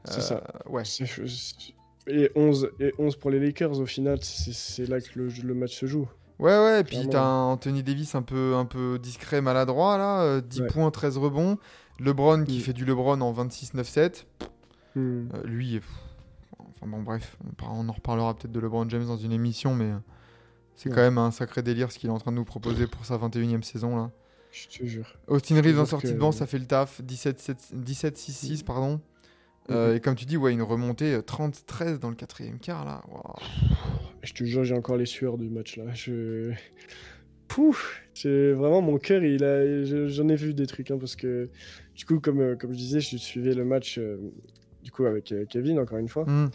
C'est 0.04 0.20
ça. 0.20 0.42
Ouais. 0.68 0.84
C'est- 0.84 1.06
c'est- 1.06 1.72
Et 2.08 2.30
11, 2.34 2.68
et 2.80 2.92
11 2.98 3.14
pour 3.16 3.30
les 3.30 3.38
Lakers, 3.38 3.78
au 3.78 3.86
final, 3.86 4.18
c'est 4.22 4.86
là 4.88 5.00
que 5.00 5.16
le, 5.18 5.28
le 5.28 5.54
match 5.54 5.78
se 5.78 5.86
joue. 5.86 6.08
Ouais, 6.40 6.50
ouais, 6.58 6.80
et 6.80 6.84
puis 6.84 7.06
t'as 7.08 7.22
un 7.22 7.44
Anthony 7.52 7.84
Davis 7.84 8.16
un 8.16 8.22
peu, 8.22 8.56
un 8.56 8.64
peu 8.64 8.98
discret, 8.98 9.40
maladroit 9.40 9.96
là, 9.98 10.22
euh, 10.22 10.40
10 10.40 10.62
Ouais. 10.62 10.66
points, 10.66 10.90
13 10.90 11.16
rebonds. 11.16 11.58
LeBron 12.00 12.42
qui 12.44 12.58
Mm. 12.58 12.60
fait 12.62 12.72
du 12.72 12.84
LeBron 12.84 13.20
en 13.20 13.32
26-9-7. 13.32 14.26
Hmm. 14.94 15.28
Euh, 15.34 15.42
lui, 15.44 15.80
pff, 15.80 15.88
enfin 16.70 16.86
bon, 16.86 17.02
bref, 17.02 17.36
on, 17.62 17.88
en 17.88 17.92
reparlera 17.92 18.34
peut-être 18.36 18.52
de 18.52 18.60
LeBron 18.60 18.88
James 18.90 19.06
dans 19.06 19.16
une 19.16 19.32
émission, 19.32 19.74
mais 19.74 19.90
euh, 19.92 19.96
c'est 20.76 20.88
Ouais. 20.90 20.94
quand 20.94 21.00
même 21.02 21.18
un 21.18 21.30
sacré 21.30 21.62
délire 21.62 21.90
ce 21.92 21.98
qu'il 21.98 22.10
est 22.10 22.12
en 22.12 22.18
train 22.18 22.32
de 22.32 22.36
nous 22.36 22.44
proposer 22.44 22.86
pour 22.86 23.04
sa 23.04 23.16
21 23.16 23.58
e 23.58 23.62
saison 23.62 23.96
là. 23.96 24.10
Je 24.50 24.66
te 24.68 24.84
jure. 24.84 25.16
Austin 25.28 25.62
Reeves 25.62 25.78
en 25.80 25.86
sortie 25.86 26.08
que- 26.08 26.12
de 26.12 26.18
banc, 26.18 26.30
ça 26.32 26.46
fait 26.46 26.58
le 26.58 26.66
taf. 26.66 27.00
17-6-6, 27.02 28.62
pardon. 28.64 29.00
Euh. 29.70 29.94
Et 29.94 30.00
comme 30.00 30.14
tu 30.16 30.24
dis, 30.26 30.36
ouais, 30.36 30.52
une 30.52 30.60
remontée 30.62 31.14
euh, 31.14 31.22
30-13 31.22 31.98
dans 32.00 32.10
le 32.10 32.16
quatrième 32.16 32.58
quart 32.58 32.84
là. 32.84 33.00
Je 34.22 34.32
te 34.34 34.44
jure, 34.44 34.64
j'ai 34.64 34.74
encore 34.74 34.96
les 34.96 35.06
sueurs 35.06 35.38
du 35.38 35.48
match 35.48 35.76
là. 35.76 35.84
Je. 35.94 36.52
Pouf 37.48 38.02
C'est 38.14 38.52
vraiment 38.52 38.80
mon 38.82 38.98
cœur, 38.98 39.22
il 39.24 39.44
a. 39.44 39.84
je- 39.84 40.08
J'en 40.08 40.28
ai 40.28 40.36
vu 40.36 40.52
des 40.54 40.66
trucs, 40.66 40.90
hein, 40.90 40.98
parce 40.98 41.16
que 41.16 41.48
du 41.94 42.04
coup, 42.06 42.18
comme, 42.18 42.40
euh, 42.40 42.56
comme 42.56 42.72
je 42.72 42.76
disais, 42.78 43.00
je 43.00 43.16
suivais 43.16 43.54
le 43.54 43.64
match 43.64 43.98
euh, 43.98 44.16
du 44.82 44.90
coup 44.90 45.04
avec 45.06 45.32
euh, 45.32 45.44
Kevin 45.46 45.78
encore 45.78 45.98
une 45.98 46.08
fois, 46.08 46.24
Hmm. 46.24 46.48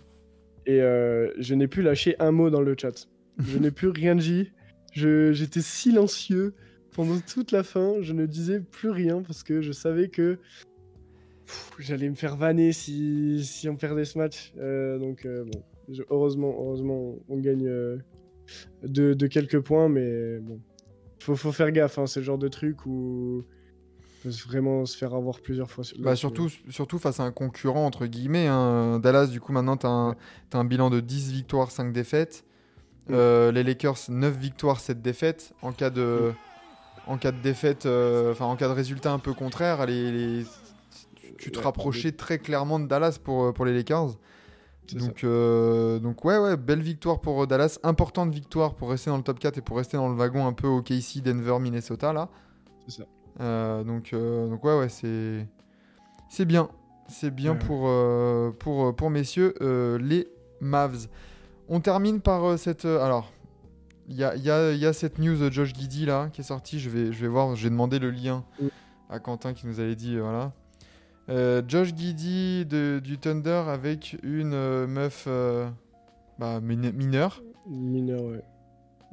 et 0.65 0.81
euh, 0.81 1.31
je 1.39 1.53
n'ai 1.55 1.67
plus 1.67 1.81
lâché 1.81 2.15
un 2.19 2.31
mot 2.31 2.49
dans 2.49 2.61
le 2.61 2.75
chat. 2.79 3.07
Je 3.39 3.57
n'ai 3.57 3.71
plus 3.71 3.89
rien 3.89 4.15
dit. 4.15 4.51
J'étais 4.93 5.61
silencieux 5.61 6.53
pendant 6.95 7.19
toute 7.19 7.51
la 7.51 7.61
fin. 7.63 7.95
Je 8.01 8.13
ne 8.13 8.25
disais 8.25 8.59
plus 8.59 8.89
rien 8.89 9.21
parce 9.21 9.43
que 9.43 9.61
je 9.61 9.71
savais 9.71 10.07
que 10.09 10.39
j'allais 11.79 12.09
me 12.09 12.15
faire 12.15 12.35
vanner 12.35 12.71
si, 12.73 13.43
si 13.45 13.69
on 13.69 13.75
perdait 13.75 14.05
ce 14.05 14.17
match. 14.17 14.53
Euh, 14.57 14.97
donc 14.97 15.25
euh, 15.25 15.43
bon, 15.45 15.61
je- 15.89 16.03
heureusement, 16.09 16.55
heureusement, 16.59 17.15
on 17.29 17.37
gagne 17.37 17.67
euh, 17.67 17.97
de, 18.83 19.13
de 19.13 19.27
quelques 19.27 19.59
points, 19.59 19.87
mais 19.87 20.39
bon, 20.39 20.59
faut, 21.19 21.35
faut 21.35 21.51
faire 21.51 21.71
gaffe. 21.71 21.99
hein, 21.99 22.07
c'est 22.07 22.19
le 22.21 22.25
genre 22.25 22.37
de 22.39 22.47
truc 22.47 22.85
où 22.85 23.43
peut 24.29 24.49
vraiment 24.49 24.85
se 24.85 24.97
faire 24.97 25.13
avoir 25.13 25.39
plusieurs 25.41 25.69
fois. 25.69 25.83
Bah, 25.99 26.15
surtout, 26.15 26.49
surtout 26.69 26.99
face 26.99 27.19
à 27.19 27.23
un 27.23 27.31
concurrent, 27.31 27.85
entre 27.85 28.05
guillemets. 28.05 28.47
hein. 28.47 28.99
Dallas, 28.99 29.27
du 29.27 29.39
coup, 29.39 29.51
maintenant, 29.51 29.77
tu 29.77 29.87
as, 29.87 30.15
un 30.53 30.65
bilan 30.65 30.89
de 30.89 30.99
10 30.99 31.31
victoires, 31.31 31.71
5 31.71 31.91
défaites. 31.93 32.43
Mm. 33.07 33.13
Euh, 33.13 33.51
les 33.51 33.63
Lakers, 33.63 33.97
9 34.09 34.37
victoires, 34.37 34.79
7 34.79 35.01
défaites. 35.01 35.53
En 35.61 35.71
cas 35.71 35.89
de, 35.89 36.33
en 37.07 37.17
cas 37.17 37.31
de 37.31 37.41
défaite, 37.41 37.85
euh, 37.85 38.31
enfin, 38.31 38.45
en 38.45 38.55
cas 38.55 38.67
de 38.67 38.73
résultat 38.73 39.11
un 39.11 39.19
peu 39.19 39.33
contraire, 39.33 39.85
les, 39.85 40.11
les- 40.11 40.45
tu 41.37 41.51
te 41.51 41.59
Ouais, 41.59 41.63
rapprochais 41.65 42.11
très 42.11 42.39
clairement 42.39 42.79
de 42.79 42.87
Dallas 42.87 43.17
pour, 43.23 43.43
euh, 43.45 43.51
pour 43.53 43.65
les 43.65 43.73
Lakers. 43.73 44.15
Donc, 44.93 45.23
euh, 45.25 45.99
donc 45.99 46.23
ouais, 46.23 46.37
ouais, 46.37 46.55
belle 46.55 46.81
victoire 46.81 47.19
pour 47.19 47.45
Dallas. 47.45 47.77
Importante 47.83 48.33
victoire 48.33 48.73
pour 48.75 48.89
rester 48.89 49.09
dans 49.09 49.17
le 49.17 49.23
top 49.23 49.37
4 49.37 49.57
et 49.57 49.61
pour 49.61 49.77
rester 49.77 49.97
dans 49.97 50.07
le 50.07 50.15
wagon 50.15 50.47
un 50.47 50.53
peu 50.53 50.67
au 50.67 50.81
KC, 50.81 51.21
Denver, 51.21 51.57
Minnesota, 51.59 52.13
là. 52.13 52.29
C'est 52.87 53.01
ça. 53.01 53.03
Euh, 53.39 53.83
donc, 53.83 54.13
euh, 54.13 54.47
donc 54.49 54.63
ouais, 54.63 54.77
ouais, 54.77 54.89
c'est 54.89 55.47
c'est 56.29 56.45
bien. 56.45 56.69
C'est 57.07 57.31
bien 57.33 57.53
Ouais, 57.53 57.59
pour, 57.59 57.83
euh, 57.87 58.51
pour, 58.51 58.93
pour 58.95 59.09
messieurs, 59.09 59.53
les 60.01 60.27
Mavs. 60.59 61.07
On 61.69 61.79
termine 61.79 62.19
par 62.21 62.57
cette... 62.59 62.83
alors, 62.85 63.31
il 64.09 64.15
y 64.15 64.23
a, 64.23 64.35
y 64.35 64.49
a- 64.49 64.73
y 64.73 64.85
a 64.85 64.91
cette 64.93 65.19
news 65.19 65.37
de 65.37 65.49
Josh 65.51 65.73
Giddy, 65.73 66.05
là, 66.05 66.29
qui 66.33 66.41
est 66.41 66.43
sortie. 66.43 66.79
Je 66.79 66.89
vais, 66.89 67.11
je 67.13 67.21
vais 67.21 67.27
voir, 67.27 67.55
j'ai 67.55 67.69
demandé 67.69 67.99
le 67.99 68.09
lien 68.11 68.43
Mm. 68.61 68.67
à 69.09 69.19
Quentin 69.19 69.53
qui 69.53 69.67
nous 69.67 69.79
avait 69.79 69.95
dit, 69.95 70.15
euh, 70.17 70.21
voilà. 70.21 70.51
Euh, 71.29 71.61
Josh 71.67 71.93
Giddy 71.95 72.65
de, 72.65 72.99
du 73.03 73.17
Thunder 73.17 73.63
avec 73.69 74.17
une 74.23 74.53
euh, 74.53 74.87
meuf 74.87 75.27
bah, 76.39 76.59
mine- 76.61 76.91
mineure. 76.93 77.41
Mineur, 77.67 78.21
ouais. 78.21 78.43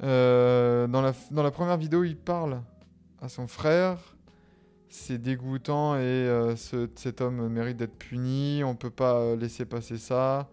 Dans, 0.01 1.01
la, 1.01 1.13
dans 1.31 1.43
la 1.43 1.51
première 1.51 1.77
vidéo, 1.77 2.03
il 2.03 2.17
parle 2.17 2.61
à 3.21 3.29
son 3.29 3.47
frère. 3.47 4.14
C'est 4.97 5.17
dégoûtant 5.17 5.95
et 5.97 5.99
euh, 5.99 6.55
ce- 6.55 6.89
cet 6.95 7.19
homme 7.19 7.49
mérite 7.49 7.75
d'être 7.77 7.97
puni. 7.97 8.63
On 8.63 8.75
peut 8.75 8.89
pas 8.89 9.15
euh, 9.17 9.35
laisser 9.35 9.65
passer 9.65 9.97
ça. 9.97 10.47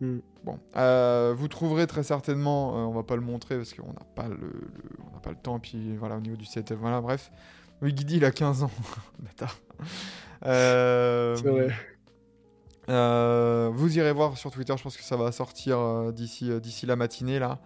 Hmm. 0.00 0.18
Bon, 0.44 0.58
euh, 0.76 1.34
vous 1.36 1.48
trouverez 1.48 1.86
très 1.86 2.02
certainement. 2.02 2.76
euh, 2.76 2.84
on 2.84 2.92
va 2.92 3.02
pas 3.02 3.16
le 3.16 3.22
montrer 3.22 3.56
parce 3.56 3.72
qu'on 3.72 3.86
n'a 3.88 4.04
pas 4.14 4.28
le, 4.28 4.36
le- 4.36 4.98
on 5.10 5.14
n'a 5.14 5.20
pas 5.20 5.30
le 5.30 5.36
temps. 5.36 5.58
Puis 5.58 5.96
voilà, 5.96 6.16
au 6.16 6.20
niveau 6.20 6.36
du 6.36 6.44
set, 6.44 6.70
voilà, 6.72 7.00
bref. 7.00 7.32
Oui, 7.80 7.94
Guidi, 7.94 8.18
il 8.18 8.24
a 8.26 8.30
15 8.30 8.62
ans. 8.62 8.70
Bâtard. 9.20 9.58
C'est 10.42 11.48
vrai. 11.48 11.68
vous 13.72 13.98
irez 13.98 14.12
voir 14.12 14.36
sur 14.36 14.50
Twitter, 14.50 14.74
je 14.76 14.82
pense 14.82 14.96
que 14.98 15.02
ça 15.04 15.16
va 15.16 15.32
sortir 15.32 16.12
d'ici 16.12 16.50
d'ici 16.60 16.84
la 16.86 16.96
matinée 16.96 17.38
là. 17.38 17.58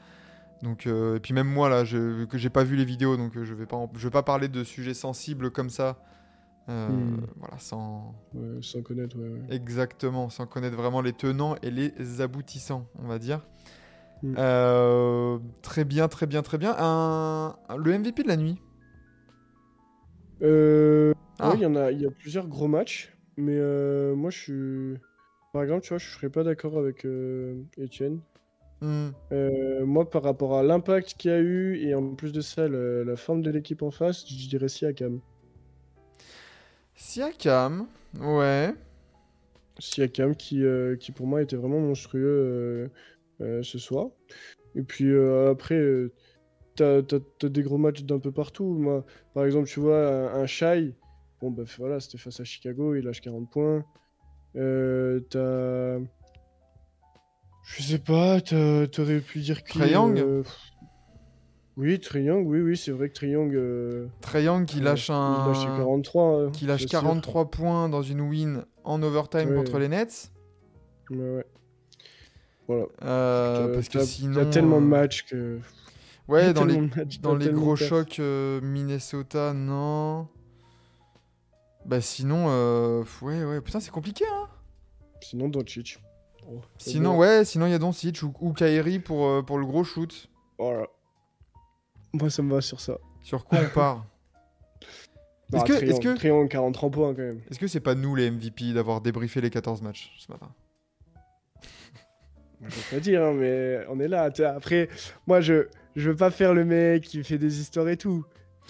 Donc 0.62 0.86
euh, 0.86 1.16
et 1.16 1.20
puis 1.20 1.34
même 1.34 1.48
moi 1.48 1.68
là, 1.68 1.84
je, 1.84 2.24
que 2.24 2.38
j'ai 2.38 2.50
pas 2.50 2.64
vu 2.64 2.76
les 2.76 2.84
vidéos, 2.84 3.16
donc 3.16 3.36
euh, 3.36 3.44
je 3.44 3.54
vais 3.54 3.66
pas 3.66 3.76
en- 3.76 3.90
je 3.94 4.06
vais 4.06 4.10
pas 4.12 4.22
parler 4.22 4.48
de 4.48 4.64
sujets 4.64 4.94
sensibles 4.94 5.50
comme 5.50 5.70
ça. 5.70 5.98
Euh, 6.68 6.88
Hmm. 6.88 7.20
Voilà, 7.38 7.58
sans 7.58 8.14
Ouais, 8.34 8.58
sans 8.60 8.82
connaître, 8.82 9.16
ouais. 9.16 9.28
ouais. 9.28 9.54
exactement, 9.54 10.30
sans 10.30 10.46
connaître 10.46 10.76
vraiment 10.76 11.00
les 11.00 11.12
tenants 11.12 11.56
et 11.62 11.70
les 11.70 12.20
aboutissants, 12.20 12.86
on 13.02 13.06
va 13.06 13.18
dire. 13.18 13.40
Hmm. 14.22 14.34
Euh, 14.38 15.38
très 15.62 15.84
bien, 15.84 16.08
très 16.08 16.26
bien, 16.26 16.42
très 16.42 16.58
bien. 16.58 16.74
Un, 16.78 17.56
le 17.76 17.92
MVP 17.98 18.22
de 18.24 18.28
la 18.28 18.36
nuit? 18.36 18.58
Ah. 21.38 21.52
il 21.54 21.60
y 21.60 21.66
en 21.66 21.76
a, 21.76 21.92
il 21.92 22.00
y 22.00 22.06
a 22.06 22.10
plusieurs 22.10 22.48
gros 22.48 22.66
matchs, 22.66 23.12
mais 23.36 23.60
moi 24.16 24.30
je 24.30 24.38
suis, 24.38 24.98
par 25.52 25.62
exemple, 25.62 25.82
tu 25.82 25.90
vois, 25.90 25.98
je 25.98 26.10
serais 26.10 26.30
pas 26.30 26.42
d'accord 26.44 26.78
avec 26.78 27.04
Etienne. 27.78 28.20
Hmm. 28.80 29.08
Euh, 29.32 29.84
moi, 29.86 30.08
par 30.08 30.22
rapport 30.22 30.56
à 30.56 30.62
l'impact 30.62 31.14
qu'il 31.18 31.30
y 31.30 31.34
a 31.34 31.38
eu 31.40 31.78
et 31.78 31.94
en 31.94 32.14
plus 32.14 32.32
de 32.32 32.40
ça, 32.40 32.68
le- 32.68 33.04
la 33.04 33.16
forme 33.16 33.42
de 33.42 33.50
l'équipe 33.50 33.82
en 33.82 33.90
face, 33.90 34.26
je 34.28 34.48
dirais 34.48 34.68
Siakam. 34.68 35.20
Siakam, 36.94 37.86
ouais. 38.20 38.74
Siakam 39.78 40.34
qui, 40.34 40.64
euh, 40.64 40.96
qui 40.96 41.12
pour 41.12 41.26
moi 41.26 41.42
était 41.42 41.56
vraiment 41.56 41.80
monstrueux 41.80 42.90
euh, 43.42 43.62
ce 43.62 43.78
soir. 43.78 44.08
Et 44.74 44.82
puis 44.82 45.14
après, 45.50 45.80
t'as, 46.76 47.02
t'as- 47.02 47.20
t'as 47.38 47.48
des 47.48 47.62
gros 47.62 47.78
matchs 47.78 48.02
d'un 48.04 48.18
peu 48.18 48.32
partout. 48.32 48.64
Moi, 48.74 49.04
par 49.34 49.44
exemple, 49.44 49.68
tu 49.68 49.80
vois, 49.80 50.06
un, 50.34 50.42
un 50.42 50.46
Shai, 50.46 50.94
bon, 51.40 51.50
bah 51.50 51.64
voilà, 51.78 52.00
c'était 52.00 52.18
face 52.18 52.40
à 52.40 52.44
Chicago, 52.44 52.94
il 52.94 53.04
lâche 53.04 53.20
40 53.20 53.50
points. 53.50 53.84
T'as. 54.54 55.98
Je 57.66 57.82
sais 57.82 57.98
pas, 57.98 58.40
t'aurais 58.40 59.20
pu 59.20 59.40
dire 59.40 59.64
qui 59.64 59.80
Young 59.80 60.18
euh, 60.20 60.42
Oui, 61.76 62.00
Young, 62.14 62.46
oui, 62.46 62.60
oui, 62.60 62.76
c'est 62.76 62.92
vrai 62.92 63.10
que 63.10 63.26
Young. 63.26 63.52
euh, 63.54 64.06
Young 64.34 64.64
qui 64.66 64.78
euh, 64.80 64.84
lâche 64.84 65.10
un. 65.10 65.44
Il 65.44 65.48
lâche 65.52 65.66
43. 65.76 66.22
euh, 66.38 66.50
qui 66.50 66.64
lâche 66.66 66.82
c'est 66.82 66.88
sûr. 66.88 67.00
43 67.00 67.50
points 67.50 67.88
dans 67.88 68.02
une 68.02 68.20
win 68.20 68.64
en 68.84 69.02
overtime 69.02 69.50
Ouais. 69.50 69.56
contre 69.56 69.78
les 69.78 69.88
Nets. 69.88 70.30
Ouais, 71.10 71.18
ouais. 71.18 71.46
Voilà. 72.68 72.84
Euh, 73.02 73.74
parce 73.74 73.88
que 73.88 73.98
sinon. 74.00 74.44
T'as 74.44 74.46
tellement 74.50 74.80
de 74.80 74.86
euh, 74.86 74.88
matchs 74.88 75.24
que. 75.26 75.58
Ouais, 76.28 76.52
dans 76.54 76.64
les, 76.64 76.80
matchs, 76.80 77.20
dans 77.20 77.34
les 77.34 77.50
gros 77.50 77.74
chocs 77.76 78.20
euh, 78.20 78.60
Minnesota, 78.60 79.52
non. 79.52 80.28
Bah 81.84 82.00
sinon, 82.00 82.46
euh, 82.48 83.04
ouais, 83.22 83.44
ouais, 83.44 83.60
putain, 83.60 83.80
c'est 83.80 83.92
compliqué, 83.92 84.24
hein. 84.32 84.48
Sinon, 85.20 85.48
Doncic. 85.48 85.98
Sinon, 86.78 87.12
bon. 87.14 87.18
ouais, 87.20 87.44
sinon 87.44 87.66
il 87.66 87.72
y 87.72 87.74
a 87.74 87.78
Doncic 87.78 88.22
ou, 88.22 88.32
ou 88.40 88.52
Kyrie 88.52 88.98
pour, 88.98 89.26
euh, 89.26 89.42
pour 89.42 89.58
le 89.58 89.66
gros 89.66 89.84
shoot. 89.84 90.28
Voilà. 90.58 90.86
Moi, 92.12 92.30
ça 92.30 92.42
me 92.42 92.54
va 92.54 92.60
sur 92.60 92.80
ça. 92.80 92.98
Sur 93.22 93.44
quoi 93.44 93.58
on 93.62 93.68
part 93.74 94.04
Est-ce 95.52 95.64
que- 95.64 95.72
Triangle, 95.74 95.90
est-ce 95.90 96.00
que- 96.00 96.14
Triangle, 96.16 96.48
43 96.48 96.90
points 96.90 97.14
quand 97.14 97.22
même. 97.22 97.40
Est-ce 97.50 97.58
que 97.58 97.66
c'est 97.68 97.80
pas 97.80 97.94
nous 97.94 98.14
les 98.16 98.30
MVP 98.30 98.72
d'avoir 98.72 99.00
débriefé 99.00 99.40
les 99.40 99.50
14 99.50 99.80
matchs 99.82 100.12
ce 100.18 100.30
matin? 100.32 100.48
Je 102.62 102.74
veux 102.74 102.96
pas 102.96 103.00
dire, 103.00 103.22
hein, 103.22 103.32
mais 103.34 103.80
on 103.90 104.00
est 104.00 104.08
là. 104.08 104.30
Après, 104.56 104.88
moi, 105.26 105.40
je, 105.40 105.66
je 105.94 106.10
veux 106.10 106.16
pas 106.16 106.30
faire 106.30 106.54
le 106.54 106.64
mec 106.64 107.04
qui 107.04 107.22
fait 107.22 107.38
des 107.38 107.60
histoires 107.60 107.88
et 107.88 107.96
tout. 107.96 108.24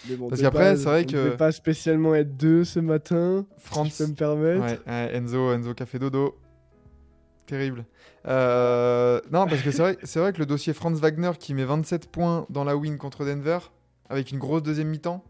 Mais 0.09 0.17
bon, 0.17 0.29
Parce 0.29 0.43
qu'après, 0.43 0.77
c'est 0.77 0.85
vrai 0.85 1.05
on 1.09 1.13
que- 1.13 1.37
pas 1.37 1.53
spécialement 1.53 2.15
être 2.15 2.37
deux 2.37 2.65
ce 2.65 2.81
matin, 2.81 3.47
si 3.59 3.67
France. 3.67 3.89
je 3.99 4.05
peux 4.05 4.11
me 4.11 4.15
permettre. 4.17 4.61
Ouais, 4.87 4.93
ouais, 4.93 5.17
Enzo, 5.17 5.53
Enzo 5.53 5.73
Café 5.73 5.99
Dodo. 5.99 6.37
Terrible. 7.47 7.85
Euh, 8.27 9.21
non, 9.31 9.47
parce 9.47 9.63
que 9.63 9.71
c'est 9.71 9.83
vrai, 9.83 9.99
c'est 10.03 10.19
vrai 10.19 10.33
que 10.33 10.39
le 10.39 10.47
dossier 10.47 10.73
Franz 10.73 11.01
Wagner 11.01 11.31
qui 11.39 11.55
met 11.55 11.65
27 11.65 12.11
points 12.11 12.47
dans 12.51 12.65
la 12.65 12.77
win 12.77 12.99
contre 12.99 13.25
Denver, 13.25 13.59
avec 14.09 14.33
une 14.33 14.39
grosse 14.39 14.63
deuxième 14.63 14.89
mi-temps, 14.89 15.25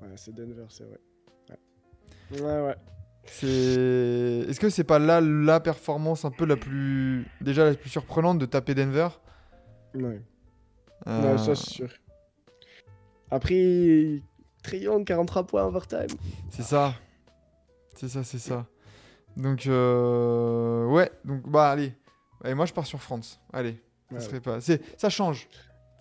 Ouais, 0.00 0.08
c'est 0.16 0.32
Denver, 0.34 0.66
c'est 0.68 0.84
vrai. 0.84 0.98
Ouais, 2.30 2.40
ouais. 2.40 2.66
ouais. 2.66 2.74
c'est. 3.24 3.46
Est-ce 4.48 4.60
que 4.60 4.68
c'est 4.68 4.84
pas 4.84 4.98
là 4.98 5.20
la 5.20 5.58
performance 5.60 6.24
un 6.24 6.30
peu 6.30 6.44
la 6.44 6.56
plus. 6.56 7.26
Déjà 7.40 7.64
la 7.64 7.74
plus 7.74 7.90
surprenante 7.90 8.38
de 8.38 8.46
taper 8.46 8.74
Denver? 8.74 9.08
Ouais. 9.94 10.20
Euh, 11.06 11.22
Non, 11.22 11.38
ça, 11.38 11.54
c'est 11.54 11.70
sûr. 11.70 11.88
Après, 13.30 14.22
Triangle, 14.62 15.04
43 15.04 15.46
points 15.46 15.64
overtime. 15.64 16.06
C'est 16.50 16.62
ça. 16.62 16.94
C'est 17.94 18.08
ça, 18.08 18.22
c'est 18.22 18.38
ça. 18.38 18.66
Donc, 19.38 19.66
euh, 19.66 20.84
ouais, 20.86 21.10
donc, 21.24 21.48
bah, 21.48 21.70
allez. 21.70 21.94
Allez, 22.44 22.54
moi, 22.54 22.66
je 22.66 22.72
pars 22.72 22.86
sur 22.86 23.00
France. 23.00 23.40
Allez, 23.52 23.80
ça 24.12 24.20
serait 24.20 24.40
pas. 24.40 24.58
Ça 24.60 25.08
change. 25.08 25.48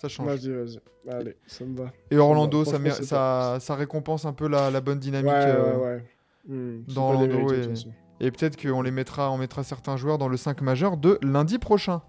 Ça 0.01 0.07
change. 0.07 0.27
Vas-y, 0.27 0.51
vas-y. 0.51 0.79
Allez, 1.09 1.37
ça 1.47 1.63
me 1.63 1.77
va. 1.77 1.91
Et 2.11 2.17
Orlando, 2.17 2.65
ça, 2.65 2.77
ça, 3.03 3.57
ça 3.59 3.75
récompense 3.75 4.25
un 4.25 4.33
peu 4.33 4.47
la, 4.47 4.69
la 4.69 4.81
bonne 4.81 4.99
dynamique. 4.99 5.31
Ouais, 5.31 5.45
euh, 5.45 5.77
ouais, 5.77 5.85
ouais. 5.85 6.03
Hmm, 6.47 6.83
dans 6.93 7.13
Orlando 7.13 7.53
et-. 7.53 7.73
Et 8.19 8.31
peut-être 8.31 8.59
qu'on 8.61 8.81
les 8.81 8.91
mettra, 8.91 9.31
on 9.31 9.37
mettra 9.37 9.63
certains 9.63 9.95
joueurs 9.97 10.17
dans 10.17 10.27
le 10.27 10.37
5 10.37 10.61
majeur 10.61 10.97
de 10.97 11.19
lundi 11.21 11.59
prochain. 11.59 12.01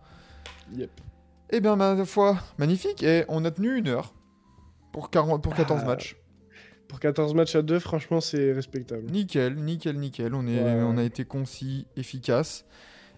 Yep. 0.73 0.91
Eh 1.51 1.61
bien, 1.61 1.77
ma 1.77 2.03
foi, 2.05 2.37
magnifique. 2.59 3.03
Et 3.03 3.25
on 3.29 3.45
a 3.45 3.51
tenu 3.51 3.77
une 3.77 3.89
heure 3.89 4.15
pour, 4.93 5.11
40, 5.11 5.43
pour 5.43 5.55
14 5.55 5.81
Ah. 5.83 5.87
matchs. 5.87 6.17
Pour 6.89 7.01
14 7.01 7.35
matchs 7.35 7.55
à 7.55 7.63
2, 7.63 7.79
franchement, 7.79 8.21
c'est 8.21 8.53
respectable. 8.53 9.05
Nickel, 9.11 9.55
nickel, 9.57 9.97
nickel. 9.99 10.35
On, 10.35 10.47
est, 10.47 10.63
Ouais, 10.63 10.83
on 10.83 10.97
a 10.97 11.03
été 11.05 11.25
concis, 11.25 11.87
efficace. 11.97 12.65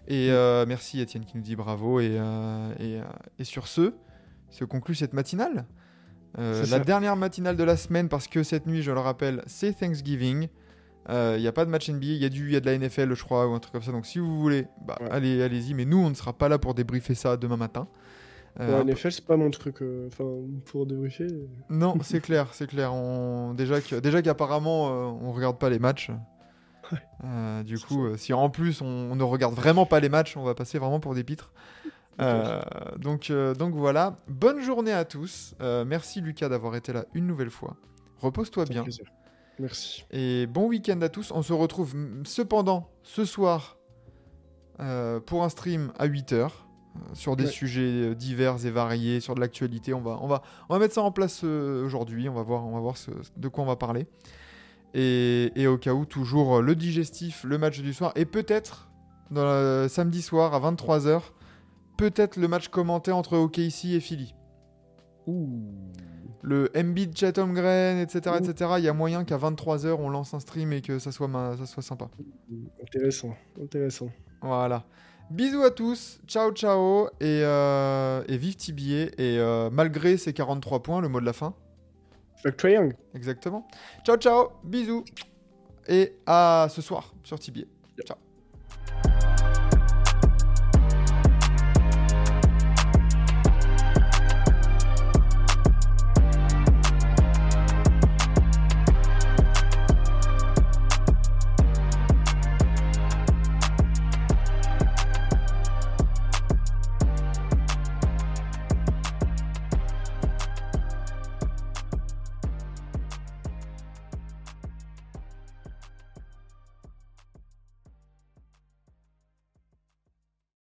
Et 0.07 0.29
euh, 0.31 0.65
merci 0.67 0.99
Étienne 0.99 1.23
qui 1.25 1.37
nous 1.37 1.43
dit 1.43 1.55
bravo. 1.55 1.99
Et, 2.01 2.17
euh, 2.19 2.73
et, 2.79 2.99
euh, 2.99 3.03
et 3.39 3.43
sur 3.45 3.67
ce, 3.67 3.93
se 4.49 4.65
conclut 4.65 4.95
cette 4.95 5.13
matinale. 5.13 5.65
Euh, 6.37 6.59
la 6.61 6.65
ça. 6.65 6.79
dernière 6.79 7.15
matinale 7.15 7.55
de 7.55 7.63
la 7.63 7.77
semaine, 7.77 8.09
parce 8.09 8.27
que 8.27 8.43
cette 8.43 8.65
nuit, 8.67 8.81
je 8.83 8.91
le 8.91 8.99
rappelle, 8.99 9.41
c'est 9.47 9.73
Thanksgiving. 9.73 10.47
Il 11.09 11.37
n'y 11.39 11.47
a 11.47 11.51
pas 11.51 11.65
de 11.65 11.69
match 11.69 11.89
NBA, 11.89 12.05
il 12.05 12.17
y, 12.17 12.25
a 12.25 12.29
du- 12.29 12.51
y 12.51 12.55
a 12.55 12.59
de 12.59 12.65
la 12.65 12.73
NFL, 12.77 13.13
je 13.15 13.23
crois, 13.23 13.47
ou 13.47 13.53
un 13.53 13.59
truc 13.59 13.73
comme 13.73 13.81
ça. 13.81 13.91
Donc 13.91 14.05
si 14.05 14.19
vous 14.19 14.39
voulez, 14.39 14.67
bah, 14.85 14.97
Ouais. 15.01 15.07
allez, 15.11 15.41
allez-y. 15.41 15.73
Mais 15.73 15.83
nous, 15.85 15.97
on 15.97 16.09
ne 16.09 16.13
sera 16.15 16.31
pas 16.31 16.47
là 16.47 16.57
pour 16.59 16.73
débriefer 16.73 17.15
ça 17.15 17.37
demain 17.37 17.57
matin. 17.57 17.87
Euh, 18.59 18.79
Ouais, 18.83 18.91
NFL, 18.93 19.11
c'est 19.11 19.25
pas 19.25 19.37
mon 19.37 19.49
truc. 19.49 19.81
euh, 19.81 20.09
pour 20.65 20.85
débriefer. 20.85 21.27
non, 21.69 21.95
c'est 22.03 22.19
clair, 22.21 22.47
c'est 22.53 22.67
clair. 22.67 22.93
On... 22.93 23.53
Déjà 23.53 23.79
que- 23.81 23.99
déjà 23.99 24.21
qu'apparemment, 24.21 24.89
euh, 24.89 25.05
on 25.21 25.31
regarde 25.31 25.57
pas 25.57 25.69
les 25.69 25.79
matchs. 25.79 26.11
Euh, 27.23 27.63
du 27.63 27.79
coup, 27.79 28.05
euh, 28.05 28.17
si 28.17 28.33
en 28.33 28.49
plus 28.49 28.81
on, 28.81 28.85
on 28.85 29.15
ne 29.15 29.23
regarde 29.23 29.53
vraiment 29.53 29.85
pas 29.85 30.01
les 30.01 30.09
matchs, 30.09 30.35
on 30.35 30.43
va 30.43 30.53
passer 30.55 30.77
vraiment 30.79 30.99
pour 30.99 31.15
des 31.15 31.23
pitres. 31.23 31.51
Euh, 32.19 32.61
donc, 32.99 33.31
euh, 33.31 33.55
donc 33.55 33.73
voilà. 33.73 34.17
Bonne 34.27 34.59
journée 34.61 34.91
à 34.91 35.05
tous. 35.05 35.55
Euh, 35.61 35.85
merci 35.85 36.19
Lucas 36.21 36.49
d'avoir 36.49 36.75
été 36.75 36.91
là 36.93 37.05
une 37.15 37.25
nouvelle 37.25 37.49
fois. 37.49 37.77
Repose-toi 38.19 38.65
bien. 38.65 38.83
plaisir. 38.83 39.05
Merci. 39.57 40.05
Et 40.11 40.45
bon 40.45 40.67
week-end 40.67 41.01
à 41.01 41.09
tous. 41.09 41.31
On 41.31 41.41
se 41.41 41.53
retrouve 41.53 41.95
cependant 42.25 42.89
ce 43.01 43.23
soir 43.25 43.77
euh, 44.81 45.19
pour 45.21 45.43
un 45.43 45.49
stream 45.49 45.93
à 45.97 46.07
8h 46.07 46.49
sur 47.13 47.35
des 47.35 47.45
Ouais. 47.45 47.49
sujets 47.49 47.81
euh, 48.09 48.15
divers 48.15 48.65
et 48.65 48.71
variés, 48.71 49.19
sur 49.19 49.35
de 49.35 49.39
l'actualité. 49.39 49.93
On 49.93 50.01
va, 50.01 50.19
on, 50.21 50.27
va, 50.27 50.41
on 50.69 50.73
va 50.73 50.79
mettre 50.79 50.93
ça 50.93 51.01
en 51.01 51.11
place 51.11 51.41
euh, 51.43 51.85
aujourd'hui. 51.85 52.27
On 52.29 52.33
va 52.33 52.43
voir, 52.43 52.65
on 52.65 52.71
va 52.73 52.79
voir 52.79 52.97
ce- 52.97 53.11
de 53.37 53.47
quoi 53.47 53.63
on 53.63 53.67
va 53.67 53.75
parler. 53.75 54.07
Et, 54.93 55.51
et 55.55 55.67
au 55.67 55.77
cas 55.77 55.93
où, 55.93 56.05
toujours 56.05 56.57
euh, 56.57 56.61
le 56.61 56.75
digestif, 56.75 57.43
le 57.45 57.57
match 57.57 57.79
du 57.81 57.93
soir. 57.93 58.11
Et 58.15 58.25
peut-être, 58.25 58.89
dans 59.31 59.45
le 59.45 59.87
samedi 59.89 60.21
soir 60.21 60.53
à 60.53 60.59
23h, 60.71 61.21
peut-être 61.97 62.35
le 62.37 62.47
match 62.47 62.67
commenté 62.67 63.11
entre 63.11 63.37
OKC 63.37 63.85
et 63.93 63.99
Philly. 63.99 64.33
Le 66.43 66.69
Embiid, 66.75 67.15
Chatham 67.15 67.53
Green, 67.53 67.99
etc., 67.99 68.35
Ouh. 68.39 68.43
etc. 68.49 68.71
Il 68.79 68.83
y 68.83 68.87
a 68.89 68.93
moyen 68.93 69.23
qu'à 69.23 69.37
23h, 69.37 69.91
on 69.99 70.09
lance 70.09 70.33
un 70.33 70.39
stream 70.39 70.73
et 70.73 70.81
que 70.81 70.97
ça 70.99 71.11
soit, 71.11 71.27
ma- 71.27 71.55
ça 71.55 71.65
soit 71.67 71.83
sympa. 71.83 72.09
Intéressant. 72.81 73.35
Intéressant. 73.61 74.09
Voilà. 74.41 74.83
Bisous 75.31 75.63
à 75.63 75.71
tous, 75.71 76.19
ciao 76.27 76.51
ciao, 76.51 77.07
et, 77.21 77.39
euh, 77.45 78.21
et 78.27 78.35
vive 78.35 78.57
Tibier, 78.57 79.13
et 79.17 79.39
euh, 79.39 79.69
malgré 79.71 80.17
ces 80.17 80.33
43 80.33 80.83
points, 80.83 80.99
le 80.99 81.07
mot 81.07 81.21
de 81.21 81.25
la 81.25 81.31
fin, 81.31 81.53
Fuck 82.43 82.63
Young. 82.63 82.93
exactement. 83.15 83.65
Ciao 84.05 84.17
ciao, 84.17 84.49
bisous, 84.65 85.05
et 85.87 86.17
à 86.25 86.67
ce 86.69 86.81
soir 86.81 87.13
sur 87.23 87.39
Tibier. 87.39 87.65